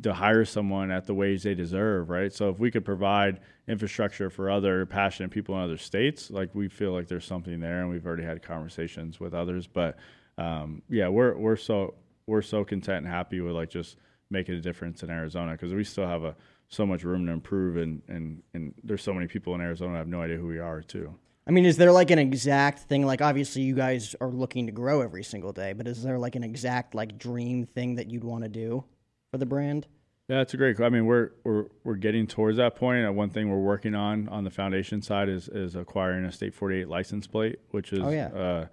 to 0.00 0.12
hire 0.12 0.44
someone 0.44 0.90
at 0.90 1.06
the 1.06 1.14
wage 1.14 1.42
they 1.42 1.54
deserve, 1.54 2.08
right? 2.08 2.32
So 2.32 2.48
if 2.48 2.58
we 2.58 2.70
could 2.70 2.84
provide 2.84 3.40
infrastructure 3.68 4.30
for 4.30 4.50
other 4.50 4.86
passionate 4.86 5.30
people 5.30 5.54
in 5.56 5.62
other 5.62 5.78
states, 5.78 6.30
like 6.30 6.54
we 6.54 6.68
feel 6.68 6.92
like 6.92 7.08
there's 7.08 7.24
something 7.24 7.60
there, 7.60 7.80
and 7.80 7.90
we've 7.90 8.06
already 8.06 8.24
had 8.24 8.42
conversations 8.42 9.20
with 9.20 9.34
others. 9.34 9.66
But 9.66 9.98
um, 10.38 10.82
yeah, 10.88 11.08
we're 11.08 11.36
we're 11.36 11.56
so 11.56 11.94
we're 12.26 12.42
so 12.42 12.64
content 12.64 13.04
and 13.04 13.06
happy 13.06 13.40
with 13.40 13.54
like 13.54 13.70
just 13.70 13.96
making 14.30 14.54
a 14.54 14.60
difference 14.60 15.02
in 15.02 15.10
Arizona 15.10 15.52
because 15.52 15.74
we 15.74 15.84
still 15.84 16.06
have 16.06 16.24
a 16.24 16.34
so 16.68 16.86
much 16.86 17.04
room 17.04 17.26
to 17.26 17.32
improve, 17.32 17.76
and 17.76 18.02
and 18.08 18.42
and 18.54 18.74
there's 18.82 19.02
so 19.02 19.12
many 19.12 19.26
people 19.26 19.54
in 19.54 19.60
Arizona 19.60 19.94
I 19.94 19.98
have 19.98 20.08
no 20.08 20.22
idea 20.22 20.36
who 20.36 20.46
we 20.46 20.58
are 20.58 20.80
too. 20.80 21.14
I 21.46 21.50
mean, 21.50 21.64
is 21.64 21.76
there 21.76 21.90
like 21.92 22.10
an 22.10 22.20
exact 22.20 22.80
thing? 22.80 23.04
Like, 23.04 23.20
obviously, 23.20 23.62
you 23.62 23.74
guys 23.74 24.14
are 24.20 24.30
looking 24.30 24.66
to 24.66 24.72
grow 24.72 25.00
every 25.00 25.24
single 25.24 25.52
day, 25.52 25.72
but 25.72 25.88
is 25.88 26.02
there 26.02 26.18
like 26.18 26.36
an 26.36 26.44
exact 26.44 26.94
like 26.94 27.18
dream 27.18 27.66
thing 27.66 27.96
that 27.96 28.10
you'd 28.10 28.24
want 28.24 28.44
to 28.44 28.48
do? 28.48 28.84
For 29.32 29.38
the 29.38 29.46
brand? 29.46 29.88
Yeah, 30.28 30.36
that's 30.36 30.54
a 30.54 30.56
great. 30.56 30.80
I 30.80 30.88
mean, 30.88 31.06
we're 31.06 31.30
we're 31.42 31.64
we're 31.82 31.96
getting 31.96 32.28
towards 32.28 32.58
that 32.58 32.76
point. 32.76 33.04
Uh, 33.04 33.12
one 33.12 33.30
thing 33.30 33.50
we're 33.50 33.58
working 33.58 33.94
on 33.96 34.28
on 34.28 34.44
the 34.44 34.50
foundation 34.50 35.02
side 35.02 35.28
is 35.28 35.48
is 35.48 35.74
acquiring 35.74 36.24
a 36.24 36.30
state 36.30 36.54
48 36.54 36.88
license 36.88 37.26
plate, 37.26 37.58
which 37.70 37.92
is 37.92 38.00
oh, 38.00 38.10
yeah. 38.10 38.26
uh, 38.28 38.66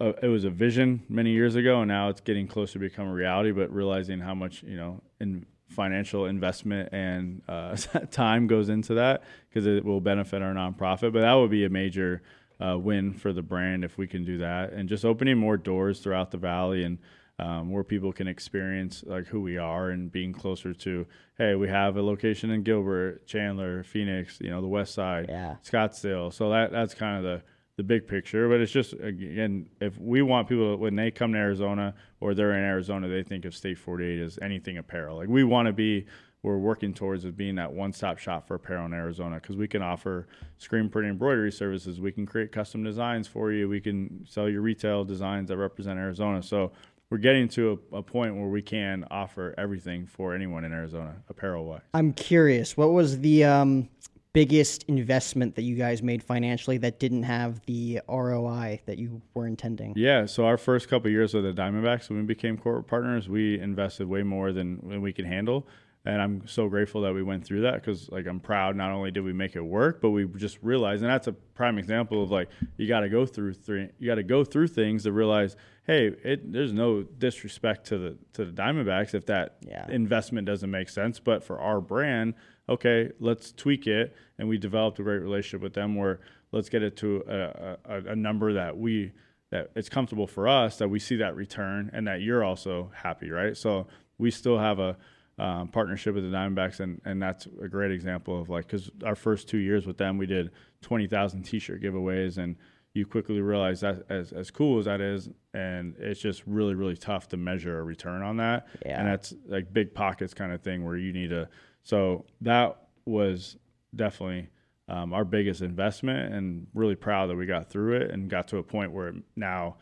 a, 0.00 0.24
it 0.24 0.28
was 0.28 0.44
a 0.44 0.50
vision 0.50 1.04
many 1.08 1.30
years 1.30 1.54
ago, 1.54 1.80
and 1.82 1.88
now 1.88 2.08
it's 2.08 2.20
getting 2.20 2.48
closer 2.48 2.74
to 2.74 2.78
become 2.80 3.06
a 3.06 3.12
reality. 3.12 3.52
But 3.52 3.72
realizing 3.72 4.18
how 4.18 4.34
much 4.34 4.64
you 4.64 4.76
know 4.76 5.00
in 5.20 5.46
financial 5.68 6.26
investment 6.26 6.88
and 6.92 7.42
uh, 7.46 7.76
time 8.10 8.46
goes 8.46 8.68
into 8.68 8.94
that 8.94 9.22
because 9.48 9.66
it 9.66 9.84
will 9.84 10.00
benefit 10.00 10.42
our 10.42 10.54
nonprofit. 10.54 11.12
But 11.12 11.20
that 11.20 11.34
would 11.34 11.50
be 11.50 11.66
a 11.66 11.70
major 11.70 12.22
uh, 12.58 12.76
win 12.76 13.12
for 13.12 13.32
the 13.32 13.42
brand 13.42 13.84
if 13.84 13.96
we 13.96 14.08
can 14.08 14.24
do 14.24 14.38
that, 14.38 14.72
and 14.72 14.88
just 14.88 15.04
opening 15.04 15.38
more 15.38 15.56
doors 15.56 16.00
throughout 16.00 16.32
the 16.32 16.38
valley 16.38 16.82
and. 16.82 16.98
Um, 17.40 17.70
where 17.70 17.84
people 17.84 18.12
can 18.12 18.26
experience 18.26 19.04
like 19.06 19.26
who 19.26 19.40
we 19.40 19.58
are 19.58 19.90
and 19.90 20.10
being 20.10 20.32
closer 20.32 20.74
to 20.74 21.06
hey 21.36 21.54
we 21.54 21.68
have 21.68 21.96
a 21.96 22.02
location 22.02 22.50
in 22.50 22.64
gilbert 22.64 23.28
chandler 23.28 23.84
phoenix 23.84 24.40
you 24.40 24.50
know 24.50 24.60
the 24.60 24.66
west 24.66 24.92
side 24.92 25.26
Yeah. 25.28 25.54
scottsdale 25.64 26.32
so 26.32 26.50
that 26.50 26.72
that's 26.72 26.94
kind 26.94 27.16
of 27.18 27.22
the 27.22 27.42
the 27.76 27.84
big 27.84 28.08
picture. 28.08 28.48
But 28.48 28.60
it's 28.60 28.72
just 28.72 28.92
again, 28.94 29.68
if 29.80 29.96
we 30.00 30.20
want 30.20 30.48
people 30.48 30.76
when 30.78 30.96
they 30.96 31.12
come 31.12 31.32
to 31.34 31.38
Arizona 31.38 31.94
or 32.18 32.34
they're 32.34 32.54
in 32.58 32.64
Arizona, 32.64 33.06
they 33.06 33.22
think 33.22 33.44
of 33.44 33.54
State 33.54 33.78
48 33.78 34.18
as 34.20 34.36
anything 34.42 34.78
apparel. 34.78 35.16
Like 35.18 35.28
we 35.28 35.44
want 35.44 35.66
to 35.66 35.72
be, 35.72 36.04
we're 36.42 36.58
working 36.58 36.92
towards 36.92 37.24
it 37.24 37.36
being 37.36 37.54
that 37.54 37.72
one-stop 37.72 38.18
shop 38.18 38.48
for 38.48 38.56
apparel 38.56 38.84
in 38.86 38.92
Arizona 38.92 39.36
because 39.36 39.56
we 39.56 39.68
can 39.68 39.80
offer 39.80 40.26
screen 40.56 40.88
print 40.88 41.08
embroidery 41.08 41.52
services. 41.52 42.00
We 42.00 42.10
can 42.10 42.26
create 42.26 42.50
custom 42.50 42.82
designs 42.82 43.28
for 43.28 43.52
you. 43.52 43.68
We 43.68 43.80
can 43.80 44.26
sell 44.28 44.48
your 44.48 44.62
retail 44.62 45.04
designs 45.04 45.46
that 45.50 45.56
represent 45.56 46.00
Arizona. 46.00 46.42
So 46.42 46.72
we're 47.10 47.18
getting 47.18 47.48
to 47.48 47.80
a, 47.92 47.96
a 47.98 48.02
point 48.02 48.36
where 48.36 48.48
we 48.48 48.62
can 48.62 49.04
offer 49.10 49.54
everything 49.56 50.06
for 50.06 50.34
anyone 50.34 50.64
in 50.64 50.72
Arizona, 50.72 51.16
apparel 51.28 51.64
wise. 51.64 51.80
I'm 51.94 52.12
curious, 52.12 52.76
what 52.76 52.92
was 52.92 53.20
the 53.20 53.44
um, 53.44 53.88
biggest 54.34 54.84
investment 54.88 55.54
that 55.54 55.62
you 55.62 55.74
guys 55.74 56.02
made 56.02 56.22
financially 56.22 56.76
that 56.78 56.98
didn't 56.98 57.22
have 57.22 57.64
the 57.66 58.00
ROI 58.08 58.80
that 58.86 58.98
you 58.98 59.22
were 59.34 59.46
intending? 59.46 59.94
Yeah, 59.96 60.26
so 60.26 60.44
our 60.44 60.58
first 60.58 60.88
couple 60.88 61.08
of 61.08 61.12
years 61.12 61.32
with 61.32 61.44
the 61.44 61.52
Diamondbacks, 61.52 62.10
when 62.10 62.18
we 62.18 62.24
became 62.26 62.58
corporate 62.58 62.86
partners, 62.86 63.28
we 63.28 63.58
invested 63.58 64.06
way 64.06 64.22
more 64.22 64.52
than, 64.52 64.86
than 64.86 65.00
we 65.00 65.12
could 65.12 65.26
handle. 65.26 65.66
And 66.08 66.22
I'm 66.22 66.48
so 66.48 66.70
grateful 66.70 67.02
that 67.02 67.12
we 67.12 67.22
went 67.22 67.44
through 67.44 67.60
that 67.62 67.74
because, 67.74 68.08
like, 68.08 68.26
I'm 68.26 68.40
proud. 68.40 68.74
Not 68.76 68.92
only 68.92 69.10
did 69.10 69.24
we 69.24 69.34
make 69.34 69.56
it 69.56 69.60
work, 69.60 70.00
but 70.00 70.08
we 70.08 70.24
just 70.24 70.56
realized, 70.62 71.02
and 71.02 71.12
that's 71.12 71.26
a 71.26 71.32
prime 71.32 71.76
example 71.76 72.22
of 72.22 72.30
like 72.30 72.48
you 72.78 72.88
got 72.88 73.00
to 73.00 73.10
go 73.10 73.26
through 73.26 73.52
three, 73.52 73.90
you 73.98 74.06
got 74.06 74.14
to 74.14 74.22
go 74.22 74.42
through 74.42 74.68
things 74.68 75.02
to 75.02 75.12
realize, 75.12 75.54
hey, 75.86 76.06
it, 76.24 76.50
there's 76.50 76.72
no 76.72 77.02
disrespect 77.02 77.86
to 77.88 77.98
the 77.98 78.18
to 78.32 78.46
the 78.46 78.52
Diamondbacks 78.52 79.12
if 79.12 79.26
that 79.26 79.58
Yeah. 79.66 79.86
investment 79.90 80.46
doesn't 80.46 80.70
make 80.70 80.88
sense. 80.88 81.20
But 81.20 81.44
for 81.44 81.60
our 81.60 81.78
brand, 81.82 82.32
okay, 82.70 83.10
let's 83.20 83.52
tweak 83.52 83.86
it. 83.86 84.16
And 84.38 84.48
we 84.48 84.56
developed 84.56 84.98
a 85.00 85.02
great 85.02 85.20
relationship 85.20 85.60
with 85.60 85.74
them 85.74 85.94
where 85.94 86.20
let's 86.52 86.70
get 86.70 86.82
it 86.82 86.96
to 86.96 87.22
a, 87.28 87.76
a, 87.84 88.02
a 88.12 88.16
number 88.16 88.54
that 88.54 88.78
we 88.78 89.12
that 89.50 89.72
it's 89.76 89.90
comfortable 89.90 90.26
for 90.26 90.48
us 90.48 90.78
that 90.78 90.88
we 90.88 90.98
see 90.98 91.16
that 91.16 91.36
return 91.36 91.90
and 91.92 92.06
that 92.06 92.22
you're 92.22 92.42
also 92.42 92.90
happy, 92.94 93.28
right? 93.30 93.58
So 93.58 93.86
we 94.16 94.30
still 94.30 94.58
have 94.58 94.78
a 94.78 94.96
um, 95.38 95.68
partnership 95.68 96.14
with 96.14 96.24
the 96.24 96.36
Diamondbacks, 96.36 96.80
and, 96.80 97.00
and 97.04 97.22
that's 97.22 97.46
a 97.62 97.68
great 97.68 97.90
example 97.92 98.40
of 98.40 98.48
like 98.48 98.66
because 98.66 98.90
our 99.04 99.14
first 99.14 99.48
two 99.48 99.58
years 99.58 99.86
with 99.86 99.98
them, 99.98 100.18
we 100.18 100.26
did 100.26 100.50
twenty 100.82 101.06
thousand 101.06 101.42
T-shirt 101.42 101.82
giveaways, 101.82 102.38
and 102.38 102.56
you 102.94 103.06
quickly 103.06 103.40
realize 103.40 103.80
that 103.80 104.02
as 104.08 104.32
as 104.32 104.50
cool 104.50 104.78
as 104.78 104.86
that 104.86 105.00
is, 105.00 105.28
and 105.54 105.94
it's 105.98 106.20
just 106.20 106.42
really 106.46 106.74
really 106.74 106.96
tough 106.96 107.28
to 107.28 107.36
measure 107.36 107.78
a 107.78 107.82
return 107.82 108.22
on 108.22 108.36
that, 108.38 108.66
Yeah. 108.84 108.98
and 108.98 109.06
that's 109.08 109.34
like 109.46 109.72
big 109.72 109.94
pockets 109.94 110.34
kind 110.34 110.52
of 110.52 110.60
thing 110.62 110.84
where 110.84 110.96
you 110.96 111.12
need 111.12 111.30
to. 111.30 111.48
So 111.84 112.24
that 112.40 112.76
was 113.04 113.56
definitely 113.94 114.48
um, 114.88 115.12
our 115.12 115.24
biggest 115.24 115.60
investment, 115.62 116.34
and 116.34 116.66
really 116.74 116.96
proud 116.96 117.28
that 117.30 117.36
we 117.36 117.46
got 117.46 117.70
through 117.70 117.96
it 118.00 118.10
and 118.10 118.28
got 118.28 118.48
to 118.48 118.56
a 118.58 118.62
point 118.62 118.90
where 118.92 119.12
now 119.36 119.76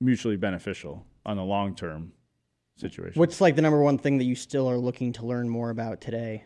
mutually 0.00 0.36
beneficial 0.36 1.06
on 1.24 1.36
the 1.36 1.42
long 1.44 1.74
term 1.74 2.12
situation. 2.76 3.18
What's 3.18 3.40
like 3.40 3.56
the 3.56 3.62
number 3.62 3.80
one 3.82 3.98
thing 3.98 4.18
that 4.18 4.24
you 4.24 4.34
still 4.34 4.68
are 4.70 4.78
looking 4.78 5.12
to 5.14 5.26
learn 5.26 5.48
more 5.48 5.70
about 5.70 6.00
today? 6.00 6.44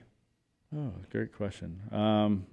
Oh, 0.75 0.93
great 1.11 1.35
question. 1.35 1.81
Um, 1.93 2.47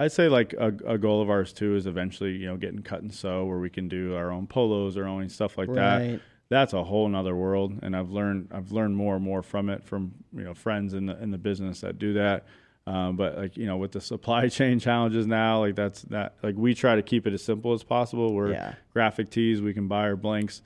I'd 0.00 0.12
say 0.12 0.28
like 0.28 0.52
a, 0.54 0.68
a 0.86 0.98
goal 0.98 1.22
of 1.22 1.30
ours 1.30 1.52
too 1.52 1.76
is 1.76 1.86
eventually, 1.86 2.32
you 2.32 2.46
know, 2.46 2.56
getting 2.56 2.82
cut 2.82 3.02
and 3.02 3.12
sew 3.14 3.44
where 3.44 3.58
we 3.58 3.70
can 3.70 3.88
do 3.88 4.14
our 4.16 4.32
own 4.32 4.46
polos, 4.46 4.96
our 4.96 5.04
own 5.06 5.28
stuff 5.28 5.56
like 5.58 5.72
that. 5.74 6.20
That's 6.48 6.72
a 6.74 6.82
whole 6.84 7.08
nother 7.08 7.34
world, 7.34 7.78
and 7.82 7.96
I've 7.96 8.10
learned 8.10 8.48
I've 8.52 8.72
learned 8.72 8.94
more 8.96 9.14
and 9.16 9.24
more 9.24 9.42
from 9.42 9.70
it 9.70 9.84
from 9.84 10.12
you 10.36 10.44
know 10.44 10.52
friends 10.54 10.92
in 10.92 11.06
the 11.06 11.22
in 11.22 11.30
the 11.30 11.38
business 11.38 11.80
that 11.80 11.98
do 11.98 12.14
that. 12.14 12.44
Um, 12.86 13.16
but 13.16 13.38
like 13.38 13.56
you 13.56 13.64
know, 13.64 13.76
with 13.78 13.92
the 13.92 14.00
supply 14.02 14.48
chain 14.50 14.78
challenges 14.78 15.26
now, 15.26 15.60
like 15.60 15.76
that's 15.76 16.02
that 16.02 16.34
like 16.42 16.56
we 16.56 16.74
try 16.74 16.96
to 16.96 17.02
keep 17.02 17.26
it 17.26 17.32
as 17.32 17.42
simple 17.42 17.72
as 17.72 17.82
possible. 17.84 18.34
We're 18.34 18.52
Yeah. 18.52 18.74
graphic 18.92 19.30
tees, 19.30 19.62
we 19.62 19.72
can 19.72 19.88
buy 19.88 20.02
our 20.02 20.16
blanks 20.16 20.60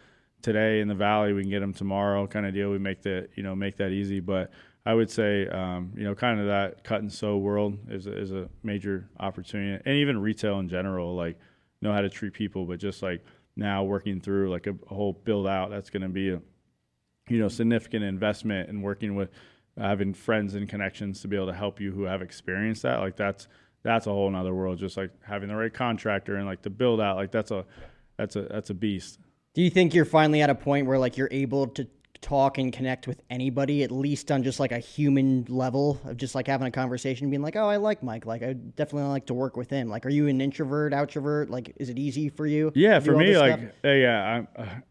today 0.46 0.80
in 0.80 0.86
the 0.86 0.94
valley, 0.94 1.32
we 1.32 1.42
can 1.42 1.50
get 1.50 1.58
them 1.58 1.74
tomorrow, 1.74 2.24
kind 2.28 2.46
of 2.46 2.54
deal. 2.54 2.70
We 2.70 2.78
make 2.78 3.02
the 3.02 3.28
you 3.34 3.42
know 3.42 3.56
make 3.56 3.76
that 3.78 3.90
easy, 3.90 4.20
but 4.20 4.52
I 4.86 4.94
would 4.94 5.10
say, 5.10 5.48
um, 5.48 5.92
you 5.96 6.04
know, 6.04 6.14
kind 6.14 6.38
of 6.38 6.46
that 6.46 6.84
cut 6.84 7.00
and 7.00 7.12
sew 7.12 7.36
world 7.36 7.76
is 7.90 8.06
a, 8.06 8.16
is 8.16 8.30
a 8.30 8.48
major 8.62 9.10
opportunity, 9.18 9.82
and 9.84 9.96
even 9.96 10.18
retail 10.18 10.60
in 10.60 10.68
general, 10.68 11.16
like 11.16 11.36
know 11.82 11.92
how 11.92 12.00
to 12.00 12.08
treat 12.08 12.32
people, 12.32 12.64
but 12.64 12.78
just 12.78 13.02
like 13.02 13.24
now 13.56 13.82
working 13.82 14.20
through 14.20 14.52
like 14.52 14.68
a, 14.68 14.74
a 14.88 14.94
whole 14.94 15.12
build 15.24 15.48
out, 15.48 15.70
that's 15.70 15.90
going 15.90 16.02
to 16.02 16.08
be 16.08 16.30
a, 16.30 16.40
you 17.28 17.38
know, 17.38 17.48
significant 17.48 18.04
investment 18.04 18.68
in 18.68 18.82
working 18.82 19.16
with 19.16 19.30
having 19.76 20.14
friends 20.14 20.54
and 20.54 20.68
connections 20.68 21.20
to 21.22 21.28
be 21.28 21.34
able 21.34 21.48
to 21.48 21.54
help 21.54 21.80
you 21.80 21.90
who 21.90 22.04
have 22.04 22.22
experienced 22.22 22.82
that. 22.82 23.00
Like 23.00 23.16
that's 23.16 23.48
that's 23.82 24.06
a 24.06 24.10
whole 24.10 24.30
nother 24.30 24.54
world. 24.54 24.78
Just 24.78 24.96
like 24.96 25.10
having 25.22 25.48
the 25.48 25.56
right 25.56 25.74
contractor 25.74 26.36
and 26.36 26.46
like 26.46 26.62
the 26.62 26.70
build 26.70 27.00
out, 27.00 27.16
like 27.16 27.32
that's 27.32 27.50
a 27.50 27.64
that's 28.16 28.36
a 28.36 28.42
that's 28.42 28.70
a 28.70 28.74
beast. 28.74 29.18
Do 29.56 29.62
you 29.62 29.70
think 29.70 29.94
you're 29.94 30.04
finally 30.04 30.42
at 30.42 30.50
a 30.50 30.54
point 30.54 30.86
where 30.86 30.98
like 30.98 31.16
you're 31.16 31.30
able 31.30 31.66
to 31.68 31.86
talk 32.20 32.58
and 32.58 32.72
connect 32.72 33.06
with 33.06 33.22
anybody 33.30 33.82
at 33.82 33.90
least 33.90 34.30
on 34.30 34.42
just 34.42 34.60
like 34.60 34.70
a 34.70 34.78
human 34.78 35.46
level 35.48 35.98
of 36.04 36.18
just 36.18 36.34
like 36.34 36.46
having 36.46 36.66
a 36.66 36.70
conversation 36.70 37.30
being 37.30 37.42
like 37.42 37.56
oh 37.56 37.68
i 37.68 37.76
like 37.76 38.02
mike 38.02 38.26
like 38.26 38.42
i 38.42 38.52
definitely 38.52 39.08
like 39.08 39.26
to 39.26 39.34
work 39.34 39.56
with 39.56 39.68
him 39.70 39.88
like 39.88 40.04
are 40.04 40.10
you 40.10 40.26
an 40.26 40.40
introvert 40.40 40.92
outrovert 40.92 41.50
like 41.50 41.74
is 41.76 41.88
it 41.88 41.98
easy 41.98 42.28
for 42.28 42.46
you 42.46 42.72
Yeah, 42.74 43.00
for 43.00 43.16
me, 43.16 43.36
like, 43.38 43.58
stuff? 43.58 43.70
uh, 43.84 43.88
yeah, 43.88 44.42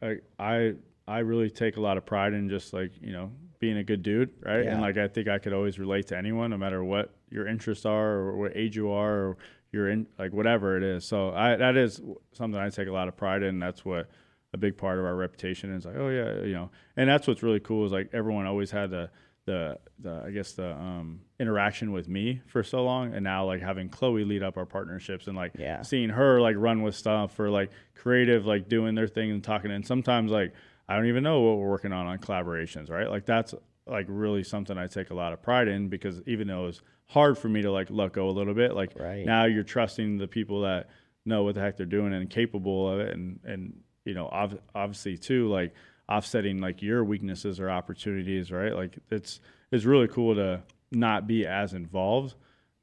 I, 0.02 0.08
I, 0.08 0.18
I, 0.40 0.74
I 1.08 1.20
really 1.20 1.50
take 1.50 1.78
a 1.78 1.82
lot 1.82 1.98
of 1.98 2.06
pride 2.06 2.34
in 2.34 2.50
just 2.50 2.74
like 2.74 2.92
you 3.02 3.12
know 3.12 3.32
being 3.60 3.78
a 3.78 3.84
good 3.84 4.04
dude, 4.04 4.32
right? 4.42 4.64
Yeah. 4.64 4.74
And 4.74 4.82
like 4.82 4.98
I 4.98 5.08
think 5.08 5.28
I 5.28 5.38
could 5.38 5.54
always 5.54 5.78
relate 5.80 6.08
to 6.08 6.18
anyone, 6.18 6.52
no 6.52 6.58
matter 6.58 6.84
what 6.84 7.14
your 7.30 7.48
interests 7.48 7.86
are 7.86 8.12
or 8.12 8.38
what 8.38 8.56
age 8.56 8.76
you 8.76 8.92
are 8.92 9.14
or 9.14 9.38
you're 9.72 9.90
in, 9.90 10.08
like 10.18 10.34
whatever 10.34 10.78
it 10.78 10.84
is. 10.84 11.06
So 11.06 11.32
I 11.32 11.56
that 11.56 11.78
is 11.78 12.02
something 12.34 12.60
I 12.60 12.70
take 12.70 12.88
a 12.88 12.92
lot 12.92 13.08
of 13.08 13.16
pride 13.16 13.44
in. 13.44 13.60
That's 13.60 13.84
what 13.86 14.10
a 14.56 14.58
big 14.58 14.78
part 14.78 14.98
of 15.00 15.06
our 15.06 15.16
reputation 15.16 15.74
is. 15.76 15.86
Like, 15.86 15.98
oh 15.98 16.10
yeah, 16.10 16.42
you 16.46 16.54
know, 16.54 16.72
and 16.98 17.08
that's 17.10 17.28
what's 17.28 17.44
really 17.44 17.60
cool 17.60 17.86
is 17.86 17.92
like 17.92 18.10
everyone 18.14 18.46
always 18.48 18.72
had 18.72 18.90
the 18.90 19.10
the, 19.46 19.78
the 20.00 20.24
I 20.26 20.32
guess 20.32 20.54
the 20.54 20.72
um, 20.72 21.20
interaction 21.40 21.92
with 21.92 22.08
me 22.08 22.42
for 22.48 22.64
so 22.64 22.84
long, 22.84 23.14
and 23.14 23.24
now 23.24 23.46
like 23.46 23.62
having 23.62 23.90
Chloe 23.90 24.24
lead 24.26 24.42
up 24.42 24.58
our 24.58 24.66
partnerships 24.66 25.28
and 25.28 25.36
like 25.38 25.52
Yeah. 25.60 25.84
seeing 25.84 26.10
her 26.10 26.42
like 26.42 26.56
run 26.58 26.82
with 26.82 26.96
stuff 26.96 27.40
or 27.40 27.50
like 27.52 27.70
creative 27.94 28.46
like 28.48 28.68
doing 28.68 28.96
their 28.96 29.08
thing 29.08 29.30
and 29.32 29.44
talking 29.44 29.70
and 29.72 29.86
sometimes 29.86 30.32
like 30.32 30.52
I 30.90 30.96
don't 30.96 31.06
even 31.08 31.24
know 31.24 31.42
what 31.42 31.58
we're 31.60 31.70
working 31.70 31.94
on 31.94 32.08
on 32.08 32.18
collaborations 32.20 32.90
right 32.90 33.08
like 33.10 33.26
that's 33.28 33.54
like 33.88 34.08
really 34.10 34.44
something 34.44 34.78
I 34.80 34.88
take 34.88 35.12
a 35.12 35.14
lot 35.16 35.32
of 35.32 35.44
pride 35.44 35.68
in 35.68 35.90
because 35.90 36.22
even 36.26 36.48
though 36.48 36.64
it 36.64 36.68
was 36.68 36.82
hard 37.08 37.38
for 37.38 37.48
me 37.50 37.62
to 37.62 37.72
like 37.72 37.90
let 37.92 38.14
go 38.14 38.28
a 38.30 38.32
little 38.40 38.56
bit 38.56 38.74
like 38.74 38.94
Right. 39.00 39.26
now 39.26 39.46
you're 39.46 39.64
trusting 39.64 40.18
the 40.18 40.28
people 40.28 40.62
that 40.62 40.90
know 41.24 41.44
what 41.44 41.54
the 41.54 41.62
heck 41.62 41.78
they're 41.78 41.86
doing 41.86 42.14
and 42.14 42.30
capable 42.32 42.90
of 42.92 43.00
it 43.00 43.14
and 43.14 43.40
and 43.44 43.76
you 44.06 44.14
know 44.14 44.28
ob- 44.28 44.62
obviously 44.74 45.18
too 45.18 45.50
like 45.50 45.74
offsetting 46.08 46.60
like 46.60 46.82
your 46.82 47.04
weaknesses 47.04 47.60
or 47.60 47.70
opportunities 47.70 48.52
right? 48.52 48.74
Like 48.74 48.98
it's 49.12 49.40
it's 49.72 49.84
really 49.86 50.08
cool 50.08 50.36
to 50.36 50.62
not 50.92 51.28
be 51.28 51.46
as 51.46 51.74
involved 51.74 52.36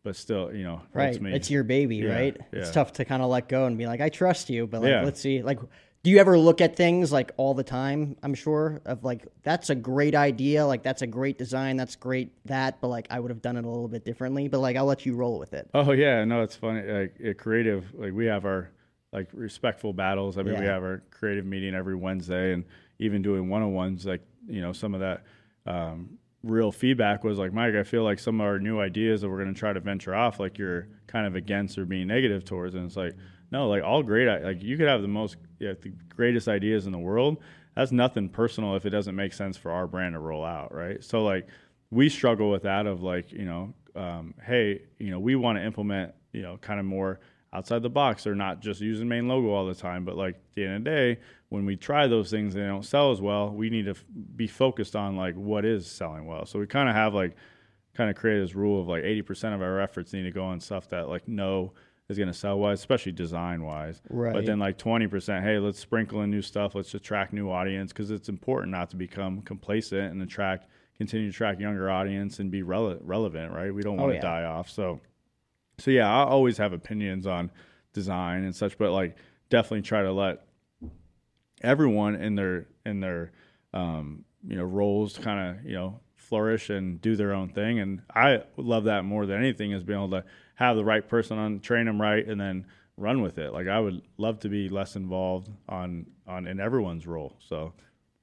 but 0.04 0.16
still 0.16 0.52
you 0.52 0.64
know 0.64 0.82
right. 0.92 1.16
it's 1.26 1.48
your 1.50 1.62
baby 1.62 1.96
Yeah, 1.98 2.12
right? 2.14 2.36
It's 2.52 2.72
tough 2.72 2.92
to 2.94 3.04
kind 3.04 3.22
of 3.22 3.30
let 3.30 3.48
go 3.48 3.66
and 3.66 3.78
be 3.78 3.86
like 3.86 4.00
i 4.00 4.08
trust 4.08 4.50
you 4.50 4.66
but 4.66 4.82
like 4.82 4.90
Yeah. 4.90 5.04
let's 5.04 5.20
see 5.20 5.40
like 5.42 5.60
do 6.02 6.10
you 6.10 6.18
ever 6.18 6.36
look 6.36 6.60
at 6.60 6.74
things 6.74 7.12
like 7.12 7.30
all 7.36 7.54
the 7.54 7.62
time 7.62 8.16
i'm 8.24 8.34
sure 8.34 8.82
of 8.84 9.04
like 9.04 9.28
that's 9.44 9.70
a 9.70 9.76
great 9.76 10.16
idea 10.16 10.66
like 10.66 10.82
that's 10.82 11.02
a 11.02 11.06
great 11.06 11.38
design 11.38 11.76
that's 11.76 11.94
great 11.94 12.32
that 12.46 12.80
but 12.80 12.88
like 12.88 13.06
i 13.10 13.20
would 13.20 13.30
have 13.30 13.40
done 13.40 13.56
it 13.56 13.64
a 13.64 13.68
little 13.68 13.86
bit 13.86 14.04
differently 14.04 14.48
but 14.48 14.58
like 14.58 14.76
i'll 14.76 14.84
let 14.84 15.06
you 15.06 15.14
roll 15.14 15.38
with 15.38 15.54
it. 15.54 15.70
Oh 15.72 15.92
yeah, 15.92 16.24
no, 16.24 16.42
it's 16.42 16.56
funny. 16.56 16.82
Like 16.82 17.38
creative, 17.38 17.94
like 17.94 18.12
we 18.12 18.26
have 18.26 18.44
our 18.44 18.70
like 19.12 19.28
respectful 19.32 19.92
battles. 19.92 20.38
I 20.38 20.42
mean, 20.42 20.54
we 20.60 20.66
have 20.66 20.82
our 20.82 21.02
creative 21.10 21.44
meeting 21.44 21.74
every 21.74 21.94
Wednesday, 21.94 22.52
and 22.52 22.64
even 22.98 23.22
doing 23.22 23.48
one 23.48 23.62
on 23.62 23.72
ones. 23.72 24.06
Like 24.06 24.22
you 24.48 24.60
know, 24.60 24.72
some 24.72 24.94
of 24.94 25.00
that 25.00 25.24
um, 25.66 26.18
real 26.42 26.72
feedback 26.72 27.24
was 27.24 27.38
like, 27.38 27.52
Mike, 27.52 27.74
I 27.74 27.82
feel 27.82 28.04
like 28.04 28.18
some 28.18 28.40
of 28.40 28.46
our 28.46 28.58
new 28.58 28.80
ideas 28.80 29.20
that 29.20 29.28
we're 29.28 29.42
going 29.42 29.54
to 29.54 29.58
try 29.58 29.72
to 29.72 29.80
venture 29.80 30.14
off, 30.14 30.40
like 30.40 30.58
you're 30.58 30.88
kind 31.06 31.26
of 31.26 31.36
against 31.36 31.78
or 31.78 31.84
being 31.84 32.06
negative 32.06 32.44
towards, 32.44 32.74
and 32.74 32.86
it's 32.86 32.96
like, 32.96 33.14
no, 33.50 33.68
like 33.68 33.82
all 33.82 34.02
great. 34.02 34.28
Like 34.42 34.62
you 34.62 34.76
could 34.76 34.88
have 34.88 35.02
the 35.02 35.08
most, 35.08 35.36
yeah, 35.58 35.74
the 35.80 35.92
greatest 36.14 36.48
ideas 36.48 36.86
in 36.86 36.92
the 36.92 36.98
world. 36.98 37.38
That's 37.76 37.92
nothing 37.92 38.28
personal 38.28 38.76
if 38.76 38.84
it 38.84 38.90
doesn't 38.90 39.14
make 39.14 39.32
sense 39.32 39.56
for 39.56 39.70
our 39.70 39.86
brand 39.86 40.14
to 40.14 40.18
roll 40.18 40.44
out, 40.44 40.74
right? 40.74 41.02
So 41.02 41.22
like 41.22 41.48
we 41.92 42.08
struggle 42.08 42.50
with 42.50 42.62
that 42.62 42.86
of 42.86 43.02
like 43.02 43.30
you 43.30 43.44
know 43.44 43.74
um, 43.94 44.34
hey 44.44 44.82
you 44.98 45.10
know 45.10 45.20
we 45.20 45.36
want 45.36 45.58
to 45.58 45.64
implement 45.64 46.14
you 46.32 46.42
know 46.42 46.56
kind 46.56 46.80
of 46.80 46.86
more 46.86 47.20
outside 47.52 47.82
the 47.82 47.90
box. 47.90 48.24
They're 48.24 48.34
not 48.34 48.60
just 48.60 48.80
using 48.80 49.08
main 49.08 49.28
logo 49.28 49.50
all 49.50 49.66
the 49.66 49.74
time, 49.74 50.04
but 50.04 50.16
like 50.16 50.36
at 50.36 50.54
the 50.54 50.64
end 50.64 50.76
of 50.76 50.84
the 50.84 50.90
day, 50.90 51.20
when 51.48 51.66
we 51.66 51.76
try 51.76 52.06
those 52.06 52.30
things 52.30 52.54
and 52.54 52.64
they 52.64 52.68
don't 52.68 52.84
sell 52.84 53.12
as 53.12 53.20
well, 53.20 53.50
we 53.50 53.68
need 53.68 53.84
to 53.84 53.90
f- 53.92 54.04
be 54.36 54.46
focused 54.46 54.96
on 54.96 55.16
like 55.16 55.34
what 55.34 55.64
is 55.64 55.86
selling 55.86 56.26
well. 56.26 56.46
So 56.46 56.58
we 56.58 56.66
kind 56.66 56.88
of 56.88 56.94
have 56.94 57.14
like 57.14 57.36
kind 57.94 58.08
of 58.08 58.16
created 58.16 58.44
this 58.44 58.54
rule 58.54 58.80
of 58.80 58.88
like 58.88 59.02
80% 59.02 59.54
of 59.54 59.60
our 59.60 59.80
efforts 59.80 60.12
need 60.12 60.22
to 60.22 60.30
go 60.30 60.44
on 60.44 60.60
stuff 60.60 60.88
that 60.88 61.08
like 61.08 61.28
no 61.28 61.72
is 62.08 62.18
going 62.18 62.28
to 62.28 62.34
sell 62.34 62.58
wise, 62.58 62.78
especially 62.78 63.12
design 63.12 63.62
wise. 63.62 64.00
Right. 64.08 64.32
But 64.32 64.46
then 64.46 64.58
like 64.58 64.78
20%, 64.78 65.42
hey, 65.42 65.58
let's 65.58 65.78
sprinkle 65.78 66.22
in 66.22 66.30
new 66.30 66.42
stuff. 66.42 66.74
Let's 66.74 66.94
attract 66.94 67.32
new 67.32 67.50
audience 67.50 67.92
because 67.92 68.10
it's 68.10 68.28
important 68.28 68.72
not 68.72 68.90
to 68.90 68.96
become 68.96 69.42
complacent 69.42 70.12
and 70.12 70.22
attract, 70.22 70.68
continue 70.96 71.30
to 71.30 71.34
attract 71.34 71.60
younger 71.60 71.90
audience 71.90 72.38
and 72.38 72.50
be 72.50 72.62
rele- 72.62 73.00
relevant, 73.02 73.52
right? 73.52 73.74
We 73.74 73.82
don't 73.82 73.98
oh, 73.98 74.04
want 74.04 74.12
to 74.12 74.16
yeah. 74.16 74.22
die 74.22 74.44
off. 74.44 74.70
So, 74.70 75.00
so 75.78 75.90
yeah, 75.90 76.08
I 76.08 76.24
always 76.24 76.58
have 76.58 76.72
opinions 76.72 77.26
on 77.26 77.50
design 77.92 78.44
and 78.44 78.54
such, 78.54 78.78
but 78.78 78.92
like 78.92 79.16
definitely 79.50 79.82
try 79.82 80.02
to 80.02 80.12
let 80.12 80.44
everyone 81.62 82.14
in 82.16 82.34
their 82.34 82.66
in 82.84 83.00
their 83.00 83.32
um, 83.72 84.24
you 84.46 84.56
know 84.56 84.64
roles 84.64 85.18
kind 85.18 85.58
of 85.58 85.64
you 85.64 85.74
know 85.74 86.00
flourish 86.16 86.70
and 86.70 87.00
do 87.00 87.16
their 87.16 87.34
own 87.34 87.48
thing. 87.50 87.80
And 87.80 88.02
I 88.14 88.42
love 88.56 88.84
that 88.84 89.04
more 89.04 89.26
than 89.26 89.38
anything 89.38 89.72
is 89.72 89.82
being 89.82 89.98
able 89.98 90.10
to 90.10 90.24
have 90.54 90.76
the 90.76 90.84
right 90.84 91.06
person 91.06 91.38
on, 91.38 91.60
train 91.60 91.86
them 91.86 92.00
right, 92.00 92.26
and 92.26 92.40
then 92.40 92.66
run 92.96 93.22
with 93.22 93.38
it. 93.38 93.52
Like 93.52 93.68
I 93.68 93.80
would 93.80 94.02
love 94.16 94.40
to 94.40 94.48
be 94.48 94.68
less 94.68 94.96
involved 94.96 95.50
on 95.68 96.06
on 96.26 96.46
in 96.46 96.60
everyone's 96.60 97.06
role. 97.06 97.36
So 97.40 97.72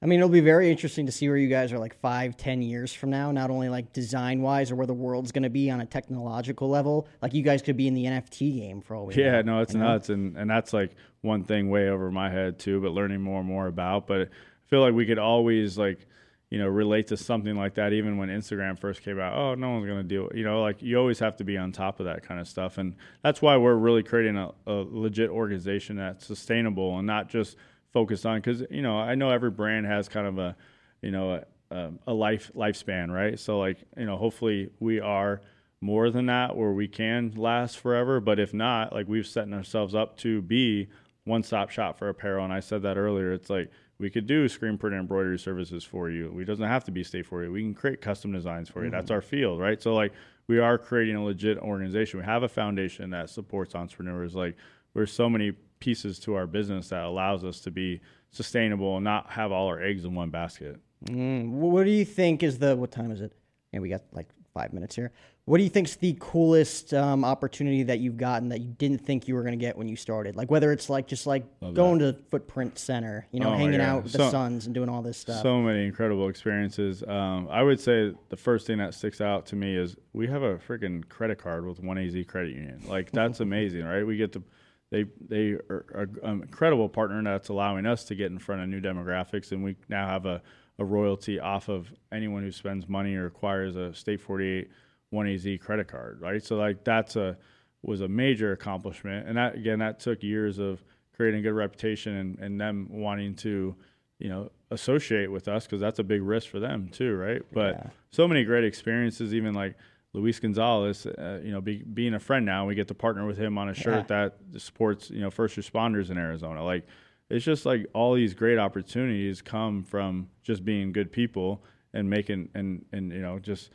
I 0.02 0.06
mean, 0.06 0.20
it'll 0.20 0.30
be 0.30 0.40
very 0.40 0.72
interesting 0.72 1.06
to 1.08 1.12
see 1.12 1.28
where 1.28 1.38
you 1.38 1.50
guys 1.50 1.74
are 1.74 1.78
like 1.78 2.00
five, 2.00 2.38
ten 2.38 2.62
years 2.62 2.94
from 2.94 3.10
now. 3.10 3.34
Not 3.34 3.50
only 3.50 3.68
like 3.68 3.92
design 3.92 4.42
wise 4.42 4.72
or 4.72 4.78
where 4.78 4.88
the 4.88 4.94
world's 4.94 5.34
going 5.34 5.44
to 5.44 5.50
be 5.50 5.70
on 5.70 5.82
a 5.82 5.86
technological 5.86 6.70
level. 6.70 7.08
Like 7.22 7.34
you 7.34 7.44
guys 7.44 7.62
could 7.62 7.76
be 7.76 7.88
in 7.88 7.96
the 7.96 8.06
NFT 8.06 8.58
game 8.58 8.82
for 8.82 8.96
all 8.96 9.08
we 9.08 9.16
yeah, 9.16 9.42
know. 9.42 9.56
no, 9.56 9.62
it's 9.62 9.74
know? 9.74 9.82
nuts, 9.82 10.10
and 10.10 10.38
and 10.38 10.50
that's 10.50 10.72
like 10.72 10.96
one 11.22 11.44
thing 11.44 11.70
way 11.70 11.90
over 11.90 12.10
my 12.12 12.30
head 12.30 12.60
too. 12.60 12.80
But 12.80 12.92
learning 12.92 13.22
more 13.22 13.40
and 13.40 13.48
more 13.48 13.68
about, 13.68 14.08
but 14.08 14.22
I 14.22 14.28
feel 14.68 14.80
like 14.80 14.94
we 14.94 15.06
could 15.06 15.20
always 15.20 15.78
like 15.78 16.08
you 16.50 16.60
know 16.60 16.68
relate 16.70 17.08
to 17.08 17.18
something 17.18 17.58
like 17.58 17.74
that 17.74 17.92
even 17.92 18.18
when 18.18 18.30
Instagram 18.30 18.80
first 18.80 19.04
came 19.04 19.20
out. 19.20 19.36
Oh, 19.36 19.56
no 19.56 19.72
one's 19.72 19.86
gonna 19.86 20.04
do 20.04 20.28
it. 20.28 20.38
You 20.38 20.46
know, 20.46 20.62
like 20.62 20.82
you 20.82 20.98
always 20.98 21.20
have 21.20 21.36
to 21.38 21.44
be 21.44 21.58
on 21.58 21.74
top 21.74 22.00
of 22.00 22.06
that 22.06 22.24
kind 22.24 22.40
of 22.40 22.48
stuff, 22.48 22.78
and 22.78 22.96
that's 23.22 23.42
why 23.42 23.58
we're 23.58 23.76
really 23.76 24.04
creating 24.04 24.38
a, 24.38 24.52
a 24.66 24.86
legit 24.90 25.30
organization 25.30 25.98
that's 25.98 26.26
sustainable 26.26 26.98
and 26.98 27.06
not 27.06 27.28
just 27.28 27.58
focused 27.94 28.26
on 28.26 28.38
because 28.38 28.64
you 28.70 28.82
know 28.82 28.98
I 28.98 29.16
know 29.16 29.30
every 29.30 29.52
brand 29.52 29.86
has 29.86 30.08
kind 30.10 30.28
of 30.28 30.38
a 30.38 30.56
you 31.02 31.12
know 31.12 31.42
a, 31.72 31.76
um, 31.76 32.00
a 32.08 32.14
life 32.14 32.52
lifespan, 32.56 33.10
right? 33.10 33.40
So 33.40 33.60
like 33.60 33.78
you 33.98 34.06
know 34.06 34.18
hopefully 34.18 34.70
we 34.80 35.00
are 35.00 35.42
more 35.82 36.10
than 36.10 36.26
that 36.26 36.58
where 36.58 36.72
we 36.72 36.88
can 36.88 37.34
last 37.36 37.78
forever, 37.78 38.20
but 38.20 38.40
if 38.40 38.54
not, 38.54 38.94
like 38.94 39.08
we've 39.08 39.26
setting 39.26 39.54
ourselves 39.54 39.96
up 39.96 40.18
to 40.18 40.42
be 40.42 40.90
one 41.24 41.44
stop 41.44 41.70
shop 41.70 41.98
for 41.98 42.10
apparel. 42.10 42.44
And 42.44 42.54
I 42.54 42.60
said 42.60 42.82
that 42.84 42.98
earlier. 42.98 43.32
It's 43.32 43.50
like 43.50 43.72
we 43.98 44.10
could 44.10 44.28
do 44.28 44.48
screen 44.48 44.78
print 44.78 44.94
and 44.94 45.02
embroidery 45.02 45.40
services 45.40 45.84
for 45.84 46.10
you. 46.10 46.32
We 46.34 46.44
doesn't 46.44 46.66
have 46.66 46.84
to 46.86 46.92
be 46.92 47.04
state 47.04 47.26
for 47.26 47.44
you. 47.44 47.52
We 47.52 47.62
can 47.62 47.74
create 47.74 48.02
custom 48.02 48.32
designs 48.32 48.70
for 48.70 48.84
you. 48.84 48.92
That's 48.92 49.06
mm-hmm. 49.06 49.14
our 49.14 49.22
field, 49.22 49.60
right? 49.60 49.82
So 49.82 49.94
like 49.94 50.14
we 50.48 50.60
are 50.60 50.78
creating 50.78 51.16
a 51.16 51.24
legit 51.24 51.58
organization. 51.60 52.20
We 52.20 52.26
have 52.26 52.44
a 52.44 52.50
foundation 52.50 53.12
that 53.12 53.30
supports 53.30 53.76
entrepreneurs. 53.76 54.36
Like 54.36 54.56
there's 54.94 55.14
so 55.14 55.30
many 55.30 55.54
pieces 55.80 56.20
to 56.20 56.36
our 56.36 56.48
business 56.48 56.90
that 56.90 57.04
allows 57.04 57.44
us 57.44 57.60
to 57.62 57.72
be 57.72 58.02
sustainable 58.32 58.96
and 58.98 59.04
not 59.04 59.30
have 59.32 59.52
all 59.52 59.68
our 59.68 59.82
eggs 59.82 60.06
in 60.06 60.14
one 60.14 60.30
basket. 60.30 60.78
Mm, 61.06 61.50
what 61.50 61.86
do 61.86 61.92
you 61.92 62.06
think 62.06 62.44
is 62.44 62.60
the 62.60 62.76
what 62.76 62.92
time 62.92 63.12
is 63.12 63.22
it? 63.22 63.32
Yeah, 63.72 63.80
we 63.80 63.90
got 63.90 64.02
like 64.12 64.28
five 64.54 64.74
minutes 64.74 64.96
here. 64.96 65.12
What 65.46 65.58
do 65.58 65.64
you 65.64 65.70
think's 65.70 65.96
the 65.96 66.16
coolest 66.20 66.94
um, 66.94 67.26
opportunity 67.26 67.82
that 67.84 68.00
you've 68.00 68.18
gotten 68.18 68.50
that 68.50 68.62
you 68.62 68.68
didn't 68.68 69.00
think 69.00 69.28
you 69.28 69.34
were 69.34 69.42
going 69.42 69.58
to 69.58 69.66
get 69.66 69.76
when 69.76 69.88
you 69.88 69.96
started? 69.96 70.36
Like 70.36 70.52
whether 70.52 70.72
it's 70.72 70.92
like 70.92 71.08
just 71.08 71.26
like 71.26 71.44
going 71.74 72.00
to 72.00 72.16
Footprint 72.30 72.78
Center, 72.78 73.26
you 73.32 73.40
know, 73.40 73.54
Oh 73.54 73.58
hanging 73.58 73.82
out 73.82 74.04
with 74.04 74.12
the 74.12 74.20
So- 74.20 74.30
Suns 74.30 74.66
and 74.68 74.76
doing 74.76 74.90
all 74.90 75.02
this 75.02 75.18
stuff. 75.18 75.42
So 75.42 75.60
many 75.60 75.86
incredible 75.86 76.30
experiences. 76.30 77.02
Um, 77.08 77.48
I 77.50 77.64
would 77.64 77.80
say 77.80 78.14
the 78.30 78.38
first 78.38 78.68
thing 78.68 78.78
that 78.78 78.94
sticks 78.94 79.22
out 79.22 79.48
to 79.48 79.56
me 79.56 79.76
is 79.76 79.96
we 80.14 80.28
have 80.28 80.44
a 80.44 80.58
freaking 80.58 81.08
credit 81.10 81.40
card 81.40 81.66
with 81.66 81.80
One 81.80 81.98
AZ 81.98 82.16
Credit 82.28 82.54
Union. 82.54 82.84
Like 82.88 83.12
that's 83.12 83.40
amazing, 83.40 83.86
right? 83.86 84.06
We 84.06 84.18
get 84.18 84.34
to 84.34 84.44
they 84.92 85.06
they 85.28 85.52
are 85.70 86.10
an 86.24 86.42
incredible 86.42 86.90
partner 86.90 87.22
that's 87.24 87.50
allowing 87.50 87.86
us 87.86 88.04
to 88.06 88.16
get 88.16 88.32
in 88.32 88.40
front 88.40 88.62
of 88.62 88.70
new 88.70 88.82
demographics, 88.82 89.52
and 89.52 89.64
we 89.64 89.76
now 89.88 90.08
have 90.08 90.26
a, 90.26 90.42
a 90.80 90.86
royalty 90.86 91.40
off 91.40 91.70
of 91.70 91.92
anyone 92.12 92.44
who 92.44 92.52
spends 92.52 92.90
money 92.90 93.16
or 93.16 93.28
acquires 93.28 93.76
a 93.76 93.94
State 93.94 94.22
48 94.22 94.70
One 95.12 95.28
AZ 95.28 95.48
credit 95.62 95.88
card, 95.88 96.22
right? 96.22 96.44
So 96.44 96.56
like 96.56 96.84
that's 96.84 97.16
a 97.16 97.38
was 97.82 98.02
a 98.02 98.08
major 98.08 98.52
accomplishment, 98.52 99.28
and 99.28 99.38
that 99.38 99.56
again 99.56 99.80
that 99.80 100.00
took 100.00 100.24
years 100.24 100.58
of 100.60 100.84
creating 101.16 101.42
a 101.42 101.44
good 101.44 101.54
reputation 101.54 102.16
and, 102.16 102.40
and 102.40 102.62
them 102.62 102.88
wanting 102.90 103.36
to 103.36 103.76
you 104.20 104.30
know 104.30 104.50
associate 104.72 105.32
with 105.32 105.48
us 105.48 105.66
because 105.66 105.82
that's 105.82 106.00
a 106.00 106.04
big 106.04 106.22
risk 106.22 106.48
for 106.48 106.60
them 106.60 106.88
too 106.90 107.16
right 107.16 107.42
but 107.54 107.92
so 108.12 108.28
many 108.28 108.44
great 108.44 108.64
experiences 108.64 109.34
even 109.34 109.54
like 109.54 109.76
luis 110.14 110.40
gonzalez 110.40 111.06
uh, 111.06 111.40
you 111.44 111.52
know 111.52 111.62
be, 111.62 111.84
being 111.84 112.14
a 112.14 112.20
friend 112.20 112.46
now 112.46 112.66
we 112.66 112.76
get 112.76 112.88
to 112.88 112.96
partner 112.96 113.26
with 113.26 113.38
him 113.38 113.58
on 113.58 113.70
a 113.70 113.74
shirt 113.74 114.08
that 114.08 114.38
supports 114.58 115.10
you 115.10 115.22
know 115.22 115.30
first 115.30 115.56
responders 115.56 116.10
in 116.10 116.18
arizona 116.18 116.64
like 116.64 116.86
it's 117.30 117.46
just 117.46 117.66
like 117.66 117.86
all 117.94 118.16
these 118.16 118.34
great 118.34 118.58
opportunities 118.58 119.42
come 119.42 119.84
from 119.84 120.28
just 120.42 120.66
being 120.66 120.92
good 120.92 121.12
people 121.12 121.64
and 121.94 122.10
making 122.10 122.50
and 122.56 122.86
and 122.92 123.12
you 123.12 123.22
know 123.22 123.40
just 123.40 123.70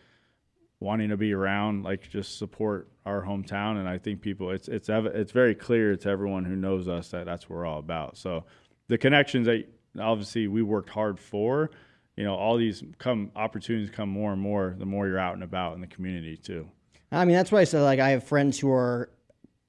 wanting 0.81 1.09
to 1.09 1.17
be 1.17 1.33
around, 1.33 1.83
like 1.83 2.09
just 2.09 2.39
support 2.39 2.89
our 3.07 3.23
hometown. 3.23 3.79
And 3.79 3.89
I 3.89 3.99
think 3.99 4.21
people, 4.21 4.51
it's 4.51 4.69
it's 4.69 4.89
ev- 4.89 5.07
it's 5.07 5.33
very 5.33 5.55
clear 5.55 5.97
to 5.97 6.09
everyone 6.09 6.45
who 6.45 6.55
knows 6.55 6.87
us 6.89 7.09
that 7.11 7.27
that's 7.27 7.49
what 7.49 7.57
we're 7.57 7.67
all 7.67 7.79
about. 7.79 8.17
So 8.17 8.45
the 8.89 8.99
connections 8.99 9.47
that 9.47 9.67
obviously 9.99 10.47
we 10.47 10.63
worked 10.63 10.91
hard 10.91 11.19
for, 11.19 11.71
you 12.17 12.25
know, 12.25 12.35
all 12.35 12.57
these 12.57 12.83
come 12.99 13.31
opportunities 13.35 13.91
come 13.91 14.09
more 14.09 14.33
and 14.33 14.41
more 14.41 14.75
the 14.79 14.87
more 14.87 15.07
you're 15.07 15.19
out 15.19 15.35
and 15.35 15.43
about 15.43 15.75
in 15.75 15.81
the 15.81 15.87
community 15.87 16.37
too. 16.37 16.69
I 17.11 17.25
mean, 17.25 17.37
that's 17.37 17.53
why 17.53 17.61
I 17.61 17.65
said 17.65 17.83
like 17.83 18.01
I 18.01 18.11
have 18.11 18.25
friends 18.25 18.59
who 18.59 18.71
are 18.73 19.11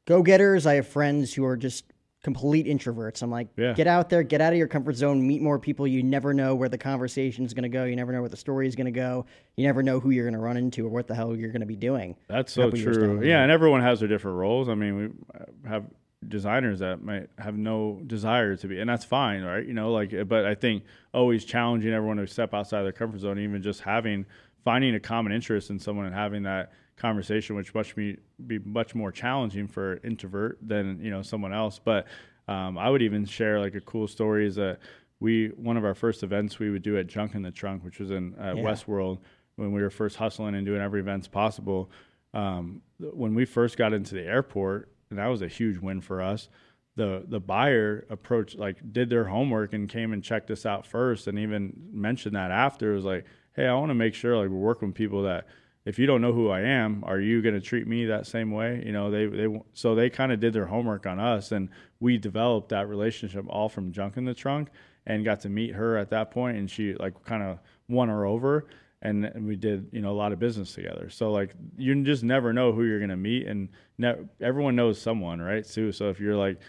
go 0.06 0.22
getters. 0.24 0.66
I 0.66 0.76
have 0.76 0.88
friends 0.88 1.34
who 1.34 1.46
are 1.46 1.58
just 1.58 1.86
complete 2.24 2.66
introverts. 2.66 3.22
I'm 3.22 3.30
like, 3.30 3.50
Yeah. 3.56 3.74
get 3.74 3.86
out 3.86 4.10
there, 4.10 4.24
get 4.24 4.42
out 4.42 4.52
of 4.52 4.58
your 4.58 4.68
comfort 4.68 4.96
zone, 4.96 5.26
meet 5.28 5.44
more 5.44 5.60
people. 5.60 5.86
You 5.86 6.02
never 6.02 6.34
know 6.34 6.56
where 6.56 6.70
the 6.70 6.78
conversation 6.78 7.46
is 7.46 7.54
going 7.54 7.64
to 7.64 7.70
go. 7.70 7.84
You 7.86 7.96
never 7.96 8.12
know 8.12 8.22
where 8.22 8.30
the 8.30 8.36
story 8.38 8.68
is 8.68 8.76
going 8.76 8.86
to 8.86 8.92
go. 8.92 9.28
You 9.58 9.68
never 9.68 9.84
know 9.84 10.00
who 10.00 10.10
you're 10.10 10.26
going 10.26 10.34
to 10.34 10.40
run 10.40 10.58
into 10.58 10.88
or 10.88 10.90
what 10.90 11.06
the 11.06 11.14
hell 11.14 11.36
you're 11.36 11.52
going 11.52 11.62
to 11.62 11.68
be 11.68 11.76
doing. 11.76 12.16
That's 12.28 12.52
so 12.52 12.64
couple 12.64 12.80
years 12.80 12.98
down 12.98 13.18
true. 13.20 13.28
Yeah, 13.28 13.44
and 13.44 13.52
everyone 13.52 13.82
has 13.84 14.00
their 14.00 14.10
different 14.10 14.38
roles. 14.38 14.70
I 14.70 14.74
mean, 14.74 14.96
we 14.98 15.06
uh, 15.40 15.70
have 15.70 15.86
designers 16.30 16.80
that 16.80 17.04
might 17.04 17.30
have 17.38 17.58
no 17.58 18.02
desire 18.06 18.56
to 18.56 18.68
be, 18.68 18.80
and 18.80 18.90
that's 18.90 19.06
fine, 19.06 19.44
right? 19.44 19.66
You 19.66 19.74
know, 19.74 19.92
like, 19.92 20.14
but 20.28 20.46
I 20.46 20.56
think 20.56 20.84
always 21.14 21.46
challenging 21.46 21.94
everyone 21.94 22.18
to 22.18 22.28
step 22.28 22.54
outside 22.54 22.84
their 22.84 22.92
comfort 22.92 23.20
zone, 23.20 23.40
even 23.40 23.62
just 23.62 23.82
having 23.82 24.26
finding 24.64 24.96
a 24.96 25.00
common 25.00 25.32
interest 25.32 25.70
in 25.70 25.80
someone 25.80 26.06
and 26.06 26.16
having 26.16 26.44
that 26.44 26.72
conversation, 26.98 27.56
which 27.56 27.74
much 27.74 27.96
be 27.96 28.18
be 28.48 28.60
much 28.60 28.96
more 28.96 29.12
challenging 29.12 29.68
for 29.68 29.94
an 29.94 30.00
introvert 30.04 30.58
than 30.62 31.00
you 31.02 31.12
know 31.12 31.22
someone 31.22 31.54
else. 31.54 31.80
But 31.84 32.08
um, 32.48 32.78
I 32.78 32.90
would 32.90 33.02
even 33.02 33.26
share 33.26 33.60
like 33.60 33.76
a 33.76 33.82
cool 33.82 34.08
story 34.08 34.48
is 34.48 34.56
that 34.56 34.80
we 35.20 35.48
one 35.56 35.78
of 35.78 35.86
our 35.86 35.96
first 35.96 36.24
events 36.24 36.60
we 36.60 36.70
would 36.70 36.84
do 36.84 36.98
at 36.98 37.08
Junk 37.08 37.36
in 37.36 37.42
the 37.42 37.52
Trunk, 37.52 37.84
which 37.84 38.00
was 38.00 38.12
in 38.12 38.36
uh, 38.40 38.54
Yeah. 38.56 38.64
Westworld 38.64 39.20
when 39.56 39.72
we 39.72 39.82
were 39.82 39.90
first 39.90 40.18
hustling 40.18 40.56
and 40.56 40.66
doing 40.66 40.82
every 40.82 41.00
events 41.00 41.28
possible. 41.28 41.90
Um, 42.34 42.82
when 43.00 43.34
we 43.34 43.46
first 43.46 43.78
got 43.78 43.94
into 43.94 44.14
the 44.14 44.24
airport, 44.24 44.92
and 45.16 45.24
that 45.24 45.32
was 45.32 45.42
a 45.42 45.48
huge 45.48 45.78
win 45.78 46.02
for 46.02 46.22
us. 46.22 46.50
The 46.98 47.24
the 47.28 47.40
buyer 47.40 48.06
approached 48.10 48.58
like 48.58 48.78
did 48.92 49.10
their 49.10 49.26
homework 49.26 49.74
and 49.74 49.88
came 49.88 50.12
and 50.14 50.24
checked 50.24 50.52
us 50.52 50.66
out 50.66 50.86
first, 50.86 51.28
and 51.28 51.40
even 51.40 51.74
mentioned 51.92 52.36
that 52.36 52.52
after 52.52 52.92
it 52.92 52.96
was 52.96 53.06
like, 53.06 53.26
hey, 53.56 53.66
I 53.66 53.74
want 53.76 53.90
to 53.90 53.96
make 53.96 54.14
sure 54.14 54.38
like 54.38 54.50
we're 54.50 54.58
working 54.58 54.90
with 54.90 54.96
people 54.96 55.24
that 55.24 55.48
if 55.86 56.00
you 56.00 56.06
don't 56.06 56.22
know 56.22 56.34
who 56.34 56.50
I 56.50 56.62
am, 56.62 57.04
are 57.06 57.20
you 57.20 57.42
going 57.42 57.56
to 57.56 57.62
treat 57.62 57.88
me 57.88 58.06
that 58.06 58.28
same 58.28 58.52
way? 58.52 58.84
You 58.86 58.92
know, 58.92 59.10
they 59.10 59.26
they 59.28 59.62
so 59.74 59.96
they 59.96 60.10
kind 60.10 60.32
of 60.32 60.40
did 60.40 60.52
their 60.54 60.66
homework 60.66 61.06
on 61.06 61.20
us, 61.20 61.52
and 61.52 61.70
we 62.00 62.18
developed 62.18 62.70
that 62.70 62.90
relationship 62.90 63.46
all 63.48 63.70
from 63.70 63.92
junk 63.92 64.18
in 64.18 64.26
the 64.26 64.34
trunk, 64.34 64.70
and 65.06 65.24
got 65.24 65.42
to 65.42 65.50
meet 65.50 65.76
her 65.76 65.98
at 65.98 66.10
that 66.10 66.32
point, 66.32 66.58
and 66.58 66.70
she 66.70 66.94
like 66.96 67.24
kind 67.24 67.44
of 67.44 67.60
won 67.88 68.10
her 68.10 68.26
over, 68.26 68.66
and, 69.06 69.48
we 69.48 69.56
did 69.56 69.88
you 69.92 70.02
know 70.02 70.12
a 70.12 70.18
lot 70.18 70.32
of 70.32 70.40
business 70.40 70.74
together. 70.74 71.10
So 71.10 71.32
like 71.32 71.54
you 71.78 72.04
just 72.04 72.24
never 72.24 72.54
know 72.54 72.72
who 72.72 72.84
you're 72.84 73.00
going 73.00 73.10
to 73.10 73.18
meet, 73.18 73.48
and 73.48 73.70
ne- 73.98 74.26
everyone 74.42 74.76
knows 74.76 75.02
someone, 75.02 75.42
right? 75.42 75.66
Too. 75.66 75.92
So 75.92 76.10
if 76.10 76.20
you're 76.20 76.36
like 76.36 76.60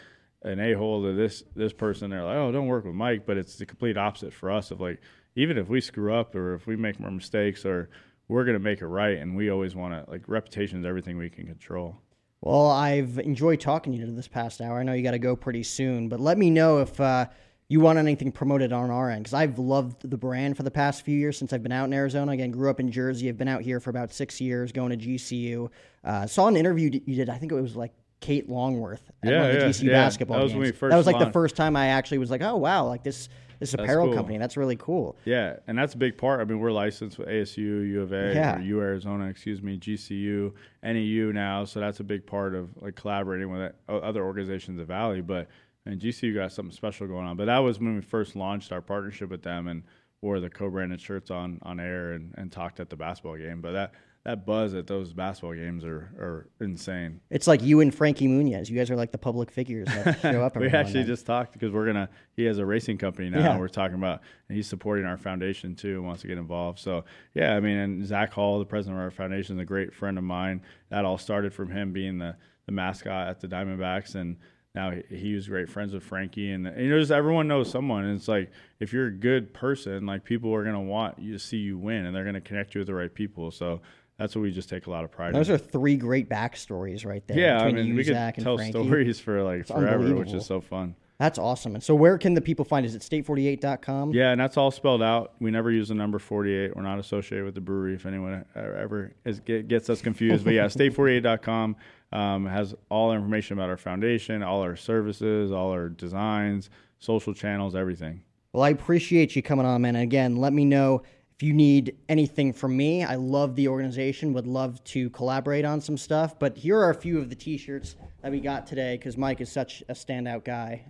an 0.42 0.60
a 0.60 0.74
hole 0.74 1.02
to 1.02 1.12
this 1.14 1.42
this 1.54 1.72
person, 1.72 2.10
they're 2.10 2.24
like, 2.24 2.36
oh, 2.36 2.52
don't 2.52 2.66
work 2.66 2.84
with 2.84 2.94
Mike, 2.94 3.26
but 3.26 3.36
it's 3.36 3.56
the 3.56 3.66
complete 3.66 3.96
opposite 3.96 4.32
for 4.32 4.50
us 4.50 4.70
of 4.70 4.80
like 4.80 5.00
even 5.34 5.58
if 5.58 5.68
we 5.68 5.80
screw 5.80 6.14
up 6.14 6.34
or 6.34 6.54
if 6.54 6.66
we 6.66 6.76
make 6.76 6.98
more 6.98 7.10
mistakes 7.10 7.64
or 7.64 7.90
we're 8.28 8.44
going 8.44 8.56
to 8.56 8.62
make 8.62 8.80
it 8.80 8.86
right 8.86 9.18
and 9.18 9.36
we 9.36 9.50
always 9.50 9.76
want 9.76 9.92
to 9.94 10.10
like 10.10 10.22
reputation 10.28 10.80
is 10.80 10.86
everything 10.86 11.16
we 11.16 11.30
can 11.30 11.46
control 11.46 12.00
Well, 12.40 12.70
I've 12.70 13.18
enjoyed 13.18 13.60
talking 13.60 13.92
to 13.92 13.98
you 13.98 14.06
this 14.12 14.28
past 14.28 14.60
hour. 14.60 14.78
I 14.80 14.82
know 14.82 14.92
you 14.94 15.02
got 15.02 15.12
to 15.12 15.18
go 15.18 15.36
pretty 15.36 15.62
soon, 15.62 16.08
but 16.08 16.20
let 16.20 16.36
me 16.38 16.50
know 16.50 16.78
if 16.78 17.00
uh, 17.00 17.26
you 17.68 17.80
want 17.80 17.98
anything 17.98 18.30
promoted 18.30 18.72
on 18.72 18.90
our 18.90 19.10
end 19.10 19.24
because 19.24 19.34
I've 19.34 19.58
loved 19.58 20.08
the 20.08 20.16
brand 20.16 20.56
for 20.56 20.62
the 20.62 20.70
past 20.70 21.02
few 21.04 21.18
years 21.18 21.36
since 21.36 21.52
I've 21.52 21.62
been 21.62 21.72
out 21.72 21.86
in 21.86 21.92
Arizona. 21.92 22.32
Again, 22.32 22.50
grew 22.52 22.70
up 22.70 22.78
in 22.78 22.92
Jersey. 22.92 23.28
I've 23.28 23.36
been 23.38 23.48
out 23.48 23.62
here 23.62 23.80
for 23.80 23.90
about 23.90 24.12
six 24.12 24.40
years, 24.40 24.70
going 24.72 24.96
to 24.96 25.04
GCU. 25.06 25.68
Uh, 26.04 26.26
saw 26.26 26.46
an 26.46 26.56
interview 26.56 26.90
you 27.06 27.16
did. 27.16 27.28
I 27.28 27.38
think 27.38 27.50
it 27.50 27.60
was 27.60 27.74
like 27.74 27.92
Kate 28.20 28.48
Longworth 28.48 29.02
at 29.22 29.30
Yeah, 29.30 29.40
one 29.40 29.50
of 29.50 29.56
the 29.56 29.60
yeah, 29.62 29.68
GC 29.68 29.82
yeah. 29.82 29.92
basketball 29.92 30.36
That 30.38 30.42
was 30.44 30.52
games. 30.52 30.58
when 30.60 30.66
we 30.68 30.72
first 30.72 30.90
that 30.92 30.96
was 30.96 31.06
like 31.06 31.18
the 31.18 31.32
first 31.32 31.56
time 31.56 31.74
I 31.76 31.88
actually 31.88 32.18
was 32.18 32.30
like, 32.30 32.42
oh 32.42 32.56
wow, 32.56 32.86
like 32.86 33.02
this 33.02 33.28
this 33.58 33.72
apparel 33.72 34.08
cool. 34.08 34.14
company. 34.16 34.36
That's 34.36 34.58
really 34.58 34.76
cool. 34.76 35.16
Yeah, 35.24 35.56
and 35.66 35.78
that's 35.78 35.94
a 35.94 35.96
big 35.96 36.18
part. 36.18 36.40
I 36.42 36.44
mean, 36.44 36.60
we're 36.60 36.70
licensed 36.72 37.18
with 37.18 37.26
ASU, 37.28 37.56
U 37.56 38.02
of 38.02 38.12
A, 38.12 38.32
Yeah. 38.34 38.58
or 38.58 38.60
U 38.60 38.80
Arizona, 38.82 39.26
excuse 39.28 39.62
me, 39.62 39.78
GCU, 39.78 40.52
NAU 40.82 41.32
now. 41.32 41.64
So 41.64 41.80
that's 41.80 41.98
a 42.00 42.04
big 42.04 42.26
part 42.26 42.54
of 42.54 42.68
like 42.82 42.94
collaborating 42.96 43.50
with 43.50 43.72
other 43.88 44.22
organizations 44.24 44.78
of 44.78 44.88
Valley. 44.88 45.22
But 45.22 45.48
and 45.86 46.00
GCU 46.00 46.34
got 46.34 46.52
something 46.52 46.74
special 46.74 47.06
going 47.06 47.26
on. 47.26 47.36
But 47.36 47.46
that 47.46 47.58
was 47.58 47.78
when 47.78 47.94
we 47.94 48.02
first 48.02 48.36
launched 48.36 48.72
our 48.72 48.82
partnership 48.82 49.30
with 49.30 49.42
them 49.42 49.68
and 49.68 49.82
wore 50.20 50.40
the 50.40 50.50
co-branded 50.50 51.00
shirts 51.00 51.30
on 51.30 51.58
on 51.62 51.80
air 51.80 52.12
and, 52.12 52.34
and 52.36 52.50
talked 52.50 52.80
at 52.80 52.90
the 52.90 52.96
basketball 52.96 53.36
game. 53.36 53.60
But 53.60 53.72
that 53.72 53.92
that 54.24 54.44
buzz 54.44 54.74
at 54.74 54.88
those 54.88 55.12
basketball 55.12 55.54
games 55.54 55.84
are 55.84 56.10
are 56.18 56.48
insane. 56.60 57.20
It's 57.30 57.46
like 57.46 57.62
you 57.62 57.80
and 57.80 57.94
Frankie 57.94 58.26
Muniz. 58.26 58.68
You 58.68 58.76
guys 58.76 58.90
are 58.90 58.96
like 58.96 59.12
the 59.12 59.18
public 59.18 59.52
figures 59.52 59.86
that 59.86 60.20
show 60.22 60.42
up. 60.42 60.56
we 60.56 60.66
every 60.66 60.72
now 60.72 60.78
and 60.80 60.88
actually 60.88 61.04
just 61.04 61.26
talked 61.26 61.52
because 61.52 61.70
we're 61.70 61.86
gonna. 61.86 62.08
He 62.34 62.44
has 62.44 62.58
a 62.58 62.66
racing 62.66 62.98
company 62.98 63.30
now. 63.30 63.38
Yeah. 63.38 63.58
We're 63.58 63.68
talking 63.68 63.94
about, 63.96 64.22
and 64.48 64.56
he's 64.56 64.66
supporting 64.66 65.04
our 65.06 65.16
foundation 65.16 65.76
too, 65.76 65.98
and 65.98 66.06
wants 66.06 66.22
to 66.22 66.28
get 66.28 66.38
involved. 66.38 66.80
So 66.80 67.04
yeah, 67.34 67.54
I 67.54 67.60
mean, 67.60 67.76
and 67.76 68.04
Zach 68.04 68.32
Hall, 68.32 68.58
the 68.58 68.64
president 68.64 68.98
of 68.98 69.04
our 69.04 69.12
foundation, 69.12 69.56
is 69.58 69.62
a 69.62 69.64
great 69.64 69.94
friend 69.94 70.18
of 70.18 70.24
mine. 70.24 70.62
That 70.90 71.04
all 71.04 71.18
started 71.18 71.54
from 71.54 71.70
him 71.70 71.92
being 71.92 72.18
the 72.18 72.34
the 72.66 72.72
mascot 72.72 73.28
at 73.28 73.40
the 73.40 73.46
Diamondbacks, 73.46 74.16
and 74.16 74.38
now 74.76 74.90
he, 74.90 75.16
he 75.16 75.34
was 75.34 75.48
great 75.48 75.68
friends 75.68 75.92
with 75.92 76.04
Frankie, 76.04 76.52
and, 76.52 76.72
you 76.76 76.90
know, 76.90 77.00
just 77.00 77.10
everyone 77.10 77.48
knows 77.48 77.70
someone. 77.70 78.04
And 78.04 78.16
it's 78.16 78.28
like 78.28 78.50
if 78.78 78.92
you're 78.92 79.06
a 79.06 79.12
good 79.12 79.52
person, 79.52 80.06
like 80.06 80.22
people 80.22 80.54
are 80.54 80.62
gonna 80.62 80.80
want 80.80 81.18
you 81.18 81.32
to 81.32 81.38
see 81.38 81.56
you 81.56 81.78
win, 81.78 82.06
and 82.06 82.14
they're 82.14 82.24
gonna 82.24 82.40
connect 82.40 82.74
you 82.74 82.80
with 82.80 82.88
the 82.88 82.94
right 82.94 83.12
people. 83.12 83.50
So. 83.50 83.80
That's 84.18 84.34
what 84.34 84.40
we 84.40 84.50
just 84.50 84.70
take 84.70 84.86
a 84.86 84.90
lot 84.90 85.04
of 85.04 85.10
pride 85.10 85.28
in. 85.28 85.34
Those 85.34 85.50
in. 85.50 85.56
are 85.56 85.58
three 85.58 85.98
great 85.98 86.30
backstories 86.30 87.04
right 87.04 87.22
there. 87.26 87.38
yeah, 87.38 87.62
I 87.62 87.70
mean, 87.70 87.88
you, 87.88 87.96
we 87.96 88.02
could 88.02 88.14
Zach, 88.14 88.36
tell 88.36 88.56
stories 88.56 89.20
for 89.20 89.42
like 89.42 89.66
forever, 89.66 90.14
which 90.14 90.32
is 90.32 90.46
so 90.46 90.62
fun. 90.62 90.96
That's 91.18 91.38
awesome. 91.38 91.74
And 91.74 91.82
so, 91.82 91.94
where 91.94 92.18
can 92.18 92.34
the 92.34 92.42
people 92.42 92.64
find? 92.64 92.84
Is 92.84 92.94
it 92.94 93.00
state48.com? 93.00 94.12
Yeah, 94.12 94.32
and 94.32 94.40
that's 94.40 94.58
all 94.58 94.70
spelled 94.70 95.02
out. 95.02 95.32
We 95.40 95.50
never 95.50 95.70
use 95.70 95.88
the 95.88 95.94
number 95.94 96.18
48. 96.18 96.76
We're 96.76 96.82
not 96.82 96.98
associated 96.98 97.46
with 97.46 97.54
the 97.54 97.60
brewery 97.62 97.94
if 97.94 98.04
anyone 98.04 98.44
ever 98.54 99.14
is, 99.24 99.40
get, 99.40 99.68
gets 99.68 99.88
us 99.88 100.02
confused. 100.02 100.44
But 100.44 100.52
yeah, 100.52 100.64
state48.com 100.66 101.76
um, 102.12 102.46
has 102.46 102.74
all 102.90 103.12
information 103.12 103.56
about 103.56 103.70
our 103.70 103.78
foundation, 103.78 104.42
all 104.42 104.60
our 104.60 104.76
services, 104.76 105.52
all 105.52 105.70
our 105.70 105.88
designs, 105.88 106.68
social 106.98 107.32
channels, 107.32 107.74
everything. 107.74 108.22
Well, 108.52 108.62
I 108.62 108.70
appreciate 108.70 109.34
you 109.34 109.42
coming 109.42 109.64
on, 109.64 109.82
man. 109.82 109.96
And 109.96 110.02
again, 110.02 110.36
let 110.36 110.52
me 110.52 110.66
know 110.66 111.02
if 111.34 111.42
you 111.42 111.54
need 111.54 111.96
anything 112.10 112.52
from 112.52 112.76
me. 112.76 113.04
I 113.04 113.14
love 113.14 113.56
the 113.56 113.68
organization, 113.68 114.34
would 114.34 114.46
love 114.46 114.82
to 114.84 115.08
collaborate 115.10 115.64
on 115.64 115.80
some 115.80 115.96
stuff. 115.96 116.38
But 116.38 116.58
here 116.58 116.78
are 116.78 116.90
a 116.90 116.94
few 116.94 117.18
of 117.18 117.30
the 117.30 117.36
t 117.36 117.56
shirts 117.56 117.96
that 118.22 118.30
we 118.30 118.40
got 118.40 118.66
today 118.66 118.96
because 118.96 119.16
Mike 119.16 119.40
is 119.40 119.50
such 119.50 119.82
a 119.88 119.94
standout 119.94 120.44
guy. 120.44 120.84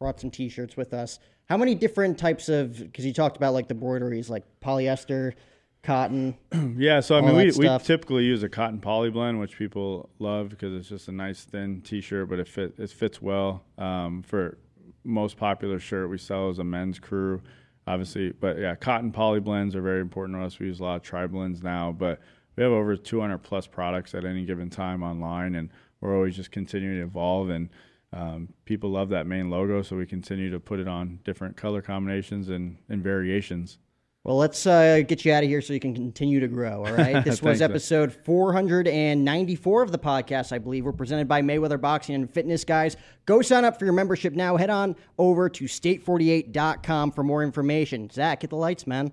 Brought 0.00 0.18
some 0.18 0.30
t 0.30 0.48
shirts 0.48 0.78
with 0.78 0.94
us. 0.94 1.18
How 1.50 1.58
many 1.58 1.74
different 1.74 2.18
types 2.18 2.48
of, 2.48 2.78
because 2.78 3.04
you 3.04 3.12
talked 3.12 3.36
about 3.36 3.52
like 3.52 3.68
the 3.68 3.74
broideries, 3.74 4.30
like 4.30 4.44
polyester, 4.64 5.34
cotton. 5.82 6.36
Yeah, 6.76 7.00
so 7.00 7.16
I 7.16 7.20
mean, 7.20 7.36
we, 7.36 7.52
we 7.52 7.78
typically 7.78 8.24
use 8.24 8.42
a 8.42 8.48
cotton 8.48 8.80
poly 8.80 9.10
blend, 9.10 9.38
which 9.38 9.58
people 9.58 10.08
love 10.18 10.48
because 10.48 10.74
it's 10.74 10.88
just 10.88 11.08
a 11.08 11.12
nice 11.12 11.44
thin 11.44 11.82
T-shirt, 11.82 12.30
but 12.30 12.38
it 12.38 12.48
fit 12.48 12.74
it 12.78 12.90
fits 12.90 13.20
well. 13.20 13.62
Um, 13.76 14.22
for 14.22 14.56
most 15.04 15.36
popular 15.36 15.78
shirt 15.78 16.08
we 16.08 16.16
sell 16.16 16.48
is 16.48 16.58
a 16.58 16.64
men's 16.64 16.98
crew, 16.98 17.42
obviously, 17.86 18.30
but 18.30 18.58
yeah, 18.58 18.74
cotton 18.74 19.12
poly 19.12 19.40
blends 19.40 19.76
are 19.76 19.82
very 19.82 20.00
important 20.00 20.38
to 20.38 20.44
us. 20.44 20.58
We 20.58 20.66
use 20.66 20.80
a 20.80 20.84
lot 20.84 20.96
of 20.96 21.02
tri 21.02 21.26
blends 21.26 21.62
now, 21.62 21.92
but 21.92 22.20
we 22.56 22.62
have 22.62 22.72
over 22.72 22.96
200 22.96 23.38
plus 23.38 23.66
products 23.66 24.14
at 24.14 24.24
any 24.24 24.46
given 24.46 24.70
time 24.70 25.02
online, 25.02 25.54
and 25.56 25.70
we're 26.00 26.16
always 26.16 26.36
just 26.36 26.50
continuing 26.50 26.96
to 26.96 27.02
evolve 27.02 27.50
and. 27.50 27.68
Um, 28.12 28.48
people 28.64 28.90
love 28.90 29.08
that 29.10 29.26
main 29.26 29.50
logo, 29.50 29.82
so 29.82 29.96
we 29.96 30.06
continue 30.06 30.50
to 30.50 30.58
put 30.60 30.80
it 30.80 30.88
on 30.88 31.20
different 31.24 31.56
color 31.56 31.80
combinations 31.80 32.48
and, 32.48 32.76
and 32.88 33.02
variations. 33.02 33.78
Well, 34.24 34.36
let's 34.36 34.66
uh, 34.66 35.00
get 35.06 35.24
you 35.24 35.32
out 35.32 35.44
of 35.44 35.48
here 35.48 35.62
so 35.62 35.72
you 35.72 35.80
can 35.80 35.94
continue 35.94 36.40
to 36.40 36.48
grow. 36.48 36.84
All 36.84 36.92
right. 36.92 37.24
This 37.30 37.40
was 37.40 37.62
episode 37.62 38.12
494 38.12 39.82
of 39.82 39.92
the 39.92 39.98
podcast, 39.98 40.52
I 40.52 40.58
believe. 40.58 40.84
We're 40.84 40.92
presented 40.92 41.26
by 41.26 41.40
Mayweather 41.40 41.80
Boxing 41.80 42.14
and 42.16 42.30
Fitness, 42.30 42.64
guys. 42.64 42.96
Go 43.24 43.40
sign 43.40 43.64
up 43.64 43.78
for 43.78 43.86
your 43.86 43.94
membership 43.94 44.34
now. 44.34 44.56
Head 44.56 44.70
on 44.70 44.94
over 45.16 45.48
to 45.48 45.64
state48.com 45.64 47.12
for 47.12 47.22
more 47.22 47.42
information. 47.42 48.10
Zach, 48.10 48.40
get 48.40 48.50
the 48.50 48.56
lights, 48.56 48.86
man. 48.86 49.12